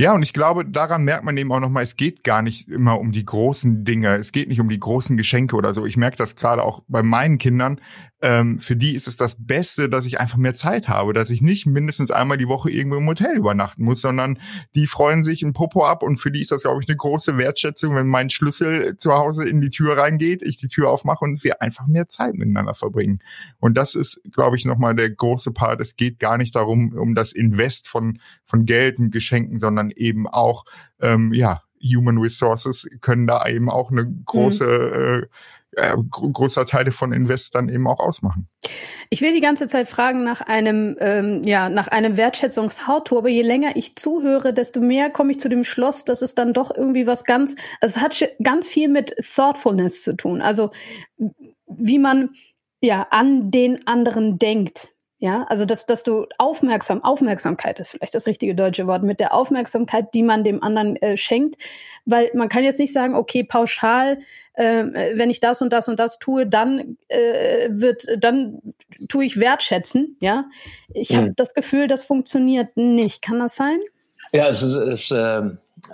Ja, 0.00 0.14
und 0.14 0.22
ich 0.22 0.32
glaube, 0.32 0.64
daran 0.64 1.02
merkt 1.02 1.24
man 1.24 1.36
eben 1.36 1.50
auch 1.50 1.58
nochmal, 1.58 1.82
es 1.82 1.96
geht 1.96 2.22
gar 2.22 2.40
nicht 2.40 2.68
immer 2.68 3.00
um 3.00 3.10
die 3.10 3.24
großen 3.24 3.82
Dinge. 3.82 4.14
Es 4.14 4.30
geht 4.30 4.46
nicht 4.46 4.60
um 4.60 4.68
die 4.68 4.78
großen 4.78 5.16
Geschenke 5.16 5.56
oder 5.56 5.74
so. 5.74 5.86
Ich 5.86 5.96
merke 5.96 6.16
das 6.16 6.36
gerade 6.36 6.62
auch 6.62 6.84
bei 6.86 7.02
meinen 7.02 7.38
Kindern 7.38 7.80
ähm, 8.20 8.58
für 8.58 8.74
die 8.74 8.94
ist 8.94 9.06
es 9.06 9.16
das 9.16 9.36
Beste, 9.38 9.88
dass 9.88 10.04
ich 10.04 10.18
einfach 10.18 10.38
mehr 10.38 10.54
Zeit 10.54 10.88
habe, 10.88 11.12
dass 11.12 11.30
ich 11.30 11.40
nicht 11.40 11.66
mindestens 11.66 12.10
einmal 12.10 12.36
die 12.36 12.48
Woche 12.48 12.70
irgendwo 12.70 12.98
im 12.98 13.06
Hotel 13.06 13.36
übernachten 13.36 13.84
muss, 13.84 14.00
sondern 14.00 14.40
die 14.74 14.88
freuen 14.88 15.22
sich 15.22 15.42
ein 15.42 15.52
Popo 15.52 15.86
ab 15.86 16.02
und 16.02 16.18
für 16.18 16.32
die 16.32 16.40
ist 16.40 16.50
das, 16.50 16.62
glaube 16.62 16.82
ich, 16.82 16.88
eine 16.88 16.96
große 16.96 17.38
Wertschätzung, 17.38 17.94
wenn 17.94 18.08
mein 18.08 18.28
Schlüssel 18.30 18.96
zu 18.96 19.12
Hause 19.12 19.48
in 19.48 19.60
die 19.60 19.70
Tür 19.70 19.96
reingeht, 19.96 20.42
ich 20.42 20.56
die 20.56 20.68
Tür 20.68 20.90
aufmache 20.90 21.24
und 21.24 21.44
wir 21.44 21.62
einfach 21.62 21.86
mehr 21.86 22.08
Zeit 22.08 22.34
miteinander 22.34 22.74
verbringen. 22.74 23.20
Und 23.60 23.76
das 23.76 23.94
ist, 23.94 24.20
glaube 24.32 24.56
ich, 24.56 24.64
nochmal 24.64 24.96
der 24.96 25.10
große 25.10 25.52
Part. 25.52 25.80
Es 25.80 25.94
geht 25.94 26.18
gar 26.18 26.38
nicht 26.38 26.56
darum, 26.56 26.92
um 26.94 27.14
das 27.14 27.32
Invest 27.32 27.88
von, 27.88 28.18
von 28.44 28.66
Geld 28.66 28.98
und 28.98 29.12
Geschenken, 29.12 29.60
sondern 29.60 29.87
eben 29.92 30.26
auch, 30.26 30.64
ähm, 31.00 31.32
ja, 31.32 31.62
Human 31.80 32.18
Resources 32.18 32.88
können 33.00 33.26
da 33.26 33.46
eben 33.46 33.70
auch 33.70 33.90
eine 33.90 34.04
große 34.24 34.64
mhm. 34.64 35.22
äh, 35.22 35.26
äh, 35.72 35.96
großer 36.10 36.66
Teile 36.66 36.92
von 36.92 37.12
Invest 37.12 37.54
dann 37.54 37.68
eben 37.68 37.86
auch 37.86 38.00
ausmachen. 38.00 38.48
Ich 39.10 39.20
will 39.20 39.32
die 39.32 39.40
ganze 39.40 39.66
Zeit 39.66 39.88
fragen 39.88 40.24
nach 40.24 40.40
einem, 40.40 40.96
ähm, 41.00 41.42
ja, 41.44 41.68
nach 41.68 41.88
einem 41.88 42.16
Wertschätzungshautour, 42.16 43.18
aber 43.18 43.28
je 43.28 43.42
länger 43.42 43.76
ich 43.76 43.96
zuhöre, 43.96 44.52
desto 44.52 44.80
mehr 44.80 45.10
komme 45.10 45.32
ich 45.32 45.40
zu 45.40 45.48
dem 45.48 45.64
Schluss, 45.64 46.04
dass 46.04 46.22
es 46.22 46.34
dann 46.34 46.52
doch 46.52 46.74
irgendwie 46.74 47.06
was 47.06 47.24
ganz, 47.24 47.54
also 47.80 47.98
es 47.98 48.02
hat 48.02 48.28
ganz 48.42 48.68
viel 48.68 48.88
mit 48.88 49.14
Thoughtfulness 49.34 50.02
zu 50.02 50.16
tun. 50.16 50.40
Also 50.40 50.70
wie 51.66 51.98
man 51.98 52.30
ja 52.80 53.06
an 53.10 53.50
den 53.50 53.86
anderen 53.86 54.38
denkt. 54.38 54.90
Ja, 55.20 55.44
also 55.48 55.64
dass, 55.64 55.84
dass 55.84 56.04
du 56.04 56.26
aufmerksam, 56.38 57.02
Aufmerksamkeit 57.02 57.80
ist 57.80 57.90
vielleicht 57.90 58.14
das 58.14 58.28
richtige 58.28 58.54
deutsche 58.54 58.86
Wort, 58.86 59.02
mit 59.02 59.18
der 59.18 59.34
Aufmerksamkeit, 59.34 60.14
die 60.14 60.22
man 60.22 60.44
dem 60.44 60.62
anderen 60.62 60.94
äh, 60.96 61.16
schenkt, 61.16 61.60
weil 62.04 62.30
man 62.34 62.48
kann 62.48 62.62
jetzt 62.62 62.78
nicht 62.78 62.92
sagen, 62.92 63.16
okay, 63.16 63.42
pauschal, 63.42 64.18
äh, 64.52 64.84
wenn 65.14 65.28
ich 65.28 65.40
das 65.40 65.60
und 65.60 65.72
das 65.72 65.88
und 65.88 65.98
das 65.98 66.20
tue, 66.20 66.46
dann 66.46 66.96
äh, 67.08 67.68
wird, 67.68 68.06
dann 68.16 68.60
tue 69.08 69.24
ich 69.24 69.40
wertschätzen. 69.40 70.16
Ja, 70.20 70.44
ich 70.94 71.12
habe 71.16 71.30
mhm. 71.30 71.36
das 71.36 71.52
Gefühl, 71.52 71.88
das 71.88 72.04
funktioniert 72.04 72.76
nicht. 72.76 73.20
Kann 73.20 73.40
das 73.40 73.56
sein? 73.56 73.80
Ja, 74.32 74.46
es 74.46 74.62
ist, 74.62 74.76
es, 74.76 75.10
äh, 75.10 75.42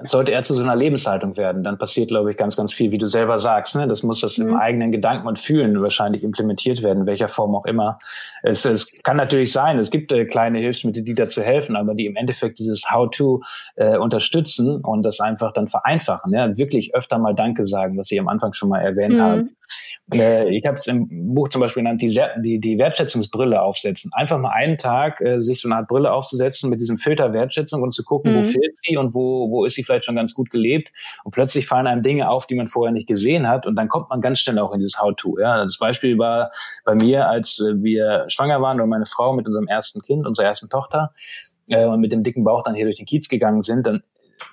sollte 0.04 0.32
eher 0.32 0.42
zu 0.42 0.54
so 0.54 0.62
einer 0.62 0.76
Lebenshaltung 0.76 1.36
werden. 1.36 1.62
Dann 1.62 1.78
passiert, 1.78 2.08
glaube 2.08 2.30
ich, 2.30 2.36
ganz, 2.36 2.56
ganz 2.56 2.72
viel, 2.72 2.90
wie 2.90 2.98
du 2.98 3.06
selber 3.06 3.38
sagst. 3.38 3.76
Ne? 3.76 3.86
Das 3.86 4.02
muss 4.02 4.20
das 4.20 4.38
mhm. 4.38 4.48
im 4.48 4.56
eigenen 4.56 4.92
Gedanken 4.92 5.26
und 5.26 5.38
Fühlen 5.38 5.80
wahrscheinlich 5.82 6.22
implementiert 6.22 6.82
werden, 6.82 7.00
in 7.00 7.06
welcher 7.06 7.28
Form 7.28 7.54
auch 7.54 7.64
immer. 7.64 7.98
Es, 8.42 8.64
es 8.64 8.90
kann 9.02 9.16
natürlich 9.16 9.52
sein, 9.52 9.78
es 9.78 9.90
gibt 9.90 10.12
äh, 10.12 10.24
kleine 10.24 10.58
Hilfsmittel, 10.58 11.02
die 11.02 11.14
dazu 11.14 11.42
helfen, 11.42 11.76
aber 11.76 11.94
die 11.94 12.06
im 12.06 12.16
Endeffekt 12.16 12.58
dieses 12.58 12.90
How-to 12.90 13.42
äh, 13.76 13.96
unterstützen 13.96 14.80
und 14.82 15.02
das 15.02 15.20
einfach 15.20 15.52
dann 15.52 15.68
vereinfachen. 15.68 16.32
Ja? 16.32 16.56
Wirklich 16.56 16.94
öfter 16.94 17.18
mal 17.18 17.34
Danke 17.34 17.64
sagen, 17.64 17.98
was 17.98 18.08
Sie 18.08 18.18
am 18.18 18.28
Anfang 18.28 18.52
schon 18.52 18.68
mal 18.68 18.80
erwähnt 18.80 19.14
mhm. 19.14 19.20
haben. 19.20 19.56
Äh, 20.12 20.54
ich 20.54 20.66
habe 20.66 20.76
es 20.76 20.86
im 20.86 21.34
Buch 21.34 21.48
zum 21.48 21.60
Beispiel 21.60 21.82
genannt, 21.82 22.02
die, 22.02 22.18
die, 22.42 22.60
die 22.60 22.78
Wertschätzungsbrille 22.78 23.60
aufsetzen. 23.60 24.10
Einfach 24.14 24.38
mal 24.38 24.50
einen 24.50 24.76
Tag 24.76 25.20
äh, 25.20 25.40
sich 25.40 25.60
so 25.60 25.68
eine 25.68 25.76
Art 25.76 25.88
Brille 25.88 26.12
aufzusetzen 26.12 26.68
mit 26.68 26.80
diesem 26.80 26.98
Filter 26.98 27.32
Wertschätzung 27.32 27.82
und 27.82 27.92
zu 27.92 28.04
gucken, 28.04 28.32
mhm. 28.32 28.38
wo 28.38 28.42
fehlt 28.42 28.78
sie 28.82 28.96
und 28.96 29.14
wo, 29.14 29.50
wo 29.50 29.64
ist 29.74 29.76
sie 29.76 29.84
vielleicht 29.84 30.04
schon 30.04 30.16
ganz 30.16 30.34
gut 30.34 30.50
gelebt. 30.50 30.90
Und 31.24 31.32
plötzlich 31.32 31.66
fallen 31.66 31.86
einem 31.86 32.02
Dinge 32.02 32.30
auf, 32.30 32.46
die 32.46 32.54
man 32.54 32.68
vorher 32.68 32.92
nicht 32.92 33.08
gesehen 33.08 33.48
hat. 33.48 33.66
Und 33.66 33.76
dann 33.76 33.88
kommt 33.88 34.10
man 34.10 34.20
ganz 34.20 34.40
schnell 34.40 34.58
auch 34.58 34.72
in 34.72 34.80
dieses 34.80 35.00
How-To. 35.00 35.38
Ja? 35.38 35.62
Das 35.62 35.78
Beispiel 35.78 36.18
war 36.18 36.50
bei 36.84 36.94
mir, 36.94 37.28
als 37.28 37.58
äh, 37.60 37.82
wir 37.82 38.24
schwanger 38.28 38.62
waren 38.62 38.80
und 38.80 38.88
meine 38.88 39.06
Frau 39.06 39.32
mit 39.32 39.46
unserem 39.46 39.66
ersten 39.66 40.00
Kind, 40.02 40.26
unserer 40.26 40.46
ersten 40.46 40.68
Tochter, 40.68 41.12
äh, 41.68 41.84
und 41.86 42.00
mit 42.00 42.12
dem 42.12 42.22
dicken 42.22 42.44
Bauch 42.44 42.62
dann 42.62 42.74
hier 42.74 42.84
durch 42.84 42.98
den 42.98 43.06
Kiez 43.06 43.28
gegangen 43.28 43.62
sind, 43.62 43.86
dann 43.86 44.02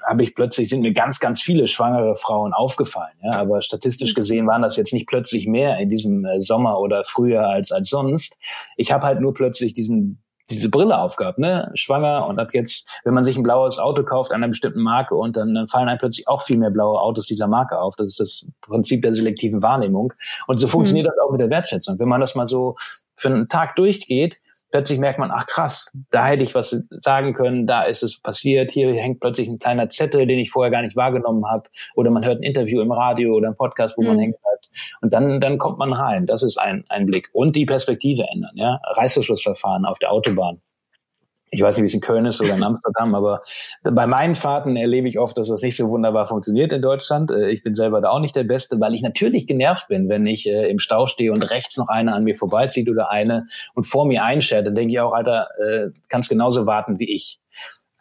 habe 0.07 0.23
ich 0.23 0.35
plötzlich, 0.35 0.69
sind 0.69 0.81
mir 0.81 0.93
ganz, 0.93 1.19
ganz 1.19 1.41
viele 1.41 1.67
schwangere 1.67 2.15
Frauen 2.15 2.53
aufgefallen. 2.53 3.13
Ja? 3.23 3.33
Aber 3.33 3.61
statistisch 3.61 4.13
gesehen 4.13 4.47
waren 4.47 4.61
das 4.61 4.77
jetzt 4.77 4.93
nicht 4.93 5.07
plötzlich 5.07 5.47
mehr 5.47 5.77
in 5.79 5.89
diesem 5.89 6.25
äh, 6.25 6.41
Sommer 6.41 6.79
oder 6.79 7.03
Frühjahr 7.03 7.49
als, 7.49 7.71
als 7.71 7.89
sonst. 7.89 8.37
Ich 8.77 8.91
habe 8.91 9.05
halt 9.05 9.21
nur 9.21 9.33
plötzlich 9.33 9.73
diesen 9.73 10.21
diese 10.51 10.69
Brille 10.69 10.97
aufgehabt, 10.97 11.39
ne? 11.39 11.71
Schwanger 11.73 12.27
und 12.27 12.39
ab 12.39 12.49
jetzt, 12.53 12.87
wenn 13.03 13.13
man 13.13 13.23
sich 13.23 13.37
ein 13.37 13.43
blaues 13.43 13.79
Auto 13.79 14.03
kauft 14.03 14.31
einer 14.31 14.47
bestimmten 14.47 14.81
Marke 14.81 15.15
und 15.15 15.35
dann, 15.35 15.53
dann 15.53 15.67
fallen 15.67 15.89
einem 15.89 15.99
plötzlich 15.99 16.27
auch 16.27 16.41
viel 16.41 16.57
mehr 16.57 16.69
blaue 16.69 16.99
Autos 16.99 17.25
dieser 17.25 17.47
Marke 17.47 17.79
auf. 17.79 17.95
Das 17.95 18.07
ist 18.07 18.19
das 18.19 18.47
Prinzip 18.61 19.01
der 19.01 19.13
selektiven 19.13 19.61
Wahrnehmung. 19.61 20.13
Und 20.47 20.57
so 20.57 20.67
funktioniert 20.67 21.07
mhm. 21.07 21.11
das 21.15 21.25
auch 21.25 21.31
mit 21.31 21.41
der 21.41 21.49
Wertschätzung. 21.49 21.99
Wenn 21.99 22.07
man 22.07 22.21
das 22.21 22.35
mal 22.35 22.45
so 22.45 22.75
für 23.15 23.29
einen 23.29 23.47
Tag 23.47 23.75
durchgeht, 23.75 24.37
plötzlich 24.71 24.99
merkt 24.99 25.19
man, 25.19 25.31
ach 25.31 25.45
krass, 25.45 25.91
da 26.09 26.25
hätte 26.25 26.43
ich 26.43 26.55
was 26.55 26.83
sagen 26.89 27.33
können, 27.33 27.67
da 27.67 27.83
ist 27.83 28.03
es 28.03 28.19
passiert, 28.19 28.71
hier 28.71 28.93
hängt 28.93 29.19
plötzlich 29.19 29.47
ein 29.47 29.59
kleiner 29.59 29.89
Zettel, 29.89 30.25
den 30.25 30.39
ich 30.39 30.51
vorher 30.51 30.71
gar 30.71 30.81
nicht 30.81 30.95
wahrgenommen 30.95 31.45
habe, 31.45 31.69
oder 31.95 32.09
man 32.09 32.25
hört 32.25 32.39
ein 32.39 32.43
Interview 32.43 32.81
im 32.81 32.91
Radio 32.91 33.35
oder 33.35 33.49
ein 33.49 33.55
Podcast, 33.55 33.97
wo 33.97 34.01
mhm. 34.01 34.07
man 34.07 34.19
hängen 34.19 34.35
bleibt. 34.41 34.60
Und 35.01 35.13
dann, 35.13 35.39
dann 35.39 35.57
kommt 35.57 35.77
man 35.77 35.93
rein. 35.93 36.25
Das 36.25 36.43
ist 36.43 36.57
ein, 36.57 36.85
ein 36.89 37.05
Blick. 37.05 37.29
Und 37.33 37.55
die 37.55 37.65
Perspektive 37.65 38.23
ändern, 38.33 38.55
ja. 38.55 38.79
Reißverschlussverfahren 38.95 39.85
auf 39.85 39.99
der 39.99 40.11
Autobahn 40.11 40.61
ich 41.53 41.61
weiß 41.61 41.77
nicht, 41.77 41.83
wie 41.83 41.87
es 41.87 41.93
in 41.93 42.01
Köln 42.01 42.25
ist 42.25 42.41
oder 42.41 42.55
in 42.55 42.63
Amsterdam, 42.63 43.13
aber 43.13 43.43
bei 43.83 44.07
meinen 44.07 44.35
Fahrten 44.35 44.77
erlebe 44.77 45.09
ich 45.09 45.19
oft, 45.19 45.37
dass 45.37 45.49
das 45.49 45.61
nicht 45.61 45.75
so 45.75 45.89
wunderbar 45.89 46.25
funktioniert 46.25 46.71
in 46.71 46.81
Deutschland. 46.81 47.29
Äh, 47.29 47.51
ich 47.51 47.61
bin 47.61 47.75
selber 47.75 47.99
da 47.99 48.09
auch 48.09 48.19
nicht 48.19 48.35
der 48.35 48.45
Beste, 48.45 48.79
weil 48.79 48.95
ich 48.95 49.01
natürlich 49.01 49.47
genervt 49.47 49.89
bin, 49.89 50.07
wenn 50.07 50.25
ich 50.25 50.47
äh, 50.47 50.69
im 50.69 50.79
Stau 50.79 51.07
stehe 51.07 51.33
und 51.33 51.43
rechts 51.43 51.77
noch 51.77 51.89
einer 51.89 52.15
an 52.15 52.23
mir 52.23 52.35
vorbeizieht 52.35 52.89
oder 52.89 53.11
eine 53.11 53.47
und 53.75 53.83
vor 53.83 54.05
mir 54.05 54.23
einschert. 54.23 54.65
Dann 54.65 54.75
denke 54.75 54.93
ich 54.93 54.99
auch, 55.01 55.11
Alter, 55.11 55.49
äh, 55.59 55.89
kannst 56.07 56.29
genauso 56.29 56.65
warten 56.65 56.99
wie 56.99 57.13
ich. 57.13 57.39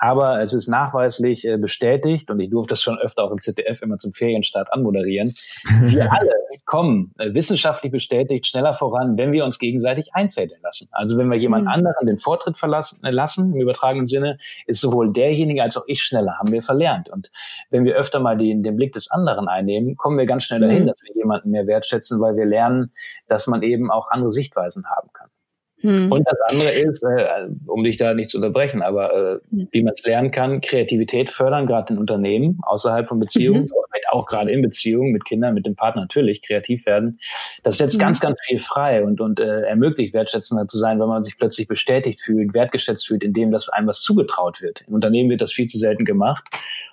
Aber 0.01 0.41
es 0.41 0.55
ist 0.55 0.67
nachweislich 0.67 1.47
äh, 1.47 1.59
bestätigt 1.59 2.31
und 2.31 2.41
ich 2.41 2.49
durfte 2.49 2.73
das 2.73 2.81
schon 2.81 2.99
öfter 2.99 3.23
auch 3.23 3.33
im 3.33 3.41
ZDF 3.41 3.83
immer 3.83 3.99
zum 3.99 4.15
Ferienstart 4.15 4.73
anmoderieren. 4.73 5.35
Wir 5.83 6.11
alle 6.19 6.31
kommen 6.65 7.13
äh, 7.19 7.35
wissenschaftlich 7.35 7.93
bestätigt 7.93 8.47
schneller 8.47 8.73
voran, 8.73 9.19
wenn 9.19 9.31
wir 9.31 9.45
uns 9.45 9.59
gegenseitig 9.59 10.15
einfädeln 10.15 10.61
lassen. 10.63 10.89
Also 10.93 11.19
wenn 11.19 11.31
wir 11.31 11.37
jemand 11.37 11.65
mhm. 11.65 11.71
anderen 11.71 12.07
den 12.07 12.17
Vortritt 12.17 12.57
verlassen 12.57 13.05
äh, 13.05 13.11
lassen, 13.11 13.53
im 13.53 13.61
übertragenen 13.61 14.07
Sinne, 14.07 14.39
ist 14.67 14.81
sowohl 14.81 15.13
derjenige 15.13 15.63
als 15.63 15.77
auch 15.77 15.85
ich 15.87 16.03
schneller, 16.03 16.39
haben 16.39 16.51
wir 16.51 16.63
verlernt. 16.63 17.11
Und 17.11 17.31
wenn 17.69 17.85
wir 17.85 17.95
öfter 17.95 18.21
mal 18.21 18.39
den, 18.39 18.63
den 18.63 18.77
Blick 18.77 18.93
des 18.93 19.11
anderen 19.11 19.49
einnehmen, 19.49 19.97
kommen 19.97 20.17
wir 20.17 20.27
ganz 20.27 20.45
schnell 20.45 20.61
dahin, 20.61 20.85
mhm. 20.85 20.87
dass 20.87 21.03
wir 21.03 21.15
jemanden 21.15 21.51
mehr 21.51 21.67
wertschätzen, 21.67 22.21
weil 22.21 22.37
wir 22.37 22.47
lernen, 22.47 22.93
dass 23.29 23.47
man 23.47 23.63
eben 23.63 23.91
auch 23.91 24.11
andere 24.11 24.31
Sichtweisen 24.31 24.87
haben 24.89 25.11
kann. 25.13 25.30
Hm. 25.81 26.13
Und 26.13 26.27
das 26.29 26.39
andere 26.51 26.71
ist, 26.71 27.03
äh, 27.03 27.49
um 27.67 27.83
dich 27.85 27.97
da 27.97 28.13
nicht 28.15 28.29
zu 28.29 28.39
unterbrechen, 28.39 28.83
aber 28.83 29.13
äh, 29.13 29.39
hm. 29.51 29.69
wie 29.71 29.83
man 29.83 29.95
es 29.95 30.05
lernen 30.05 30.31
kann, 30.31 30.61
Kreativität 30.61 31.31
fördern, 31.31 31.67
gerade 31.67 31.95
in 31.95 31.99
Unternehmen, 31.99 32.59
außerhalb 32.63 33.09
von 33.09 33.19
Beziehungen, 33.19 33.63
mhm. 33.63 33.71
auch 34.11 34.27
gerade 34.27 34.51
in 34.51 34.63
Beziehungen 34.63 35.13
mit 35.13 35.25
Kindern, 35.25 35.55
mit 35.55 35.67
dem 35.67 35.77
Partner 35.77 36.03
natürlich 36.03 36.43
kreativ 36.43 36.87
werden. 36.87 37.19
Das 37.63 37.79
setzt 37.79 37.97
mhm. 37.97 38.01
ganz, 38.01 38.21
ganz 38.21 38.39
viel 38.45 38.59
frei 38.59 39.03
und, 39.03 39.21
und 39.21 39.41
äh, 39.41 39.63
ermöglicht, 39.63 40.13
wertschätzender 40.15 40.67
zu 40.69 40.79
sein, 40.79 41.01
wenn 41.01 41.09
man 41.09 41.23
sich 41.23 41.39
plötzlich 41.39 41.69
bestätigt 41.69 42.21
fühlt, 42.21 42.53
wertgeschätzt 42.53 43.07
fühlt, 43.07 43.23
indem 43.23 43.51
das 43.51 43.69
einem 43.69 43.87
was 43.87 44.03
zugetraut 44.03 44.61
wird. 44.61 44.83
Im 44.87 44.95
Unternehmen 44.95 45.31
wird 45.31 45.41
das 45.41 45.53
viel 45.53 45.67
zu 45.67 45.79
selten 45.79 46.05
gemacht. 46.05 46.45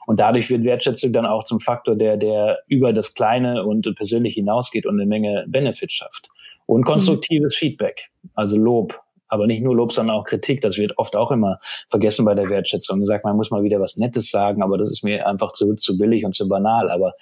Und 0.05 0.21
dadurch 0.21 0.49
wird 0.49 0.63
Wertschätzung 0.63 1.11
dann 1.11 1.25
auch 1.25 1.43
zum 1.43 1.59
Faktor, 1.59 1.97
der, 1.97 2.15
der 2.15 2.59
über 2.67 2.93
das 2.93 3.13
Kleine 3.13 3.65
und 3.65 3.93
persönlich 3.95 4.35
hinausgeht 4.35 4.85
und 4.85 4.97
eine 4.97 5.05
Menge 5.05 5.43
Benefits 5.49 5.95
schafft. 5.95 6.29
Und 6.67 6.85
konstruktives 6.85 7.55
mhm. 7.55 7.57
Feedback, 7.57 8.09
also 8.35 8.57
Lob, 8.57 8.99
aber 9.29 9.47
nicht 9.47 9.63
nur 9.63 9.75
Lob, 9.75 9.91
sondern 9.91 10.15
auch 10.15 10.25
Kritik. 10.25 10.61
Das 10.61 10.77
wird 10.77 10.97
oft 10.97 11.15
auch 11.15 11.31
immer 11.31 11.59
vergessen 11.89 12.25
bei 12.25 12.35
der 12.35 12.49
Wertschätzung. 12.49 12.99
Man 12.99 13.07
sagt, 13.07 13.25
man 13.25 13.35
muss 13.35 13.51
mal 13.51 13.63
wieder 13.63 13.79
was 13.79 13.97
Nettes 13.97 14.29
sagen, 14.29 14.61
aber 14.61 14.77
das 14.77 14.91
ist 14.91 15.03
mir 15.03 15.27
einfach 15.27 15.51
zu, 15.53 15.75
zu 15.75 15.97
billig 15.97 16.23
und 16.25 16.33
zu 16.33 16.47
banal. 16.47 16.91
Aber 16.91 17.13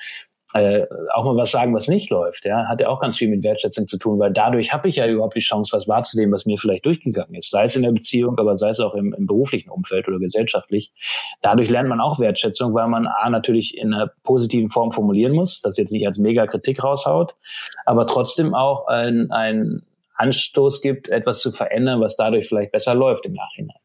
äh, 0.53 0.85
auch 1.13 1.25
mal 1.25 1.35
was 1.35 1.51
sagen, 1.51 1.73
was 1.73 1.87
nicht 1.87 2.09
läuft, 2.09 2.45
ja, 2.45 2.67
hat 2.67 2.79
ja 2.79 2.87
auch 2.87 2.99
ganz 2.99 3.17
viel 3.17 3.29
mit 3.29 3.43
Wertschätzung 3.43 3.87
zu 3.87 3.97
tun, 3.97 4.19
weil 4.19 4.31
dadurch 4.31 4.71
habe 4.71 4.87
ich 4.87 4.97
ja 4.97 5.07
überhaupt 5.07 5.35
die 5.35 5.41
Chance, 5.41 5.75
was 5.75 5.87
wahrzunehmen, 5.87 6.31
was 6.31 6.45
mir 6.45 6.57
vielleicht 6.57 6.85
durchgegangen 6.85 7.35
ist, 7.35 7.49
sei 7.49 7.63
es 7.63 7.75
in 7.75 7.83
der 7.83 7.91
Beziehung, 7.91 8.37
aber 8.37 8.55
sei 8.55 8.69
es 8.69 8.79
auch 8.79 8.93
im, 8.93 9.13
im 9.13 9.25
beruflichen 9.25 9.69
Umfeld 9.69 10.07
oder 10.07 10.19
gesellschaftlich. 10.19 10.93
Dadurch 11.41 11.69
lernt 11.69 11.89
man 11.89 11.99
auch 11.99 12.19
Wertschätzung, 12.19 12.73
weil 12.73 12.87
man 12.87 13.07
A 13.07 13.29
natürlich 13.29 13.77
in 13.77 13.93
einer 13.93 14.11
positiven 14.23 14.69
Form 14.69 14.91
formulieren 14.91 15.33
muss, 15.33 15.61
das 15.61 15.77
jetzt 15.77 15.91
nicht 15.91 16.05
als 16.05 16.19
mega 16.19 16.47
Kritik 16.47 16.83
raushaut, 16.83 17.35
aber 17.85 18.07
trotzdem 18.07 18.53
auch 18.53 18.87
ein, 18.87 19.31
ein 19.31 19.81
Anstoß 20.15 20.81
gibt, 20.81 21.09
etwas 21.09 21.41
zu 21.41 21.51
verändern, 21.51 21.99
was 21.99 22.15
dadurch 22.15 22.47
vielleicht 22.47 22.71
besser 22.71 22.95
läuft 22.95 23.25
im 23.25 23.33
Nachhinein. 23.33 23.77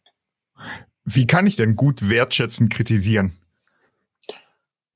Wie 1.04 1.26
kann 1.26 1.46
ich 1.46 1.56
denn 1.56 1.74
gut 1.74 2.08
wertschätzen 2.08 2.68
kritisieren? 2.68 3.32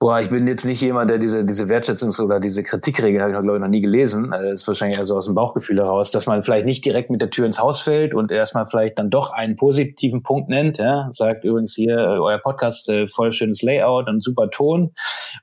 Boah, 0.05 0.21
ich 0.21 0.29
bin 0.29 0.47
jetzt 0.47 0.67
nicht 0.67 0.83
jemand, 0.83 1.09
der 1.09 1.17
diese, 1.17 1.47
diese 1.47 1.64
Wertschätzungs- 1.64 2.21
oder 2.21 2.38
diese 2.38 2.62
Kritikregel 2.62 3.23
habe 3.23 3.33
ich, 3.33 3.38
glaube 3.40 3.57
ich, 3.57 3.62
noch 3.62 3.69
nie 3.69 3.81
gelesen. 3.81 4.33
Das 4.33 4.61
ist 4.61 4.69
wahrscheinlich 4.69 4.99
eher 4.99 5.07
so 5.07 5.17
aus 5.17 5.25
dem 5.25 5.35
Bauchgefühl 5.35 5.79
heraus, 5.79 6.11
dass 6.11 6.27
man 6.27 6.43
vielleicht 6.43 6.67
nicht 6.67 6.85
direkt 6.85 7.09
mit 7.09 7.23
der 7.23 7.31
Tür 7.31 7.47
ins 7.47 7.59
Haus 7.59 7.81
fällt 7.81 8.12
und 8.12 8.31
erstmal 8.31 8.67
vielleicht 8.67 8.99
dann 8.99 9.09
doch 9.09 9.33
einen 9.33 9.57
positiven 9.57 10.23
Punkt 10.23 10.51
nennt. 10.51 10.77
Ja? 10.77 11.09
Sagt 11.12 11.45
übrigens 11.45 11.75
hier, 11.75 11.97
äh, 11.97 12.19
euer 12.19 12.37
Podcast, 12.37 12.87
äh, 12.90 13.07
voll 13.07 13.33
schönes 13.33 13.62
Layout 13.62 14.07
und 14.11 14.23
super 14.23 14.51
Ton. 14.51 14.93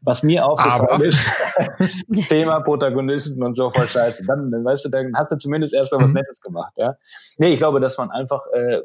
Was 0.04 0.22
mir 0.22 0.46
aufgefallen 0.46 1.02
ist, 1.02 1.26
Thema 2.30 2.60
Protagonisten 2.60 3.42
und 3.42 3.56
so 3.56 3.72
voll 3.72 3.88
scheiße. 3.88 4.22
Dann, 4.28 4.52
weißt 4.64 4.86
du, 4.86 4.90
dann 4.90 5.12
hast 5.16 5.32
du 5.32 5.38
zumindest 5.40 5.74
erstmal 5.74 6.04
was 6.04 6.12
mhm. 6.12 6.18
Nettes 6.18 6.40
gemacht. 6.40 6.74
Ja? 6.76 6.98
Nee, 7.40 7.54
ich 7.54 7.58
glaube, 7.58 7.80
dass 7.80 7.98
man 7.98 8.12
einfach 8.12 8.46
äh, 8.54 8.82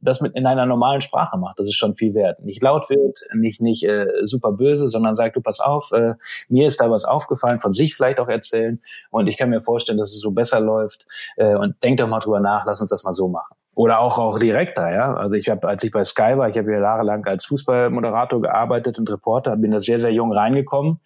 das 0.00 0.20
mit 0.20 0.34
in 0.36 0.46
einer 0.46 0.66
normalen 0.66 1.00
Sprache 1.00 1.36
macht, 1.38 1.58
das 1.58 1.68
ist 1.68 1.76
schon 1.76 1.94
viel 1.94 2.14
wert. 2.14 2.40
Nicht 2.44 2.62
laut 2.62 2.88
wird, 2.90 3.20
nicht 3.34 3.60
nicht 3.60 3.84
äh, 3.84 4.06
super 4.22 4.52
böse, 4.52 4.88
sondern 4.88 5.14
sagt, 5.14 5.36
du 5.36 5.40
pass 5.40 5.60
auf, 5.60 5.92
äh, 5.92 6.14
mir 6.48 6.66
ist 6.66 6.80
da 6.80 6.90
was 6.90 7.04
aufgefallen, 7.04 7.60
von 7.60 7.72
sich 7.72 7.94
vielleicht 7.94 8.20
auch 8.20 8.28
erzählen 8.28 8.80
und 9.10 9.26
ich 9.26 9.36
kann 9.36 9.50
mir 9.50 9.60
vorstellen, 9.60 9.98
dass 9.98 10.12
es 10.12 10.20
so 10.20 10.30
besser 10.30 10.60
läuft 10.60 11.06
äh, 11.36 11.54
und 11.56 11.76
denk 11.82 11.98
doch 11.98 12.08
mal 12.08 12.20
drüber 12.20 12.40
nach, 12.40 12.64
lass 12.66 12.80
uns 12.80 12.90
das 12.90 13.04
mal 13.04 13.12
so 13.12 13.28
machen. 13.28 13.54
Oder 13.74 14.00
auch 14.00 14.18
auch 14.18 14.40
direkter, 14.40 14.92
ja. 14.92 15.14
Also 15.14 15.36
ich 15.36 15.48
habe, 15.48 15.68
als 15.68 15.84
ich 15.84 15.92
bei 15.92 16.02
Sky 16.02 16.36
war, 16.36 16.48
ich 16.48 16.58
habe 16.58 16.72
ja 16.72 16.80
jahrelang 16.80 17.24
als 17.26 17.44
Fußballmoderator 17.44 18.42
gearbeitet 18.42 18.98
und 18.98 19.08
Reporter, 19.08 19.56
bin 19.56 19.70
da 19.70 19.80
sehr 19.80 19.98
sehr 19.98 20.12
jung 20.12 20.32
reingekommen 20.32 21.00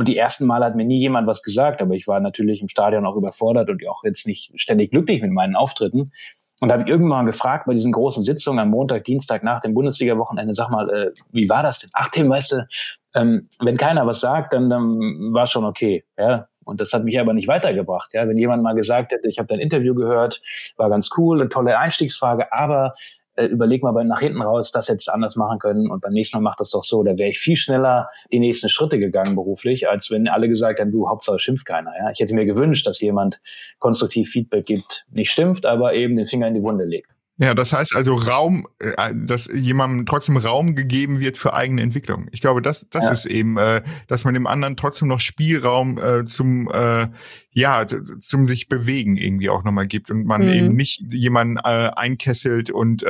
und 0.00 0.08
die 0.08 0.16
ersten 0.16 0.46
Mal 0.46 0.64
hat 0.64 0.76
mir 0.76 0.86
nie 0.86 0.98
jemand 0.98 1.26
was 1.26 1.42
gesagt, 1.42 1.82
aber 1.82 1.94
ich 1.94 2.08
war 2.08 2.20
natürlich 2.20 2.62
im 2.62 2.68
Stadion 2.68 3.04
auch 3.04 3.16
überfordert 3.16 3.68
und 3.68 3.86
auch 3.86 4.02
jetzt 4.02 4.26
nicht 4.26 4.50
ständig 4.54 4.92
glücklich 4.92 5.20
mit 5.20 5.30
meinen 5.30 5.56
Auftritten. 5.56 6.12
Und 6.60 6.70
habe 6.70 6.88
irgendwann 6.88 7.26
gefragt 7.26 7.64
bei 7.66 7.72
diesen 7.72 7.90
großen 7.90 8.22
Sitzungen 8.22 8.58
am 8.58 8.68
Montag, 8.68 9.04
Dienstag 9.04 9.42
nach 9.42 9.60
dem 9.60 9.72
Bundesliga-Wochenende, 9.72 10.52
sag 10.52 10.70
mal, 10.70 10.90
äh, 10.90 11.10
wie 11.32 11.48
war 11.48 11.62
das 11.62 11.78
denn? 11.78 11.90
Ach, 11.94 12.10
Tim, 12.10 12.28
weißt 12.28 12.52
du, 12.52 12.66
ähm, 13.14 13.48
wenn 13.60 13.78
keiner 13.78 14.06
was 14.06 14.20
sagt, 14.20 14.52
dann, 14.52 14.68
dann 14.68 15.32
war 15.32 15.46
schon 15.46 15.64
okay. 15.64 16.04
Ja? 16.18 16.48
Und 16.64 16.80
das 16.80 16.92
hat 16.92 17.04
mich 17.04 17.18
aber 17.18 17.32
nicht 17.32 17.48
weitergebracht. 17.48 18.12
Ja? 18.12 18.28
Wenn 18.28 18.36
jemand 18.36 18.62
mal 18.62 18.74
gesagt 18.74 19.12
hätte, 19.12 19.26
ich 19.26 19.38
habe 19.38 19.48
dein 19.48 19.58
Interview 19.58 19.94
gehört, 19.94 20.42
war 20.76 20.90
ganz 20.90 21.08
cool, 21.16 21.40
eine 21.40 21.48
tolle 21.48 21.78
Einstiegsfrage, 21.78 22.52
aber 22.52 22.94
äh, 23.40 23.46
überleg 23.46 23.82
mal 23.82 24.04
nach 24.04 24.20
hinten 24.20 24.42
raus, 24.42 24.70
das 24.70 24.88
hättest 24.88 25.08
du 25.08 25.12
anders 25.12 25.36
machen 25.36 25.58
können 25.58 25.90
und 25.90 26.02
beim 26.02 26.12
nächsten 26.12 26.36
Mal 26.36 26.42
mach 26.42 26.56
das 26.56 26.70
doch 26.70 26.82
so. 26.82 27.02
Da 27.02 27.16
wäre 27.16 27.30
ich 27.30 27.38
viel 27.38 27.56
schneller 27.56 28.08
die 28.30 28.38
nächsten 28.38 28.68
Schritte 28.68 28.98
gegangen 28.98 29.34
beruflich, 29.34 29.88
als 29.88 30.10
wenn 30.10 30.28
alle 30.28 30.48
gesagt 30.48 30.78
hätten, 30.78 30.92
du, 30.92 31.08
Hauptsache 31.08 31.38
schimpft 31.38 31.66
keiner. 31.66 31.92
Ja? 31.98 32.10
Ich 32.10 32.20
hätte 32.20 32.34
mir 32.34 32.44
gewünscht, 32.44 32.86
dass 32.86 33.00
jemand 33.00 33.40
konstruktiv 33.78 34.28
Feedback 34.30 34.66
gibt, 34.66 35.06
nicht 35.10 35.30
schimpft, 35.30 35.64
aber 35.64 35.94
eben 35.94 36.16
den 36.16 36.26
Finger 36.26 36.48
in 36.48 36.54
die 36.54 36.62
Wunde 36.62 36.84
legt. 36.84 37.10
Ja, 37.40 37.54
das 37.54 37.72
heißt 37.72 37.96
also 37.96 38.16
Raum, 38.16 38.66
äh, 38.80 39.14
dass 39.14 39.46
jemandem 39.46 40.04
trotzdem 40.04 40.36
Raum 40.36 40.76
gegeben 40.76 41.20
wird 41.20 41.38
für 41.38 41.54
eigene 41.54 41.80
Entwicklung. 41.80 42.26
Ich 42.32 42.42
glaube, 42.42 42.60
das, 42.60 42.86
das 42.90 43.06
ja. 43.06 43.12
ist 43.12 43.24
eben, 43.24 43.56
äh, 43.56 43.80
dass 44.08 44.24
man 44.24 44.34
dem 44.34 44.46
anderen 44.46 44.76
trotzdem 44.76 45.08
noch 45.08 45.20
Spielraum 45.20 45.96
äh, 45.96 46.26
zum, 46.26 46.70
äh, 46.70 47.06
ja, 47.52 47.86
zum 47.86 48.46
sich 48.46 48.68
bewegen 48.68 49.16
irgendwie 49.16 49.48
auch 49.48 49.64
nochmal 49.64 49.86
gibt 49.86 50.10
und 50.10 50.26
man 50.26 50.42
mhm. 50.42 50.48
eben 50.50 50.76
nicht 50.76 51.02
jemanden 51.08 51.56
einkesselt 51.56 52.70
und 52.70 53.04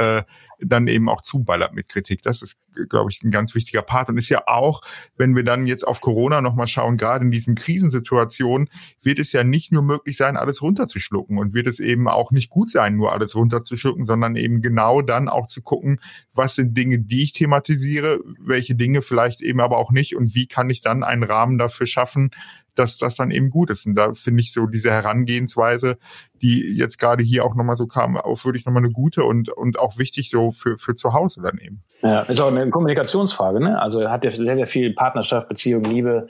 dann 0.65 0.87
eben 0.87 1.09
auch 1.09 1.21
zuballert 1.21 1.75
mit 1.75 1.89
Kritik. 1.89 2.23
Das 2.23 2.43
ist, 2.43 2.59
glaube 2.89 3.11
ich, 3.11 3.23
ein 3.23 3.31
ganz 3.31 3.55
wichtiger 3.55 3.83
Part 3.83 4.09
und 4.09 4.19
ist 4.19 4.29
ja 4.29 4.43
auch, 4.47 4.83
wenn 5.17 5.37
wir 5.37 5.45
dann 5.45 5.67
jetzt 5.67 5.87
auf 5.87 6.01
Corona 6.01 6.41
nochmal 6.41 6.69
schauen, 6.69 6.97
gerade 6.97 7.25
in 7.25 7.31
diesen 7.31 7.55
Krisensituationen, 7.55 8.69
wird 9.03 9.19
es 9.19 9.33
ja 9.33 9.45
nicht 9.45 9.73
nur 9.73 9.83
möglich 9.83 10.17
sein, 10.17 10.37
alles 10.37 10.63
runterzuschlucken 10.63 11.39
und 11.39 11.55
wird 11.55 11.67
es 11.67 11.81
eben 11.81 12.09
auch 12.09 12.31
nicht 12.31 12.51
gut 12.51 12.71
sein, 12.71 12.97
nur 12.97 13.13
alles 13.13 13.35
runterzuschlucken, 13.35 14.05
sondern 14.07 14.37
eben 14.37 14.63
genau 14.63 15.03
dann 15.03 15.29
auch 15.29 15.47
zu 15.47 15.63
gucken, 15.63 16.01
was 16.33 16.55
sind 16.55 16.77
Dinge, 16.77 16.99
die 16.99 17.23
ich 17.23 17.33
thematisiere, 17.33 18.21
welche 18.39 18.75
Dinge 18.75 19.03
vielleicht 19.03 19.43
eben 19.43 19.61
aber 19.61 19.79
auch 19.79 19.91
nicht 19.91 20.17
und 20.17 20.35
wie 20.35 20.47
kann 20.47 20.71
ich 20.71 20.81
dann 20.81 21.03
einen 21.03 21.25
Rahmen 21.25 21.59
dafür 21.59 21.87
schaffen, 21.87 22.31
dass 22.75 22.99
das 22.99 23.17
dann 23.17 23.31
eben 23.31 23.51
gut 23.51 23.71
ist. 23.71 23.87
Und 23.87 23.95
da 23.95 24.15
finde 24.15 24.41
ich 24.41 24.53
so 24.53 24.67
diese 24.67 24.91
Herangehensweise, 24.91 25.99
die 26.43 26.77
jetzt 26.77 26.99
gerade 26.99 27.23
hier 27.23 27.45
auch 27.45 27.55
nochmal 27.55 27.77
so 27.77 27.87
kam, 27.87 28.17
auch 28.17 28.45
wirklich 28.45 28.65
nochmal 28.65 28.83
eine 28.85 28.93
gute 28.93 29.25
und, 29.25 29.49
und 29.51 29.79
auch 29.79 29.99
wichtig 29.99 30.31
so 30.31 30.51
für, 30.51 30.79
für 30.79 30.95
zu 30.95 31.13
Hause 31.13 31.43
dann 31.43 31.59
eben. 31.59 31.83
Ja, 32.03 32.21
ist 32.23 32.41
auch 32.41 32.49
eine 32.49 32.71
Kommunikationsfrage, 32.71 33.61
ne? 33.61 33.81
Also 33.81 34.09
hat 34.09 34.25
ja 34.25 34.31
sehr, 34.31 34.57
sehr 34.57 34.67
viel 34.67 34.95
Partnerschaft, 34.95 35.49
Beziehung, 35.49 35.85
Liebe 35.85 36.29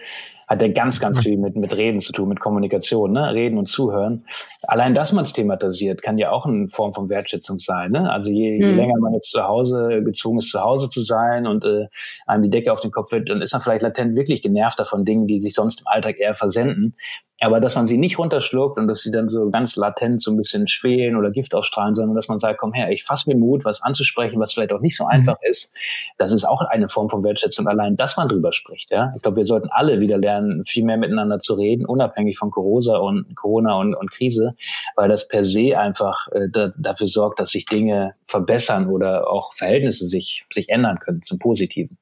hat 0.51 0.63
ja 0.63 0.69
ganz, 0.69 0.99
ganz 0.99 1.21
viel 1.21 1.37
mit, 1.37 1.55
mit 1.55 1.77
Reden 1.77 2.01
zu 2.01 2.13
tun, 2.13 2.29
mit 2.29 2.41
Kommunikation, 2.41 3.13
ne? 3.13 3.33
Reden 3.33 3.57
und 3.57 3.67
Zuhören. 3.67 4.25
Allein, 4.63 4.95
dass 4.95 5.13
man 5.13 5.25
es 5.25 5.33
thematisiert, 5.33 6.03
kann 6.03 6.19
ja 6.19 6.33
auch 6.33 6.45
eine 6.45 6.67
Form 6.67 6.93
von 6.93 7.09
Wertschätzung 7.09 7.61
sein. 7.61 7.93
Ne? 7.93 8.11
Also 8.11 8.33
je, 8.33 8.57
je 8.57 8.73
mhm. 8.73 8.77
länger 8.77 8.99
man 8.99 9.15
jetzt 9.15 9.31
zu 9.31 9.45
Hause 9.45 10.03
gezwungen 10.05 10.41
ist, 10.41 10.51
zu 10.51 10.61
Hause 10.61 10.91
zu 10.91 11.03
sein 11.03 11.47
und 11.47 11.65
äh, 11.65 11.87
einem 12.27 12.43
die 12.43 12.51
Decke 12.51 12.73
auf 12.73 12.81
den 12.81 12.91
Kopf 12.91 13.13
wird, 13.13 13.29
dann 13.29 13.43
ist 13.43 13.53
man 13.53 13.63
vielleicht 13.63 13.83
latent 13.83 14.17
wirklich 14.17 14.43
genervter 14.43 14.85
von 14.85 15.05
Dingen, 15.05 15.29
die 15.29 15.39
sich 15.39 15.55
sonst 15.55 15.83
im 15.83 15.87
Alltag 15.87 16.19
eher 16.19 16.35
versenden. 16.35 16.97
Aber 17.41 17.59
dass 17.59 17.75
man 17.75 17.87
sie 17.87 17.97
nicht 17.97 18.19
runterschluckt 18.19 18.79
und 18.79 18.87
dass 18.87 19.01
sie 19.01 19.11
dann 19.11 19.29
so 19.29 19.49
ganz 19.51 19.77
latent 19.77 20.21
so 20.21 20.31
ein 20.31 20.37
bisschen 20.37 20.69
schwelen 20.69 21.17
oder 21.17 21.31
Gift 21.31 21.55
ausstrahlen, 21.55 21.95
sondern 21.95 22.15
dass 22.15 22.29
man 22.29 22.39
sagt, 22.39 22.61
komm 22.61 22.75
her, 22.75 22.91
ich 22.91 23.05
fasse 23.05 23.31
mir 23.31 23.37
Mut, 23.37 23.65
was 23.65 23.83
anzusprechen, 23.83 24.39
was 24.39 24.53
vielleicht 24.53 24.73
auch 24.73 24.81
nicht 24.81 24.97
so 24.97 25.05
mhm. 25.05 25.11
einfach 25.11 25.37
ist. 25.43 25.73
Das 26.19 26.33
ist 26.33 26.45
auch 26.45 26.61
eine 26.61 26.89
Form 26.89 27.09
von 27.09 27.25
Wertschätzung 27.25 27.67
allein, 27.67 27.97
dass 27.97 28.19
man 28.19 28.29
drüber 28.29 28.53
spricht. 28.53 28.91
Ja, 28.91 29.13
ich 29.17 29.23
glaube, 29.23 29.39
wir 29.39 29.47
sollten 29.47 29.69
alle 29.71 30.01
wieder 30.01 30.19
lernen, 30.19 30.65
viel 30.67 30.85
mehr 30.85 30.99
miteinander 30.99 31.41
zu 31.41 31.55
reden, 31.55 31.87
unabhängig 31.87 32.39
von 32.39 32.51
Corona 32.51 32.99
und 32.99 33.35
Corona 33.35 33.77
und, 33.77 33.95
und 33.95 34.11
Krise, 34.11 34.55
weil 34.95 35.09
das 35.09 35.27
per 35.27 35.43
se 35.43 35.79
einfach 35.79 36.29
äh, 36.33 36.49
da, 36.51 36.71
dafür 36.79 37.07
sorgt, 37.07 37.41
dass 37.41 37.51
sich 37.51 37.65
Dinge 37.65 38.15
verbessern 38.27 38.89
oder 38.89 39.31
auch 39.31 39.55
Verhältnisse 39.55 40.07
sich 40.07 40.45
sich 40.53 40.69
ändern 40.69 40.99
können 40.99 41.23
zum 41.23 41.39
Positiven. 41.39 41.99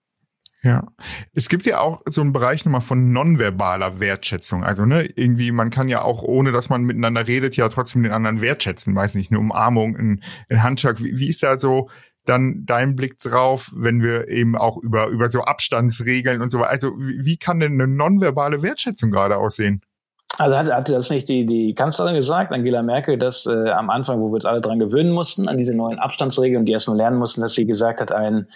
Ja, 0.62 0.88
es 1.34 1.48
gibt 1.48 1.66
ja 1.66 1.78
auch 1.78 2.02
so 2.06 2.20
einen 2.20 2.32
Bereich 2.32 2.64
nochmal 2.64 2.80
von 2.80 3.12
nonverbaler 3.12 4.00
Wertschätzung. 4.00 4.64
Also 4.64 4.86
ne, 4.86 5.04
irgendwie 5.04 5.52
man 5.52 5.70
kann 5.70 5.88
ja 5.88 6.02
auch 6.02 6.22
ohne, 6.22 6.50
dass 6.50 6.68
man 6.68 6.82
miteinander 6.82 7.28
redet, 7.28 7.56
ja 7.56 7.68
trotzdem 7.68 8.02
den 8.02 8.12
anderen 8.12 8.40
wertschätzen. 8.40 8.94
Weiß 8.94 9.14
nicht, 9.14 9.30
eine 9.30 9.38
Umarmung, 9.38 9.96
ein, 9.96 10.22
ein 10.48 10.62
Handschlag. 10.64 10.98
Wie, 10.98 11.16
wie 11.18 11.28
ist 11.28 11.44
da 11.44 11.60
so 11.60 11.88
dann 12.24 12.64
dein 12.66 12.96
Blick 12.96 13.18
drauf, 13.18 13.72
wenn 13.74 14.02
wir 14.02 14.28
eben 14.28 14.56
auch 14.56 14.76
über 14.78 15.06
über 15.06 15.30
so 15.30 15.42
Abstandsregeln 15.42 16.42
und 16.42 16.50
so 16.50 16.58
weiter. 16.58 16.70
Also 16.70 16.98
wie, 16.98 17.24
wie 17.24 17.36
kann 17.36 17.60
denn 17.60 17.80
eine 17.80 17.86
nonverbale 17.86 18.62
Wertschätzung 18.62 19.12
gerade 19.12 19.36
aussehen? 19.36 19.80
Also 20.36 20.56
hatte, 20.56 20.74
hatte 20.74 20.92
das 20.92 21.08
nicht 21.10 21.28
die, 21.28 21.46
die 21.46 21.74
Kanzlerin 21.74 22.14
gesagt, 22.14 22.52
Angela 22.52 22.82
Merkel, 22.82 23.16
dass 23.16 23.46
äh, 23.46 23.70
am 23.70 23.90
Anfang, 23.90 24.20
wo 24.20 24.28
wir 24.28 24.34
uns 24.34 24.44
alle 24.44 24.60
dran 24.60 24.78
gewöhnen 24.78 25.10
mussten, 25.10 25.48
an 25.48 25.56
diese 25.56 25.74
neuen 25.74 25.98
Abstandsregeln, 25.98 26.66
die 26.66 26.72
erstmal 26.72 26.96
lernen 26.96 27.18
mussten, 27.18 27.40
dass 27.40 27.54
sie 27.54 27.66
gesagt 27.66 28.00
hat, 28.00 28.12
ein 28.12 28.48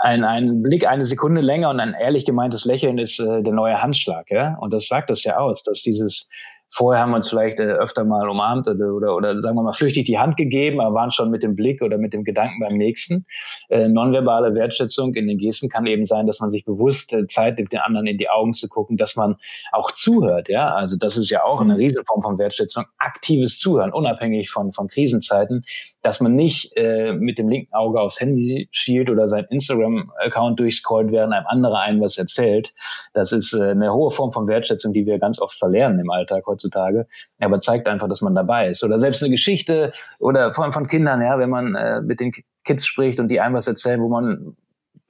ein, 0.00 0.24
ein 0.24 0.62
Blick 0.62 0.86
eine 0.86 1.04
Sekunde 1.04 1.40
länger 1.40 1.70
und 1.70 1.80
ein 1.80 1.94
ehrlich 1.94 2.24
gemeintes 2.24 2.64
Lächeln 2.64 2.98
ist 2.98 3.20
äh, 3.20 3.42
der 3.42 3.52
neue 3.52 3.82
Handschlag, 3.82 4.30
ja. 4.30 4.56
Und 4.60 4.72
das 4.72 4.88
sagt 4.88 5.10
das 5.10 5.24
ja 5.24 5.38
aus, 5.38 5.62
dass 5.62 5.82
dieses 5.82 6.28
Vorher 6.72 7.02
haben 7.02 7.10
wir 7.10 7.16
uns 7.16 7.28
vielleicht 7.28 7.58
äh, 7.58 7.64
öfter 7.64 8.04
mal 8.04 8.28
umarmt 8.28 8.68
oder, 8.68 8.94
oder, 8.94 9.16
oder 9.16 9.40
sagen 9.40 9.56
wir 9.56 9.62
mal 9.64 9.72
flüchtig 9.72 10.06
die 10.06 10.20
Hand 10.20 10.36
gegeben, 10.36 10.80
aber 10.80 10.94
waren 10.94 11.10
schon 11.10 11.28
mit 11.28 11.42
dem 11.42 11.56
Blick 11.56 11.82
oder 11.82 11.98
mit 11.98 12.12
dem 12.12 12.22
Gedanken 12.22 12.60
beim 12.60 12.76
nächsten. 12.76 13.26
Äh, 13.70 13.88
nonverbale 13.88 14.54
Wertschätzung 14.54 15.14
in 15.14 15.26
den 15.26 15.38
Gesten 15.38 15.68
kann 15.68 15.86
eben 15.86 16.04
sein, 16.04 16.28
dass 16.28 16.38
man 16.38 16.52
sich 16.52 16.64
bewusst 16.64 17.12
äh, 17.12 17.26
Zeit 17.26 17.58
nimmt, 17.58 17.72
den 17.72 17.80
anderen 17.80 18.06
in 18.06 18.18
die 18.18 18.30
Augen 18.30 18.54
zu 18.54 18.68
gucken, 18.68 18.96
dass 18.96 19.16
man 19.16 19.34
auch 19.72 19.90
zuhört. 19.90 20.48
Ja, 20.48 20.72
also 20.72 20.96
das 20.96 21.16
ist 21.16 21.28
ja 21.28 21.44
auch 21.44 21.60
eine 21.60 21.74
mhm. 21.74 21.80
Riesenform 21.80 22.22
von 22.22 22.38
Wertschätzung. 22.38 22.84
Aktives 22.98 23.58
Zuhören, 23.58 23.92
unabhängig 23.92 24.48
von, 24.48 24.70
von 24.70 24.86
Krisenzeiten, 24.86 25.64
dass 26.02 26.20
man 26.20 26.34
nicht 26.34 26.72
äh, 26.76 27.12
mit 27.12 27.38
dem 27.38 27.48
linken 27.48 27.74
Auge 27.74 28.00
aufs 28.00 28.20
Handy 28.20 28.68
schielt 28.70 29.10
oder 29.10 29.28
sein 29.28 29.46
Instagram-Account 29.50 30.58
durchscrollt, 30.58 31.12
während 31.12 31.32
einem 31.34 31.46
anderer 31.46 31.80
einen 31.80 32.00
was 32.00 32.16
erzählt. 32.16 32.72
Das 33.12 33.32
ist 33.32 33.52
äh, 33.52 33.70
eine 33.70 33.92
hohe 33.92 34.10
Form 34.10 34.32
von 34.32 34.46
Wertschätzung, 34.46 34.92
die 34.92 35.06
wir 35.06 35.18
ganz 35.18 35.40
oft 35.40 35.58
verlernen 35.58 35.98
im 35.98 36.10
Alltag 36.10 36.44
heutzutage, 36.46 37.06
aber 37.38 37.60
zeigt 37.60 37.88
einfach, 37.88 38.08
dass 38.08 38.22
man 38.22 38.34
dabei 38.34 38.68
ist. 38.68 38.82
Oder 38.82 38.98
selbst 38.98 39.22
eine 39.22 39.30
Geschichte 39.30 39.92
oder 40.18 40.52
von, 40.52 40.72
von 40.72 40.86
Kindern, 40.86 41.20
ja, 41.20 41.38
wenn 41.38 41.50
man 41.50 41.74
äh, 41.74 42.00
mit 42.00 42.20
den 42.20 42.32
Kids 42.64 42.86
spricht 42.86 43.20
und 43.20 43.30
die 43.30 43.40
einem 43.40 43.54
was 43.54 43.66
erzählen, 43.66 44.00
wo 44.00 44.08
man 44.08 44.56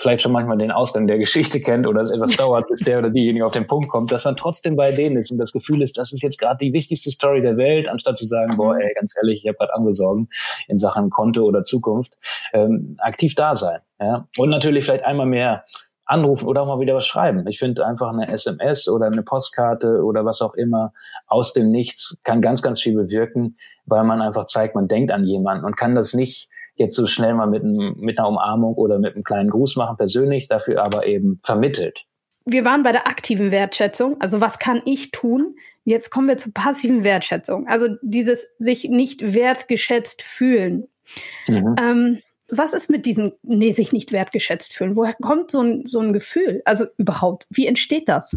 vielleicht 0.00 0.22
schon 0.22 0.32
manchmal 0.32 0.56
den 0.56 0.70
Ausgang 0.70 1.06
der 1.06 1.18
Geschichte 1.18 1.60
kennt 1.60 1.86
oder 1.86 2.00
es 2.00 2.10
etwas 2.10 2.30
dauert, 2.36 2.68
bis 2.68 2.80
der 2.80 2.98
oder 2.98 3.10
diejenige 3.10 3.44
auf 3.44 3.52
den 3.52 3.66
Punkt 3.66 3.90
kommt, 3.90 4.10
dass 4.10 4.24
man 4.24 4.36
trotzdem 4.36 4.74
bei 4.74 4.92
denen 4.92 5.16
ist 5.16 5.30
und 5.30 5.38
das 5.38 5.52
Gefühl 5.52 5.82
ist, 5.82 5.98
das 5.98 6.12
ist 6.12 6.22
jetzt 6.22 6.38
gerade 6.38 6.58
die 6.58 6.72
wichtigste 6.72 7.10
Story 7.10 7.42
der 7.42 7.56
Welt, 7.56 7.88
anstatt 7.88 8.16
zu 8.16 8.26
sagen, 8.26 8.56
boah, 8.56 8.76
ey, 8.78 8.92
ganz 8.94 9.14
ehrlich, 9.16 9.42
ich 9.42 9.48
habe 9.48 9.58
gerade 9.58 9.74
andere 9.74 9.92
Sorgen 9.92 10.28
in 10.68 10.78
Sachen 10.78 11.10
Konto 11.10 11.42
oder 11.42 11.62
Zukunft, 11.62 12.16
ähm, 12.52 12.96
aktiv 12.98 13.34
da 13.34 13.54
sein. 13.54 13.80
Ja? 14.00 14.26
Und 14.38 14.50
natürlich 14.50 14.84
vielleicht 14.84 15.04
einmal 15.04 15.26
mehr 15.26 15.64
anrufen 16.10 16.48
oder 16.48 16.62
auch 16.62 16.66
mal 16.66 16.80
wieder 16.80 16.96
was 16.96 17.06
schreiben. 17.06 17.46
Ich 17.46 17.60
finde 17.60 17.86
einfach 17.86 18.12
eine 18.12 18.28
SMS 18.28 18.88
oder 18.88 19.06
eine 19.06 19.22
Postkarte 19.22 20.02
oder 20.02 20.24
was 20.24 20.42
auch 20.42 20.54
immer 20.54 20.92
aus 21.28 21.52
dem 21.52 21.70
Nichts 21.70 22.18
kann 22.24 22.42
ganz, 22.42 22.62
ganz 22.62 22.80
viel 22.80 22.96
bewirken, 22.96 23.56
weil 23.86 24.02
man 24.02 24.20
einfach 24.20 24.46
zeigt, 24.46 24.74
man 24.74 24.88
denkt 24.88 25.12
an 25.12 25.24
jemanden 25.24 25.64
und 25.64 25.76
kann 25.76 25.94
das 25.94 26.12
nicht 26.12 26.49
jetzt 26.80 26.96
so 26.96 27.06
schnell 27.06 27.34
mal 27.34 27.46
mit, 27.46 27.62
einem, 27.62 27.94
mit 27.98 28.18
einer 28.18 28.28
Umarmung 28.28 28.74
oder 28.74 28.98
mit 28.98 29.14
einem 29.14 29.22
kleinen 29.22 29.50
Gruß 29.50 29.76
machen 29.76 29.96
persönlich, 29.96 30.48
dafür 30.48 30.82
aber 30.82 31.06
eben 31.06 31.38
vermittelt. 31.44 32.06
Wir 32.46 32.64
waren 32.64 32.82
bei 32.82 32.90
der 32.90 33.06
aktiven 33.06 33.50
Wertschätzung, 33.50 34.20
also 34.20 34.40
was 34.40 34.58
kann 34.58 34.82
ich 34.86 35.12
tun? 35.12 35.56
Jetzt 35.84 36.10
kommen 36.10 36.26
wir 36.26 36.38
zur 36.38 36.54
passiven 36.54 37.04
Wertschätzung, 37.04 37.68
also 37.68 37.88
dieses 38.02 38.48
sich 38.58 38.88
nicht 38.88 39.34
wertgeschätzt 39.34 40.22
fühlen. 40.22 40.88
Mhm. 41.46 41.76
Ähm, 41.80 42.18
was 42.48 42.72
ist 42.72 42.90
mit 42.90 43.06
diesem, 43.06 43.32
nee, 43.42 43.70
sich 43.72 43.92
nicht 43.92 44.10
wertgeschätzt 44.10 44.74
fühlen? 44.74 44.96
Woher 44.96 45.14
kommt 45.14 45.50
so 45.50 45.60
ein, 45.60 45.86
so 45.86 46.00
ein 46.00 46.12
Gefühl? 46.12 46.62
Also 46.64 46.86
überhaupt, 46.96 47.46
wie 47.50 47.66
entsteht 47.66 48.08
das? 48.08 48.36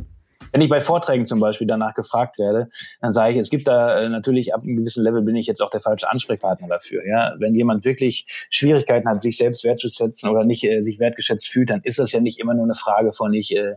Wenn 0.53 0.61
ich 0.61 0.69
bei 0.69 0.79
Vorträgen 0.81 1.25
zum 1.25 1.39
Beispiel 1.39 1.65
danach 1.65 1.95
gefragt 1.95 2.37
werde, 2.37 2.69
dann 3.01 3.11
sage 3.11 3.33
ich, 3.33 3.39
es 3.39 3.49
gibt 3.49 3.67
da 3.67 3.99
äh, 3.99 4.07
natürlich 4.07 4.53
ab 4.53 4.61
einem 4.61 4.77
gewissen 4.77 5.03
Level 5.03 5.23
bin 5.23 5.35
ich 5.35 5.47
jetzt 5.47 5.61
auch 5.61 5.71
der 5.71 5.81
falsche 5.81 6.09
Ansprechpartner 6.09 6.67
dafür. 6.67 7.05
Ja, 7.07 7.33
wenn 7.39 7.55
jemand 7.55 7.85
wirklich 7.85 8.27
Schwierigkeiten 8.51 9.09
hat, 9.09 9.19
sich 9.19 9.35
selbst 9.35 9.63
wertzuschätzen 9.63 10.29
oder 10.29 10.45
nicht 10.45 10.63
äh, 10.63 10.81
sich 10.81 10.99
wertgeschätzt 10.99 11.49
fühlt, 11.49 11.71
dann 11.71 11.81
ist 11.83 11.97
das 11.97 12.11
ja 12.11 12.19
nicht 12.19 12.39
immer 12.39 12.53
nur 12.53 12.65
eine 12.65 12.75
Frage 12.75 13.13
von 13.13 13.33
ich 13.33 13.55
äh, 13.55 13.75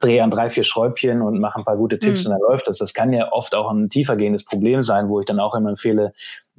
drehe 0.00 0.22
an 0.22 0.30
drei, 0.30 0.48
vier 0.48 0.64
Schräubchen 0.64 1.22
und 1.22 1.38
mache 1.38 1.60
ein 1.60 1.64
paar 1.64 1.76
gute 1.76 1.98
Tipps 1.98 2.24
mhm. 2.24 2.32
und 2.32 2.38
dann 2.38 2.48
läuft 2.48 2.66
das. 2.66 2.78
Das 2.78 2.94
kann 2.94 3.12
ja 3.12 3.32
oft 3.32 3.54
auch 3.54 3.70
ein 3.70 3.88
tiefergehendes 3.88 4.44
Problem 4.44 4.82
sein, 4.82 5.08
wo 5.08 5.20
ich 5.20 5.26
dann 5.26 5.38
auch 5.38 5.54
immer 5.54 5.70
empfehle, 5.70 6.12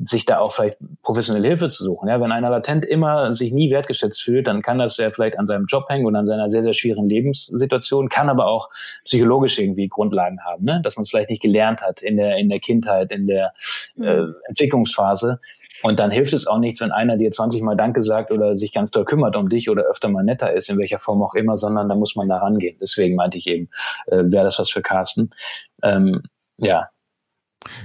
sich 0.04 0.25
da 0.25 0.39
auch 0.39 0.51
vielleicht 0.51 0.77
professionelle 1.04 1.47
Hilfe 1.47 1.69
zu 1.69 1.84
suchen. 1.84 2.08
Ja, 2.08 2.19
wenn 2.21 2.32
einer 2.32 2.49
latent 2.49 2.86
immer 2.86 3.34
sich 3.34 3.51
nie 3.51 3.71
wertgeschätzt 3.71 4.21
fühlt, 4.21 4.47
dann 4.47 4.62
kann 4.62 4.77
das 4.77 4.97
ja 4.97 5.10
vielleicht 5.10 5.38
an 5.38 5.47
seinem 5.47 5.65
Job 5.65 5.86
hängen 5.89 6.06
und 6.06 6.15
an 6.15 6.25
seiner 6.25 6.49
sehr, 6.49 6.63
sehr 6.63 6.73
schwierigen 6.73 7.10
Lebenssituation, 7.10 8.10
kann 8.10 8.30
aber 8.30 8.47
auch 8.47 8.69
psychologisch 9.06 9.60
irgendwie 9.60 9.88
Grundlagen 9.88 10.39
haben, 10.43 10.65
ne? 10.65 10.82
dass 10.84 10.95
man 10.95 11.04
es 11.04 11.10
vielleicht 11.10 11.30
nicht 11.30 11.41
gelernt 11.41 11.82
hat 11.82 12.01
in 12.01 12.17
der, 12.17 12.38
in 12.38 12.49
der 12.49 12.60
Kindheit, 12.60 13.12
in 13.12 13.27
der 13.27 13.54
mhm. 13.95 14.04
äh, 14.04 14.23
Entwicklungsphase. 14.47 15.39
Und 15.84 15.99
dann 15.99 16.12
hilft 16.12 16.34
es 16.34 16.47
auch 16.47 16.60
nichts, 16.60 16.81
wenn 16.81 16.91
einer 16.91 17.17
dir 17.17 17.31
20 17.31 17.62
Mal 17.62 17.75
Danke 17.75 18.03
sagt 18.03 18.31
oder 18.31 18.55
sich 18.55 18.71
ganz 18.71 18.91
doll 18.91 19.05
kümmert 19.05 19.36
um 19.36 19.49
dich 19.49 19.69
oder 19.69 19.84
öfter 19.84 20.10
mal 20.10 20.23
netter 20.23 20.53
ist, 20.53 20.69
in 20.69 20.77
welcher 20.77 20.99
Form 20.99 21.21
auch 21.23 21.34
immer, 21.34 21.57
sondern 21.57 21.89
da 21.89 21.95
muss 21.95 22.15
man 22.15 22.29
da 22.29 22.38
rangehen. 22.38 22.77
Deswegen 22.79 23.15
meinte 23.15 23.38
ich 23.38 23.47
eben, 23.47 23.69
äh, 24.07 24.23
wäre 24.25 24.43
das 24.43 24.60
was 24.60 24.69
für 24.69 24.81
Carsten. 24.81 25.31
Ähm, 25.84 26.21
ja, 26.57 26.89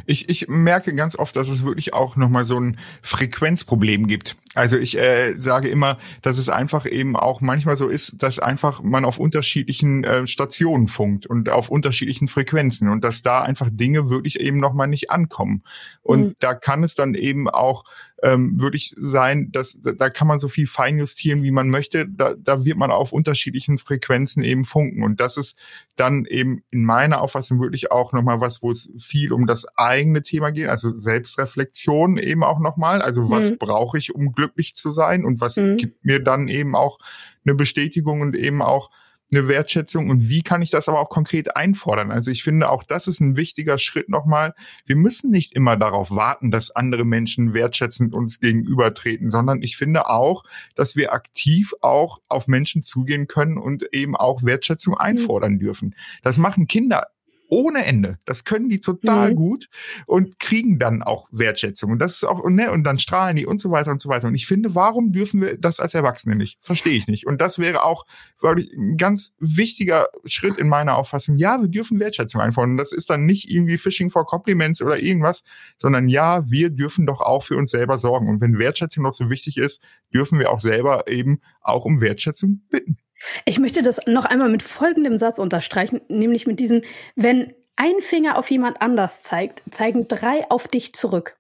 ich, 0.07 0.29
ich 0.29 0.49
merke 0.49 0.95
ganz 0.95 1.19
oft, 1.19 1.37
dass 1.37 1.49
es 1.49 1.65
wirklich 1.65 1.93
auch 1.93 2.17
nochmal 2.17 2.45
so 2.45 2.59
ein 2.59 2.79
Frequenzproblem 3.03 4.07
gibt. 4.07 4.37
Also 4.55 4.79
ich 4.79 4.99
äh, 4.99 5.35
sage 5.37 5.69
immer, 5.69 5.99
dass 6.23 6.39
es 6.39 6.49
einfach 6.49 6.87
eben 6.87 7.15
auch 7.15 7.43
manchmal 7.43 7.77
so 7.77 7.89
ist, 7.89 8.23
dass 8.23 8.39
einfach 8.39 8.83
man 8.83 9.05
auf 9.05 9.19
unterschiedlichen 9.19 10.05
äh, 10.05 10.27
Stationen 10.27 10.89
funkt 10.89 11.27
und 11.27 11.51
auf 11.51 11.69
unterschiedlichen 11.69 12.27
Frequenzen 12.27 12.89
und 12.89 13.05
dass 13.05 13.23
da 13.23 13.43
einfach 13.43 13.69
Dinge 13.71 14.09
wirklich 14.09 14.41
eben 14.41 14.59
nochmal 14.59 14.89
nicht 14.89 15.11
ankommen. 15.11 15.63
Und 16.03 16.21
mhm. 16.21 16.37
da 16.39 16.55
kann 16.55 16.85
es 16.85 16.95
dann 16.95 17.15
eben 17.15 17.51
auch 17.51 17.85
ähm, 18.23 18.59
wirklich 18.59 18.95
sein, 18.97 19.51
dass 19.53 19.79
da 19.81 20.09
kann 20.09 20.27
man 20.27 20.39
so 20.39 20.49
viel 20.49 20.67
feinjustieren, 20.67 21.43
wie 21.43 21.51
man 21.51 21.69
möchte. 21.69 22.09
Da, 22.09 22.35
da 22.35 22.65
wird 22.65 22.79
man 22.79 22.91
auf 22.91 23.13
unterschiedlichen 23.13 23.77
Frequenzen 23.77 24.43
eben 24.43 24.65
funken. 24.65 25.03
Und 25.03 25.21
das 25.21 25.37
ist 25.37 25.59
dann 25.97 26.25
eben 26.25 26.63
in 26.71 26.85
meiner 26.85 27.21
Auffassung 27.21 27.61
wirklich 27.61 27.91
auch 27.93 28.13
nochmal 28.13 28.41
was, 28.41 28.63
wo 28.63 28.71
es 28.71 28.91
viel 28.99 29.33
um 29.33 29.47
das 29.47 29.67
eigene 29.77 30.23
Thema 30.23 30.51
geht, 30.51 30.69
also 30.69 30.95
Selbstreflexion 30.95 32.17
eben 32.17 32.43
auch 32.43 32.59
nochmal. 32.59 33.03
Also 33.03 33.29
was 33.29 33.51
mhm. 33.51 33.59
brauche 33.59 33.99
ich, 33.99 34.15
um 34.15 34.33
glücklich 34.33 34.77
zu 34.77 34.91
sein 34.91 35.25
und 35.25 35.41
was 35.41 35.57
mhm. 35.57 35.77
gibt 35.77 36.05
mir 36.05 36.23
dann 36.23 36.49
eben 36.49 36.75
auch 36.75 36.99
eine 37.45 37.55
Bestätigung 37.55 38.23
und 38.23 38.35
eben 38.35 38.63
auch 38.63 38.91
eine 39.33 39.49
Wertschätzung 39.49 40.09
und 40.09 40.29
wie 40.29 40.43
kann 40.43 40.63
ich 40.63 40.71
das 40.71 40.89
aber 40.89 41.01
auch 41.01 41.09
konkret 41.09 41.57
einfordern? 41.57 42.11
Also 42.13 42.31
ich 42.31 42.45
finde 42.45 42.71
auch 42.71 42.85
das 42.85 43.09
ist 43.09 43.21
ein 43.21 43.37
wichtiger 43.37 43.79
Schritt 43.79 44.09
nochmal. 44.09 44.55
Wir 44.85 44.97
müssen 44.97 45.31
nicht 45.31 45.53
immer 45.55 45.77
darauf 45.77 46.11
warten, 46.11 46.51
dass 46.51 46.71
andere 46.71 47.05
Menschen 47.05 47.53
wertschätzend 47.53 48.15
uns 48.15 48.41
gegenübertreten, 48.41 49.29
sondern 49.29 49.63
ich 49.63 49.77
finde 49.77 50.09
auch, 50.09 50.45
dass 50.77 50.95
wir 50.95 51.13
aktiv 51.13 51.75
auch 51.81 52.21
auf 52.29 52.47
Menschen 52.47 52.83
zugehen 52.83 53.27
können 53.27 53.59
und 53.59 53.93
eben 53.93 54.17
auch 54.17 54.45
Wertschätzung 54.45 54.95
mhm. 54.95 55.01
einfordern 55.01 55.59
dürfen. 55.59 55.97
Das 56.23 56.39
machen 56.39 56.69
Kinder 56.69 57.09
ohne 57.49 57.85
Ende. 57.85 58.19
Das 58.27 58.45
können 58.45 58.69
die 58.69 58.81
total 58.81 59.31
mhm. 59.31 59.37
gut 59.37 59.69
und 60.07 60.39
kriegen 60.39 60.79
dann 60.79 61.03
auch 61.03 61.29
Wertschätzung. 61.31 61.93
Und 61.93 61.99
das 61.99 62.17
ist 62.17 62.25
auch, 62.25 62.49
ne, 62.49 62.71
und 62.71 62.85
dann 62.85 62.99
strahlen 62.99 63.37
die 63.37 63.47
und 63.47 63.61
so 63.61 63.71
weiter 63.71 63.91
und 63.91 64.01
so 64.01 64.09
weiter. 64.09 64.29
Und 64.29 64.35
ich 64.35 64.47
finde, 64.47 64.75
warum 64.75 65.13
dürfen 65.13 65.41
wir 65.41 65.59
das 65.59 65.81
als 65.81 65.95
Erwachsene 65.95 66.37
nicht? 66.37 66.59
Verstehe 66.61 66.97
ich 66.97 67.07
nicht. 67.07 67.27
Und 67.27 67.41
das 67.41 67.59
wäre 67.59 67.85
auch 67.85 68.05
wirklich 68.41 68.73
ein 68.73 68.97
ganz 68.97 69.33
wichtiger 69.39 70.09
Schritt 70.25 70.59
in 70.59 70.69
meiner 70.69 70.97
Auffassung. 70.97 71.37
Ja, 71.37 71.61
wir 71.61 71.69
dürfen 71.69 72.01
Wertschätzung 72.01 72.41
einfordern. 72.41 72.73
Und 72.73 72.79
das 72.79 72.93
ist 72.93 73.11
dann 73.11 73.25
nicht 73.25 73.51
irgendwie 73.51 73.79
Fishing 73.79 74.11
for 74.11 74.25
Compliments 74.25 74.83
oder 74.83 74.99
irgendwas, 74.99 75.43
sondern 75.79 76.09
ja, 76.09 76.49
wir 76.51 76.71
dürfen 76.71 77.07
doch 77.07 77.21
auch 77.21 77.45
für 77.45 77.57
uns 77.57 77.71
selber 77.71 77.99
sorgen. 77.99 78.29
Und 78.29 78.41
wenn 78.41 78.59
Wertschätzung 78.59 79.03
noch 79.03 79.15
so 79.15 79.31
wichtig 79.31 79.57
ist, 79.57 79.83
dürfen 80.13 80.39
wir 80.39 80.51
auch 80.51 80.61
selber 80.61 81.05
eben 81.09 81.41
auch 81.61 81.85
um 81.85 82.01
Wertschätzung 82.01 82.63
bitten. 82.71 82.99
Ich 83.45 83.59
möchte 83.59 83.83
das 83.83 84.01
noch 84.07 84.25
einmal 84.25 84.49
mit 84.49 84.63
folgendem 84.63 85.19
Satz 85.19 85.39
unterstreichen, 85.39 86.01
nämlich 86.09 86.47
mit 86.47 86.61
diesem, 86.61 86.83
wenn 87.15 87.55
ein 87.77 88.01
Finger 88.01 88.39
auf 88.39 88.51
jemand 88.51 88.81
anders 88.81 89.23
zeigt, 89.23 89.63
zeigen 89.71 90.09
drei 90.09 90.51
auf 90.51 90.69
dich 90.69 90.95
zurück. 90.95 91.37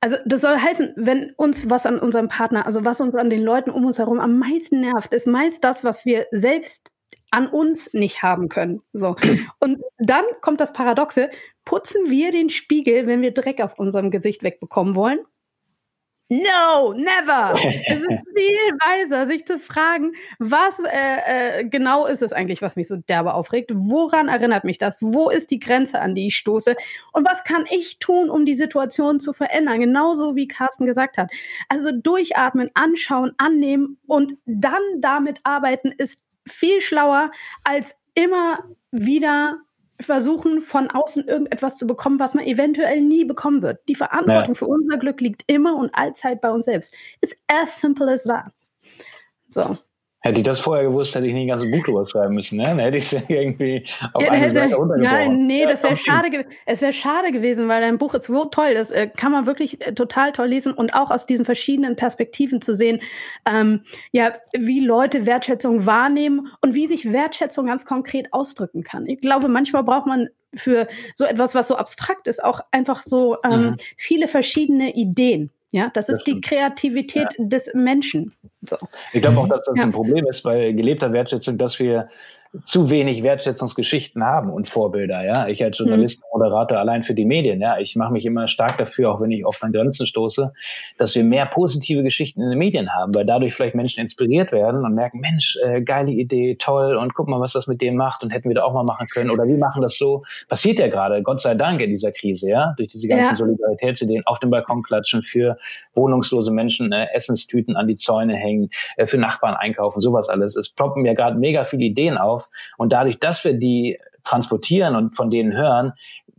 Also 0.00 0.16
das 0.26 0.42
soll 0.42 0.58
heißen, 0.58 0.92
wenn 0.96 1.32
uns 1.36 1.70
was 1.70 1.86
an 1.86 1.98
unserem 1.98 2.28
Partner, 2.28 2.66
also 2.66 2.84
was 2.84 3.00
uns 3.00 3.16
an 3.16 3.30
den 3.30 3.42
Leuten 3.42 3.70
um 3.70 3.84
uns 3.84 3.98
herum 3.98 4.20
am 4.20 4.38
meisten 4.38 4.80
nervt, 4.80 5.12
ist 5.12 5.26
meist 5.26 5.64
das, 5.64 5.82
was 5.82 6.04
wir 6.04 6.26
selbst 6.30 6.92
an 7.30 7.48
uns 7.48 7.92
nicht 7.92 8.22
haben 8.22 8.48
können. 8.48 8.82
So. 8.92 9.16
Und 9.58 9.82
dann 9.98 10.24
kommt 10.42 10.60
das 10.60 10.72
Paradoxe, 10.72 11.30
putzen 11.64 12.10
wir 12.10 12.32
den 12.32 12.50
Spiegel, 12.50 13.06
wenn 13.06 13.22
wir 13.22 13.32
Dreck 13.32 13.60
auf 13.60 13.78
unserem 13.78 14.10
Gesicht 14.10 14.42
wegbekommen 14.42 14.94
wollen? 14.94 15.18
No, 16.28 16.92
never. 16.92 17.52
es 17.86 18.02
ist 18.02 18.08
viel 18.36 18.72
weiser, 18.80 19.28
sich 19.28 19.46
zu 19.46 19.60
fragen, 19.60 20.12
was 20.40 20.80
äh, 20.80 21.60
äh, 21.60 21.64
genau 21.68 22.06
ist 22.06 22.22
es 22.22 22.32
eigentlich, 22.32 22.62
was 22.62 22.74
mich 22.74 22.88
so 22.88 22.96
derbe 22.96 23.34
aufregt? 23.34 23.70
Woran 23.74 24.26
erinnert 24.28 24.64
mich 24.64 24.78
das? 24.78 25.00
Wo 25.02 25.30
ist 25.30 25.52
die 25.52 25.60
Grenze, 25.60 26.00
an 26.00 26.16
die 26.16 26.26
ich 26.28 26.36
stoße? 26.36 26.74
Und 27.12 27.24
was 27.24 27.44
kann 27.44 27.64
ich 27.70 28.00
tun, 28.00 28.28
um 28.28 28.44
die 28.44 28.54
Situation 28.54 29.20
zu 29.20 29.32
verändern? 29.32 29.78
Genauso 29.78 30.34
wie 30.34 30.48
Carsten 30.48 30.86
gesagt 30.86 31.16
hat. 31.16 31.30
Also 31.68 31.92
durchatmen, 31.92 32.70
anschauen, 32.74 33.32
annehmen 33.38 33.98
und 34.06 34.34
dann 34.46 34.82
damit 34.98 35.38
arbeiten 35.44 35.92
ist 35.92 36.24
viel 36.48 36.80
schlauer 36.80 37.30
als 37.62 37.96
immer 38.14 38.58
wieder 38.90 39.58
versuchen, 40.00 40.60
von 40.60 40.90
außen 40.90 41.26
irgendetwas 41.26 41.76
zu 41.76 41.86
bekommen, 41.86 42.18
was 42.18 42.34
man 42.34 42.44
eventuell 42.44 43.00
nie 43.00 43.24
bekommen 43.24 43.62
wird. 43.62 43.80
Die 43.88 43.94
Verantwortung 43.94 44.54
ja. 44.54 44.58
für 44.58 44.66
unser 44.66 44.98
Glück 44.98 45.20
liegt 45.20 45.44
immer 45.46 45.76
und 45.76 45.94
allzeit 45.94 46.40
bei 46.40 46.50
uns 46.50 46.66
selbst. 46.66 46.94
It's 47.20 47.36
as 47.48 47.80
simple 47.80 48.10
as 48.10 48.24
that. 48.24 48.52
So. 49.48 49.78
Hätte 50.20 50.40
ich 50.40 50.46
das 50.46 50.58
vorher 50.58 50.84
gewusst, 50.84 51.14
hätte 51.14 51.26
ich 51.26 51.34
nicht 51.34 51.44
ein 51.44 51.48
ganzes 51.48 51.70
Buch 51.70 51.84
drüber 51.84 52.08
schreiben 52.08 52.34
müssen. 52.34 52.56
Ne? 52.56 52.64
Dann 52.64 52.78
hätte 52.80 52.96
ich 52.96 53.12
es 53.12 53.24
irgendwie 53.28 53.86
auf 54.12 54.22
ja, 54.22 54.30
eine 54.30 54.38
hätte, 54.38 54.54
Seite 54.54 54.74
runtergebrochen. 54.74 55.46
nee, 55.46 55.62
ja, 55.62 55.70
das 55.70 55.82
wäre 55.84 55.96
schade, 55.96 56.46
es 56.64 56.82
wäre 56.82 56.92
schade 56.92 57.30
gewesen, 57.32 57.68
weil 57.68 57.80
dein 57.80 57.98
Buch 57.98 58.14
ist 58.14 58.26
so 58.26 58.46
toll. 58.46 58.74
Das 58.74 58.90
äh, 58.90 59.08
kann 59.08 59.30
man 59.30 59.46
wirklich 59.46 59.86
äh, 59.86 59.92
total 59.94 60.32
toll 60.32 60.48
lesen 60.48 60.72
und 60.72 60.94
auch 60.94 61.10
aus 61.10 61.26
diesen 61.26 61.44
verschiedenen 61.44 61.96
Perspektiven 61.96 62.60
zu 62.60 62.74
sehen, 62.74 63.00
ähm, 63.48 63.82
ja, 64.10 64.32
wie 64.56 64.80
Leute 64.80 65.26
Wertschätzung 65.26 65.86
wahrnehmen 65.86 66.48
und 66.60 66.74
wie 66.74 66.88
sich 66.88 67.12
Wertschätzung 67.12 67.66
ganz 67.66 67.84
konkret 67.84 68.32
ausdrücken 68.32 68.82
kann. 68.82 69.06
Ich 69.06 69.20
glaube, 69.20 69.48
manchmal 69.48 69.84
braucht 69.84 70.06
man 70.06 70.28
für 70.54 70.88
so 71.14 71.24
etwas, 71.24 71.54
was 71.54 71.68
so 71.68 71.76
abstrakt 71.76 72.26
ist, 72.26 72.42
auch 72.42 72.60
einfach 72.70 73.02
so 73.02 73.36
ähm, 73.44 73.60
mhm. 73.60 73.76
viele 73.96 74.28
verschiedene 74.28 74.94
Ideen. 74.94 75.50
Ja, 75.76 75.90
das, 75.92 76.06
das 76.06 76.16
ist 76.16 76.22
stimmt. 76.22 76.44
die 76.44 76.48
Kreativität 76.48 77.28
ja. 77.36 77.44
des 77.44 77.70
Menschen. 77.74 78.32
So. 78.62 78.78
Ich 79.12 79.20
glaube 79.20 79.36
auch, 79.36 79.46
dass 79.46 79.62
das 79.64 79.76
ja. 79.76 79.82
ein 79.82 79.92
Problem 79.92 80.26
ist 80.26 80.40
bei 80.40 80.72
gelebter 80.72 81.12
Wertschätzung, 81.12 81.58
dass 81.58 81.78
wir 81.78 82.08
zu 82.62 82.90
wenig 82.90 83.22
Wertschätzungsgeschichten 83.22 84.24
haben 84.24 84.50
und 84.50 84.68
Vorbilder. 84.68 85.24
Ja, 85.24 85.48
ich 85.48 85.62
als 85.62 85.78
Journalist, 85.78 86.20
mhm. 86.20 86.38
Moderator 86.38 86.78
allein 86.78 87.02
für 87.02 87.14
die 87.14 87.24
Medien. 87.24 87.60
Ja, 87.60 87.78
ich 87.78 87.96
mache 87.96 88.12
mich 88.12 88.24
immer 88.24 88.48
stark 88.48 88.78
dafür, 88.78 89.10
auch 89.10 89.20
wenn 89.20 89.30
ich 89.30 89.44
oft 89.44 89.62
an 89.62 89.72
Grenzen 89.72 90.06
stoße, 90.06 90.52
dass 90.98 91.14
wir 91.14 91.24
mehr 91.24 91.46
positive 91.46 92.02
Geschichten 92.02 92.42
in 92.42 92.50
den 92.50 92.58
Medien 92.58 92.94
haben, 92.94 93.14
weil 93.14 93.24
dadurch 93.24 93.54
vielleicht 93.54 93.74
Menschen 93.74 94.00
inspiriert 94.00 94.52
werden 94.52 94.84
und 94.84 94.94
merken, 94.94 95.20
Mensch, 95.20 95.58
äh, 95.64 95.82
geile 95.82 96.10
Idee, 96.10 96.56
toll 96.58 96.96
und 96.96 97.14
guck 97.14 97.28
mal, 97.28 97.40
was 97.40 97.52
das 97.52 97.66
mit 97.66 97.80
dem 97.80 97.96
macht 97.96 98.22
und 98.22 98.32
hätten 98.32 98.48
wir 98.48 98.54
da 98.54 98.62
auch 98.64 98.74
mal 98.74 98.84
machen 98.84 99.08
können 99.08 99.30
oder 99.30 99.44
wir 99.44 99.58
machen 99.58 99.82
das 99.82 99.98
so. 99.98 100.24
Passiert 100.48 100.78
ja 100.78 100.88
gerade, 100.88 101.22
Gott 101.22 101.40
sei 101.40 101.54
Dank 101.54 101.80
in 101.80 101.90
dieser 101.90 102.12
Krise, 102.12 102.50
ja, 102.50 102.74
durch 102.76 102.88
diese 102.88 103.08
ganzen 103.08 103.30
ja. 103.30 103.34
Solidaritätsideen 103.34 104.22
auf 104.26 104.38
dem 104.38 104.50
Balkon 104.50 104.82
klatschen 104.82 105.22
für 105.22 105.56
wohnungslose 105.94 106.50
Menschen, 106.50 106.92
äh, 106.92 107.06
Essenstüten 107.14 107.76
an 107.76 107.86
die 107.86 107.94
Zäune 107.94 108.34
hängen, 108.34 108.70
äh, 108.96 109.06
für 109.06 109.18
Nachbarn 109.18 109.54
einkaufen, 109.54 110.00
sowas 110.00 110.28
alles. 110.28 110.56
Es 110.56 110.68
ploppen 110.68 111.04
ja 111.04 111.14
gerade 111.14 111.38
mega 111.38 111.64
viele 111.64 111.84
Ideen 111.84 112.18
auf 112.18 112.45
und 112.76 112.92
dadurch, 112.92 113.18
dass 113.18 113.44
wir 113.44 113.54
die 113.54 113.98
transportieren 114.24 114.96
und 114.96 115.16
von 115.16 115.30
denen 115.30 115.52
hören, 115.56 115.92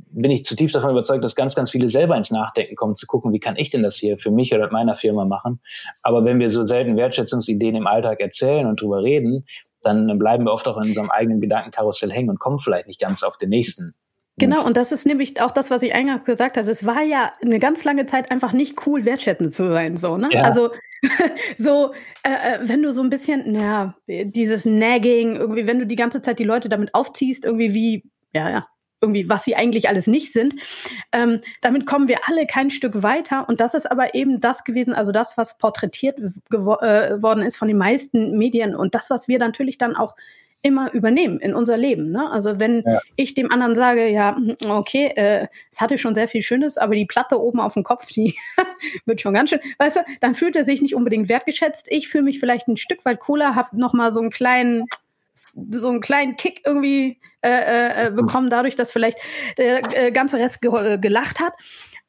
bin 0.10 0.32
ich 0.32 0.46
zutiefst 0.46 0.76
davon 0.76 0.91
überzeugt, 0.91 1.24
dass 1.24 1.36
ganz, 1.36 1.56
ganz 1.56 1.72
viele 1.72 1.89
selber 1.89 2.15
ins 2.15 2.32
Nachdenken 2.32 2.76
kommen, 2.76 2.96
zu 2.96 3.08
gucken, 3.08 3.34
wie 3.34 3.39
kann 3.39 3.56
ich 3.56 3.70
denn 3.70 3.84
das 3.84 3.98
hier 3.98 4.17
für 4.17 4.32
mich 4.32 4.54
oder 4.54 4.72
meiner 4.72 4.96
Firma 4.96 5.26
machen. 5.26 5.62
Aber 6.02 6.26
wenn 6.26 6.39
wir 6.39 6.50
so 6.50 6.65
selten 6.65 6.98
Wertschätzungsideen 6.98 7.76
im 7.76 7.88
Alltag 7.88 8.20
erzählen 8.20 8.65
und 8.67 8.82
drüber 8.82 9.04
reden, 9.04 9.46
dann 9.82 10.17
bleiben 10.17 10.46
wir 10.46 10.52
oft 10.52 10.67
auch 10.67 10.78
in 10.78 10.88
unserem 10.88 11.12
eigenen 11.12 11.39
Gedankenkarussell 11.39 12.12
hängen 12.12 12.30
und 12.30 12.39
kommen 12.39 12.60
vielleicht 12.60 12.88
nicht 12.88 13.00
ganz 13.00 13.24
auf 13.24 13.38
den 13.38 13.50
nächsten 13.50 13.93
Genau, 14.39 14.63
und 14.63 14.78
das 14.78 14.91
ist 14.91 15.08
nämlich 15.08 15.41
auch 15.41 15.52
das, 15.52 15.71
was 15.71 15.82
ich 15.82 15.95
eingangs 15.95 16.23
gesagt 16.23 16.58
habe. 16.58 16.69
Es 16.69 16.86
war 16.86 17.02
ja 17.02 17.34
eine 17.41 17.58
ganz 17.58 17.84
lange 17.84 18.06
Zeit 18.06 18.30
einfach 18.30 18.54
nicht 18.54 18.86
cool, 18.86 19.04
wertschätzend 19.04 19.54
zu 19.54 19.67
sein. 19.67 19.97
So, 19.97 20.17
ne? 20.17 20.30
Ja. 20.32 20.43
Also 20.43 20.69
so, 21.58 21.93
äh, 22.23 22.30
äh, 22.30 22.60
wenn 22.62 22.84
du 22.84 22.91
so 22.91 23.02
ein 23.02 23.10
bisschen, 23.10 23.56
ja, 23.56 23.95
dieses 24.08 24.65
Nagging, 24.65 25.38
irgendwie, 25.38 25.65
wenn 25.65 25.80
du 25.80 25.88
die 25.88 25.95
ganze 25.95 26.21
Zeit 26.21 26.38
die 26.38 26.43
Leute 26.43 26.69
damit 26.69 26.93
aufziehst, 26.93 27.45
irgendwie 27.45 27.73
wie, 27.73 28.04
ja, 28.32 28.50
ja, 28.50 28.67
irgendwie, 29.02 29.28
was 29.28 29.43
sie 29.43 29.56
eigentlich 29.56 29.89
alles 29.89 30.06
nicht 30.06 30.34
sind. 30.34 30.56
Ähm, 31.12 31.41
damit 31.62 31.88
kommen 31.88 32.08
wir 32.08 32.19
alle 32.28 32.45
kein 32.45 32.69
Stück 32.69 33.02
weiter. 33.02 33.47
Und 33.50 33.60
das 33.60 33.73
ist 33.73 33.89
aber 33.89 34.13
eben 34.13 34.39
das 34.39 34.63
gewesen, 34.63 34.93
also 34.93 35.12
das, 35.12 35.38
was 35.38 35.58
porträtiert 35.58 36.19
äh, 36.19 36.56
worden 36.56 37.43
ist 37.43 37.58
von 37.58 37.67
den 37.67 37.78
meisten 37.78 38.38
Medien 38.38 38.76
und 38.76 38.95
das, 38.95 39.10
was 39.10 39.28
wir 39.28 39.39
natürlich 39.39 39.78
dann 39.78 39.95
auch 39.95 40.15
immer 40.67 40.93
übernehmen 40.93 41.39
in 41.39 41.56
unser 41.56 41.77
Leben. 41.77 42.12
Ne? 42.12 42.30
Also 42.30 42.60
wenn 42.60 42.84
ja. 42.86 42.99
ich 43.15 43.34
dem 43.34 43.51
anderen 43.51 43.75
sage, 43.75 44.08
ja, 44.10 44.38
okay, 44.67 45.12
äh, 45.15 45.47
es 45.71 45.82
hatte 45.82 45.97
schon 45.97 46.13
sehr 46.13 46.27
viel 46.27 46.41
Schönes, 46.41 46.77
aber 46.77 46.95
die 46.95 47.06
Platte 47.06 47.41
oben 47.41 47.60
auf 47.60 47.73
dem 47.73 47.84
Kopf, 47.84 48.08
die 48.08 48.36
wird 49.06 49.21
schon 49.21 49.34
ganz 49.34 49.49
schön, 49.49 49.60
weißt 49.80 49.97
du, 49.97 49.99
dann 50.19 50.36
fühlt 50.36 50.56
er 50.56 50.63
sich 50.63 50.82
nicht 50.82 50.95
unbedingt 50.95 51.30
wertgeschätzt. 51.30 51.88
Ich 51.89 52.10
fühle 52.10 52.25
mich 52.25 52.39
vielleicht 52.39 52.67
ein 52.67 52.77
Stück 52.77 53.06
weit 53.06 53.19
cooler, 53.19 53.56
habe 53.56 53.80
noch 53.80 53.93
mal 53.93 54.12
so 54.12 54.19
einen 54.19 54.30
kleinen 54.30 54.86
so 55.71 55.89
einen 55.89 56.01
kleinen 56.01 56.36
Kick 56.36 56.62
irgendwie 56.65 57.19
äh, 57.41 57.49
äh, 57.49 58.08
äh 58.08 58.12
bekommen, 58.12 58.49
dadurch, 58.49 58.75
dass 58.75 58.91
vielleicht 58.91 59.17
der 59.58 59.82
äh, 59.95 60.12
ganze 60.12 60.38
Rest 60.38 60.62
ge 60.62 60.97
gelacht 60.99 61.39
hat. 61.39 61.53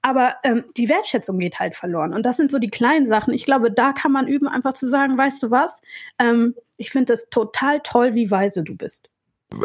Aber 0.02 0.36
ähm, 0.44 0.64
die 0.76 0.88
Wertschätzung 0.88 1.38
geht 1.38 1.58
halt 1.58 1.74
verloren. 1.74 2.12
Und 2.12 2.24
das 2.24 2.36
sind 2.36 2.50
so 2.50 2.58
die 2.58 2.70
kleinen 2.70 3.06
Sachen. 3.06 3.34
Ich 3.34 3.44
glaube, 3.44 3.72
da 3.72 3.92
kann 3.92 4.12
man 4.12 4.28
üben, 4.28 4.48
einfach 4.48 4.74
zu 4.74 4.88
sagen, 4.88 5.18
weißt 5.18 5.42
du 5.42 5.50
was? 5.50 5.82
Ähm, 6.18 6.54
ich 6.76 6.90
finde 6.90 7.12
es 7.12 7.28
total 7.30 7.80
toll, 7.80 8.14
wie 8.14 8.30
weise 8.30 8.62
du 8.62 8.76
bist. 8.76 9.10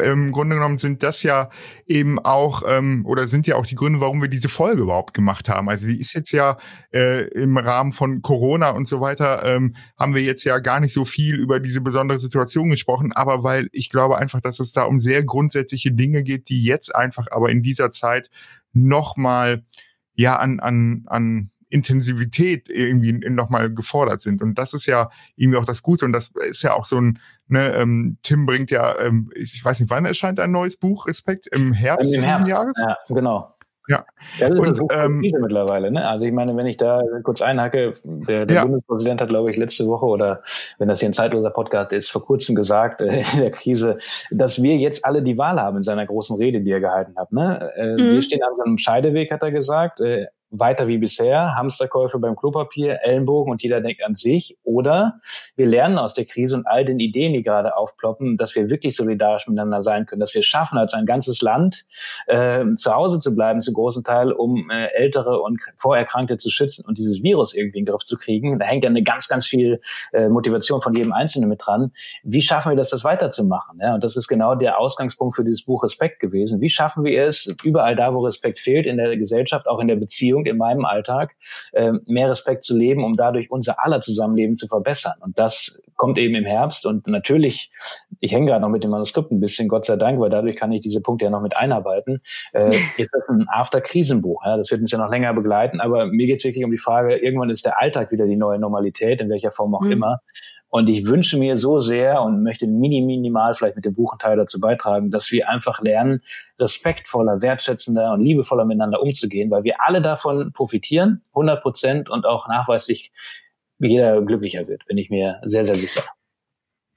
Im 0.02 0.32
Grunde 0.32 0.56
genommen 0.56 0.78
sind 0.78 1.04
das 1.04 1.24
ja 1.24 1.50
eben 1.86 2.18
auch 2.18 2.64
ähm, 2.66 3.06
oder 3.06 3.28
sind 3.28 3.48
ja 3.48 3.58
auch 3.58 3.66
die 3.66 3.76
Gründe, 3.76 4.00
warum 4.00 4.22
wir 4.22 4.30
diese 4.30 4.48
Folge 4.48 4.84
überhaupt 4.84 5.14
gemacht 5.14 5.50
haben. 5.50 5.68
Also 5.68 5.88
die 5.88 6.00
ist 6.00 6.14
jetzt 6.14 6.32
ja 6.32 6.58
äh, 6.94 7.28
im 7.34 7.58
Rahmen 7.58 7.92
von 7.92 8.22
Corona 8.22 8.70
und 8.70 8.88
so 8.88 9.02
weiter 9.02 9.44
ähm, 9.44 9.76
haben 10.00 10.16
wir 10.16 10.22
jetzt 10.22 10.46
ja 10.46 10.60
gar 10.60 10.80
nicht 10.80 10.94
so 10.94 11.04
viel 11.04 11.36
über 11.36 11.60
diese 11.60 11.82
besondere 11.82 12.18
Situation 12.18 12.70
gesprochen, 12.70 13.12
aber 13.12 13.44
weil 13.44 13.68
ich 13.74 13.90
glaube 13.90 14.18
einfach, 14.18 14.40
dass 14.40 14.62
es 14.62 14.72
da 14.72 14.84
um 14.84 15.02
sehr 15.02 15.26
grundsätzliche 15.26 15.92
Dinge 15.92 16.24
geht, 16.24 16.48
die 16.48 16.64
jetzt 16.64 16.96
einfach 16.96 17.28
aber 17.32 17.50
in 17.50 17.62
dieser 17.62 17.92
Zeit 17.92 18.30
nochmal 18.72 19.66
ja 20.16 20.38
an 20.38 20.60
an 20.60 21.04
an 21.08 21.50
Intensivität 21.74 22.70
irgendwie 22.70 23.14
nochmal 23.32 23.74
gefordert 23.74 24.22
sind. 24.22 24.44
Und 24.44 24.60
das 24.60 24.74
ist 24.74 24.86
ja 24.86 25.10
irgendwie 25.36 25.58
auch 25.58 25.66
das 25.66 25.82
Gute. 25.82 26.06
Und 26.06 26.14
das 26.14 26.32
ist 26.48 26.62
ja 26.62 26.74
auch 26.74 26.86
so 26.86 27.02
ein, 27.02 27.20
ne, 27.48 27.74
ähm, 27.74 28.20
Tim 28.22 28.46
bringt 28.46 28.70
ja, 28.70 29.00
ähm, 29.00 29.32
ich 29.36 29.66
weiß 29.66 29.80
nicht, 29.80 29.90
wann 29.90 30.06
erscheint 30.06 30.40
ein 30.40 30.52
neues 30.52 30.78
Buch, 30.78 31.08
Respekt? 31.08 31.48
Im 31.48 31.74
Herbst, 31.74 32.14
Im 32.14 32.22
Herbst. 32.22 32.48
Jahres? 32.48 32.74
Ja, 32.80 32.98
genau. 33.08 33.53
Ja. 33.88 34.06
ja 34.40 34.50
das 34.50 34.70
ist 34.70 34.80
und, 34.80 34.94
ähm, 34.94 35.20
mittlerweile. 35.20 35.92
Ne? 35.92 36.08
Also 36.08 36.26
ich 36.26 36.32
meine, 36.32 36.56
wenn 36.56 36.66
ich 36.68 36.78
da 36.78 37.02
kurz 37.24 37.42
einhacke, 37.42 37.96
der, 38.04 38.46
der 38.46 38.56
ja. 38.56 38.64
Bundespräsident 38.64 39.22
hat, 39.22 39.30
glaube 39.30 39.52
ich, 39.52 39.58
letzte 39.58 39.88
Woche 39.88 40.06
oder 40.06 40.42
wenn 40.78 40.88
das 40.88 41.00
hier 41.00 41.10
ein 41.10 41.14
zeitloser 41.14 41.50
Podcast 41.50 41.92
ist, 41.92 42.10
vor 42.10 42.26
kurzem 42.26 42.56
gesagt 42.56 43.02
äh, 43.02 43.24
in 43.34 43.40
der 43.40 43.52
Krise, 43.52 43.98
dass 44.32 44.62
wir 44.62 44.78
jetzt 44.78 45.06
alle 45.06 45.22
die 45.22 45.38
Wahl 45.38 45.60
haben 45.60 45.78
in 45.78 45.84
seiner 45.84 46.06
großen 46.06 46.38
Rede, 46.38 46.62
die 46.62 46.72
er 46.72 46.80
gehalten 46.80 47.16
hat. 47.18 47.32
Ne? 47.32 47.72
Äh, 47.76 47.94
mhm. 47.94 48.14
Wir 48.14 48.22
stehen 48.22 48.44
an 48.44 48.56
so 48.56 48.64
einem 48.64 48.78
Scheideweg, 48.78 49.32
hat 49.32 49.44
er 49.44 49.52
gesagt. 49.52 50.00
Äh, 50.00 50.28
weiter 50.54 50.88
wie 50.88 51.00
bisher, 51.00 51.56
Hamsterkäufe 51.56 52.20
beim 52.20 52.36
Klopapier, 52.36 53.00
Ellenbogen 53.02 53.52
und 53.52 53.64
jeder 53.64 53.82
denkt 53.82 54.04
an 54.06 54.14
sich. 54.14 54.58
Oder 54.64 55.20
wir 55.56 55.66
lernen 55.66 55.98
aus 55.98 56.14
der 56.14 56.26
Krise 56.26 56.56
und 56.56 56.68
all 56.68 56.86
den 56.86 57.00
Ideen, 57.00 57.34
die 57.34 57.42
gerade 57.42 57.76
aufploppen, 57.76 58.38
dass 58.38 58.56
wir 58.56 58.70
wirklich 58.70 58.96
solidarisch 58.96 59.48
miteinander 59.48 59.82
sein 59.82 60.06
können, 60.06 60.20
dass 60.20 60.34
wir 60.34 60.40
es 60.40 60.46
schaffen, 60.46 60.78
als 60.78 60.94
ein 60.94 61.06
ganzes 61.06 61.42
Land 61.42 61.86
äh, 62.28 62.64
zu 62.76 62.94
Hause 62.94 63.20
zu 63.20 63.34
bleiben, 63.36 63.62
zu 63.62 63.74
großen 63.74 64.04
Teil, 64.04 64.32
um 64.32 64.70
äh, 64.70 64.86
Ältere 64.94 65.42
und 65.42 65.60
Vorerkrankte 65.78 66.38
zu 66.38 66.50
schützen 66.50 66.86
und 66.88 67.00
dieses 67.00 67.24
Virus 67.24 67.56
irgendwie 67.56 67.80
in 67.80 67.86
den 67.86 67.92
Griff 67.92 68.04
zu 68.04 68.18
kriegen. 68.18 68.60
Da 68.60 68.66
hängt 68.66 68.84
ja 68.84 68.90
eine 68.90 69.04
ganz, 69.04 69.28
ganz 69.28 69.48
viel 69.48 69.82
äh, 70.12 70.30
Motivation 70.30 70.82
von 70.82 70.94
jedem 70.94 71.14
Einzelnen 71.14 71.50
mit 71.50 71.66
dran. 71.66 71.92
Wie 72.24 72.42
schaffen 72.42 72.72
wir 72.72 72.76
das, 72.76 72.92
das 72.92 73.04
weiterzumachen? 73.04 73.80
Ja? 73.82 73.96
Und 73.96 74.04
das 74.04 74.16
ist 74.16 74.28
genau 74.28 74.54
der 74.54 74.80
Ausgangspunkt 74.80 75.36
für 75.36 75.44
dieses 75.44 75.66
Buch 75.66 75.84
Respekt 75.84 76.20
gewesen. 76.20 76.62
Wie 76.62 76.70
schaffen 76.70 77.04
wir 77.04 77.24
es, 77.24 77.54
überall 77.64 77.96
da, 77.96 78.14
wo 78.14 78.20
Respekt 78.20 78.60
fehlt, 78.60 78.86
in 78.86 78.98
der 78.98 79.18
Gesellschaft, 79.18 79.68
auch 79.68 79.80
in 79.80 79.88
der 79.88 79.96
Beziehung, 79.96 80.43
Punkt 80.44 80.48
in 80.48 80.58
meinem 80.58 80.86
Alltag, 80.86 81.36
äh, 81.72 81.94
mehr 82.06 82.30
Respekt 82.30 82.64
zu 82.64 82.78
leben, 82.78 83.04
um 83.04 83.16
dadurch 83.16 83.50
unser 83.50 83.84
aller 83.84 84.02
Zusammenleben 84.02 84.56
zu 84.56 84.68
verbessern. 84.68 85.16
Und 85.22 85.40
das 85.40 85.82
kommt 85.96 86.18
eben 86.18 86.36
im 86.36 86.46
Herbst. 86.46 86.86
Und 86.86 87.08
natürlich, 87.08 87.72
ich 88.20 88.32
hänge 88.32 88.48
gerade 88.48 88.62
noch 88.62 88.70
mit 88.70 88.84
dem 88.84 88.92
Manuskript 88.92 89.32
ein 89.32 89.40
bisschen, 89.40 89.68
Gott 89.68 89.86
sei 89.86 89.96
Dank, 89.96 90.20
weil 90.20 90.30
dadurch 90.30 90.56
kann 90.56 90.72
ich 90.72 90.82
diese 90.82 91.02
Punkte 91.02 91.26
ja 91.26 91.32
noch 91.32 91.42
mit 91.42 91.56
einarbeiten. 91.56 92.22
Äh, 92.52 92.76
ist 92.98 93.12
das 93.14 93.28
ein 93.30 93.46
After-Krisenbuch? 93.48 94.46
Ja? 94.46 94.58
Das 94.58 94.72
wird 94.72 94.82
uns 94.82 94.92
ja 94.92 94.98
noch 94.98 95.10
länger 95.10 95.34
begleiten. 95.34 95.80
Aber 95.80 96.08
mir 96.08 96.28
geht 96.28 96.40
es 96.40 96.44
wirklich 96.44 96.66
um 96.66 96.72
die 96.72 96.78
Frage, 96.78 97.16
irgendwann 97.16 97.50
ist 97.50 97.66
der 97.66 97.82
Alltag 97.82 98.12
wieder 98.12 98.26
die 98.26 98.38
neue 98.38 98.60
Normalität, 98.60 99.22
in 99.22 99.30
welcher 99.30 99.52
Form 99.52 99.76
auch 99.76 99.82
mhm. 99.82 99.92
immer. 99.92 100.20
Und 100.76 100.88
ich 100.88 101.06
wünsche 101.06 101.38
mir 101.38 101.56
so 101.56 101.78
sehr 101.78 102.24
und 102.24 102.42
möchte 102.42 102.66
mini, 102.66 103.02
minimal 103.02 103.54
vielleicht 103.54 103.76
mit 103.76 103.86
dem 103.86 103.94
Buch 103.94 104.14
einen 104.14 104.18
Teil 104.18 104.38
dazu 104.38 104.60
beitragen, 104.60 105.12
dass 105.12 105.32
wir 105.32 105.48
einfach 105.48 105.80
lernen, 105.82 106.24
respektvoller, 106.58 107.44
wertschätzender 107.44 108.12
und 108.12 108.22
liebevoller 108.22 108.66
miteinander 108.66 109.00
umzugehen, 109.00 109.52
weil 109.52 109.64
wir 109.64 109.76
alle 109.86 110.02
davon 110.02 110.52
profitieren, 110.52 111.22
100 111.34 111.62
Prozent 111.62 112.10
und 112.10 112.26
auch 112.26 112.48
nachweislich 112.48 113.12
jeder 113.78 114.20
glücklicher 114.24 114.68
wird, 114.68 114.84
bin 114.88 114.98
ich 114.98 115.12
mir 115.12 115.40
sehr, 115.44 115.64
sehr 115.64 115.76
sicher. 115.76 116.06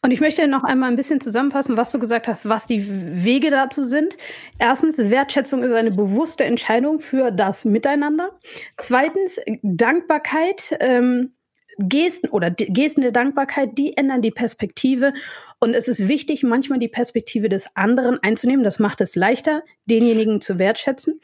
Und 0.03 0.11
ich 0.11 0.21
möchte 0.21 0.49
noch 0.49 0.65
einmal 0.65 0.89
ein 0.89 0.97
bisschen 0.97 1.21
zusammenfassen, 1.21 1.77
was 1.77 1.93
du 1.93 1.99
gesagt 1.99 2.29
hast, 2.29 2.49
was 2.49 2.67
die 2.67 2.83
Wege 3.25 3.51
dazu 3.51 3.85
sind. 3.85 4.17
Erstens, 4.59 4.97
Wertschätzung 4.97 5.63
ist 5.63 5.73
eine 5.73 5.91
bewusste 5.91 6.45
Entscheidung 6.45 6.99
für 6.99 7.31
das 7.31 7.67
Miteinander. 7.67 8.31
Zweitens, 8.79 9.39
Dankbarkeit 9.63 10.79
ähm, 10.81 11.36
Gesten 11.79 12.29
oder 12.29 12.51
Gesten 12.51 13.03
der 13.03 13.13
Dankbarkeit, 13.13 13.77
die 13.79 13.97
ändern 13.97 14.23
die 14.23 14.31
Perspektive. 14.31 15.13
Und 15.61 15.75
es 15.75 15.89
ist 15.89 16.09
wichtig, 16.09 16.43
manchmal 16.43 16.79
die 16.79 16.89
Perspektive 16.89 17.49
des 17.49 17.69
anderen 17.75 18.19
einzunehmen. 18.23 18.65
Das 18.65 18.79
macht 18.79 19.01
es 19.01 19.15
leichter, 19.15 19.63
denjenigen 19.87 20.41
zu 20.41 20.59
wertschätzen. 20.59 21.21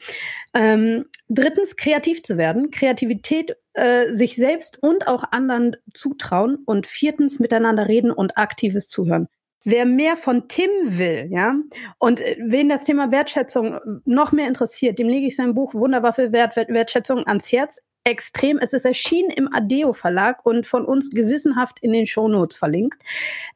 Ähm, 0.53 1.05
drittens, 1.29 1.75
kreativ 1.75 2.23
zu 2.23 2.37
werden. 2.37 2.71
Kreativität 2.71 3.55
äh, 3.73 4.11
sich 4.13 4.35
selbst 4.35 4.81
und 4.81 5.07
auch 5.07 5.23
anderen 5.31 5.75
zutrauen. 5.93 6.57
Und 6.65 6.87
viertens, 6.87 7.39
miteinander 7.39 7.87
reden 7.87 8.11
und 8.11 8.37
aktives 8.37 8.87
Zuhören. 8.87 9.27
Wer 9.63 9.85
mehr 9.85 10.17
von 10.17 10.47
Tim 10.47 10.69
will, 10.83 11.27
ja, 11.31 11.55
und 11.97 12.19
äh, 12.21 12.37
wen 12.39 12.69
das 12.69 12.83
Thema 12.83 13.11
Wertschätzung 13.11 13.79
noch 14.05 14.31
mehr 14.31 14.47
interessiert, 14.47 14.99
dem 14.99 15.07
lege 15.07 15.27
ich 15.27 15.35
sein 15.35 15.53
Buch 15.53 15.73
Wunderwaffe 15.73 16.31
Wert, 16.31 16.55
Wertschätzung 16.55 17.25
ans 17.25 17.51
Herz 17.51 17.79
extrem. 18.03 18.59
Es 18.59 18.73
ist 18.73 18.85
erschienen 18.85 19.29
im 19.29 19.53
Adeo 19.53 19.93
Verlag 19.93 20.45
und 20.45 20.65
von 20.67 20.85
uns 20.85 21.11
gewissenhaft 21.11 21.79
in 21.81 21.93
den 21.93 22.05
Shownotes 22.05 22.57
verlinkt. 22.57 23.01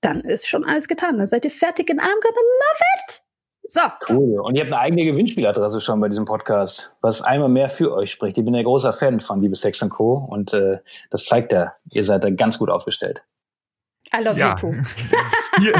Dann 0.00 0.22
ist 0.22 0.48
schon 0.48 0.64
alles 0.64 0.88
getan. 0.88 1.18
Dann 1.18 1.28
seid 1.28 1.44
ihr 1.44 1.52
fertig 1.52 1.90
in 1.90 2.00
I'm 2.00 2.02
gonna 2.02 2.18
love 2.18 2.80
it. 3.06 3.21
So. 3.64 3.80
Cool. 4.08 4.40
Und 4.40 4.56
ihr 4.56 4.62
habt 4.62 4.72
eine 4.72 4.80
eigene 4.80 5.04
Gewinnspieladresse 5.04 5.80
schon 5.80 6.00
bei 6.00 6.08
diesem 6.08 6.24
Podcast, 6.24 6.94
was 7.00 7.22
einmal 7.22 7.48
mehr 7.48 7.68
für 7.68 7.92
euch 7.92 8.10
spricht. 8.10 8.36
Ich 8.36 8.44
bin 8.44 8.54
ein 8.54 8.64
großer 8.64 8.92
Fan 8.92 9.20
von 9.20 9.40
Liebe 9.40 9.56
Sex 9.56 9.84
Co. 9.88 10.14
Und 10.14 10.52
äh, 10.52 10.78
das 11.10 11.26
zeigt 11.26 11.52
ja, 11.52 11.74
ihr 11.90 12.04
seid 12.04 12.24
da 12.24 12.30
ganz 12.30 12.58
gut 12.58 12.70
aufgestellt. 12.70 13.22
I 14.14 14.22
love 14.22 14.38
ja. 14.38 14.50
you 14.50 14.72
too. 14.72 14.72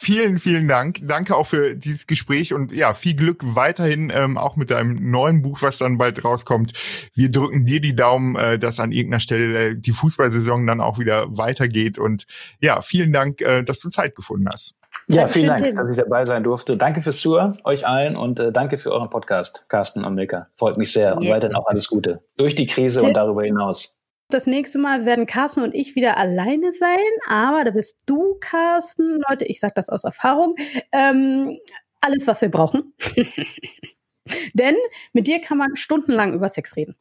vielen, 0.00 0.38
vielen 0.38 0.68
Dank. 0.68 0.98
Danke 1.02 1.34
auch 1.34 1.46
für 1.46 1.74
dieses 1.74 2.06
Gespräch 2.06 2.54
und 2.54 2.70
ja, 2.70 2.94
viel 2.94 3.16
Glück 3.16 3.40
weiterhin 3.42 4.12
ähm, 4.14 4.38
auch 4.38 4.54
mit 4.54 4.70
deinem 4.70 5.10
neuen 5.10 5.42
Buch, 5.42 5.60
was 5.62 5.78
dann 5.78 5.98
bald 5.98 6.24
rauskommt. 6.24 6.72
Wir 7.14 7.30
drücken 7.30 7.64
dir 7.64 7.80
die 7.80 7.96
Daumen, 7.96 8.36
äh, 8.36 8.58
dass 8.58 8.78
an 8.78 8.92
irgendeiner 8.92 9.20
Stelle 9.20 9.76
die 9.76 9.90
Fußballsaison 9.90 10.64
dann 10.66 10.80
auch 10.80 10.98
wieder 11.00 11.36
weitergeht. 11.36 11.98
Und 11.98 12.26
ja, 12.60 12.82
vielen 12.82 13.12
Dank, 13.12 13.40
äh, 13.40 13.64
dass 13.64 13.80
du 13.80 13.88
Zeit 13.88 14.14
gefunden 14.14 14.48
hast. 14.48 14.79
Ja, 15.14 15.28
vielen 15.28 15.48
Dank, 15.48 15.62
Tim. 15.62 15.76
dass 15.76 15.90
ich 15.90 15.96
dabei 15.96 16.24
sein 16.24 16.44
durfte. 16.44 16.76
Danke 16.76 17.00
fürs 17.00 17.18
Zuhören, 17.18 17.58
euch 17.64 17.86
allen 17.86 18.16
und 18.16 18.38
äh, 18.38 18.52
danke 18.52 18.78
für 18.78 18.92
euren 18.92 19.10
Podcast, 19.10 19.64
Carsten 19.68 20.04
und 20.04 20.14
Milka. 20.14 20.48
Freut 20.54 20.76
mich 20.76 20.92
sehr 20.92 21.16
und 21.16 21.28
weiterhin 21.28 21.56
auch 21.56 21.66
alles 21.66 21.88
Gute. 21.88 22.22
Durch 22.36 22.54
die 22.54 22.66
Krise 22.66 23.00
Tim. 23.00 23.08
und 23.08 23.14
darüber 23.14 23.42
hinaus. 23.42 24.00
Das 24.28 24.46
nächste 24.46 24.78
Mal 24.78 25.06
werden 25.06 25.26
Carsten 25.26 25.62
und 25.62 25.74
ich 25.74 25.96
wieder 25.96 26.16
alleine 26.16 26.70
sein, 26.70 26.98
aber 27.28 27.64
da 27.64 27.72
bist 27.72 27.98
du, 28.06 28.36
Carsten. 28.38 29.20
Leute, 29.28 29.44
ich 29.44 29.58
sage 29.58 29.72
das 29.74 29.88
aus 29.88 30.04
Erfahrung. 30.04 30.54
Ähm, 30.92 31.58
alles, 32.00 32.28
was 32.28 32.40
wir 32.40 32.48
brauchen. 32.48 32.94
Denn 34.54 34.76
mit 35.12 35.26
dir 35.26 35.40
kann 35.40 35.58
man 35.58 35.74
stundenlang 35.74 36.34
über 36.34 36.48
Sex 36.48 36.76
reden. 36.76 36.94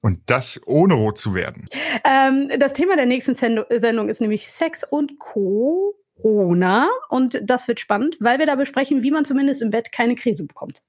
Und 0.00 0.18
das 0.26 0.60
ohne 0.66 0.94
rot 0.94 1.18
zu 1.18 1.34
werden. 1.34 1.68
Ähm, 2.04 2.50
das 2.58 2.72
Thema 2.72 2.96
der 2.96 3.06
nächsten 3.06 3.34
Sendung 3.34 4.08
ist 4.08 4.20
nämlich 4.20 4.48
Sex 4.48 4.84
und 4.84 5.18
Corona. 6.20 6.90
Und 7.08 7.40
das 7.42 7.66
wird 7.68 7.80
spannend, 7.80 8.18
weil 8.20 8.38
wir 8.38 8.44
da 8.46 8.54
besprechen, 8.54 9.02
wie 9.02 9.10
man 9.10 9.24
zumindest 9.24 9.62
im 9.62 9.70
Bett 9.70 9.90
keine 9.92 10.16
Krise 10.16 10.46
bekommt. 10.46 10.82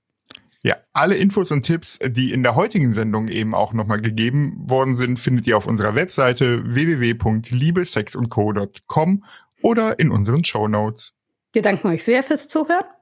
Ja, 0.63 0.76
alle 0.93 1.15
Infos 1.15 1.51
und 1.51 1.63
Tipps, 1.63 1.99
die 2.03 2.32
in 2.32 2.41
der 2.41 2.55
heutigen 2.55 2.93
Sendung 2.93 3.28
eben 3.28 3.53
auch 3.53 3.73
nochmal 3.73 4.01
gegeben 4.01 4.55
worden 4.67 4.95
sind, 4.95 5.19
findet 5.19 5.45
ihr 5.45 5.57
auf 5.57 5.67
unserer 5.67 5.93
Webseite 5.93 6.63
www.liebesexundco.com 6.65 9.23
oder 9.61 9.99
in 9.99 10.09
unseren 10.09 10.43
Show 10.43 10.67
Notes. 10.67 11.13
Wir 11.53 11.61
danken 11.61 11.89
euch 11.89 12.03
sehr 12.03 12.23
fürs 12.23 12.47
Zuhören. 12.47 12.95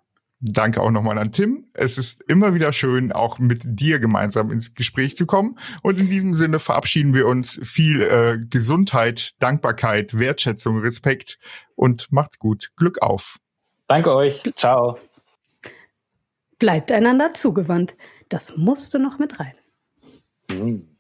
Danke 0.44 0.82
auch 0.82 0.92
nochmal 0.92 1.18
an 1.18 1.32
Tim. 1.32 1.68
Es 1.74 1.98
ist 1.98 2.22
immer 2.24 2.54
wieder 2.54 2.74
schön, 2.74 3.12
auch 3.12 3.40
mit 3.40 3.62
dir 3.64 4.00
gemeinsam 4.00 4.52
ins 4.52 4.76
Gespräch 4.76 5.16
zu 5.16 5.26
kommen. 5.26 5.58
Und 5.82 6.00
in 6.00 6.10
diesem 6.10 6.34
Sinne 6.34 6.60
verabschieden 6.60 7.14
wir 7.14 7.28
uns 7.28 7.60
viel 7.64 8.02
äh, 8.02 8.38
Gesundheit, 8.50 9.32
Dankbarkeit, 9.40 10.20
Wertschätzung, 10.20 10.80
Respekt 10.80 11.40
und 11.76 12.12
macht's 12.12 12.40
gut. 12.40 12.72
Glück 12.76 13.02
auf. 13.02 13.38
Danke 13.88 14.14
euch. 14.14 14.44
Ciao 14.56 14.98
bleibt 16.64 16.94
einander 16.94 17.34
zugewandt. 17.34 17.94
Das 18.30 18.56
musste 18.56 18.98
noch 18.98 19.20
mit 19.20 19.38
rein. 19.38 19.52
Mhm. 20.50 20.93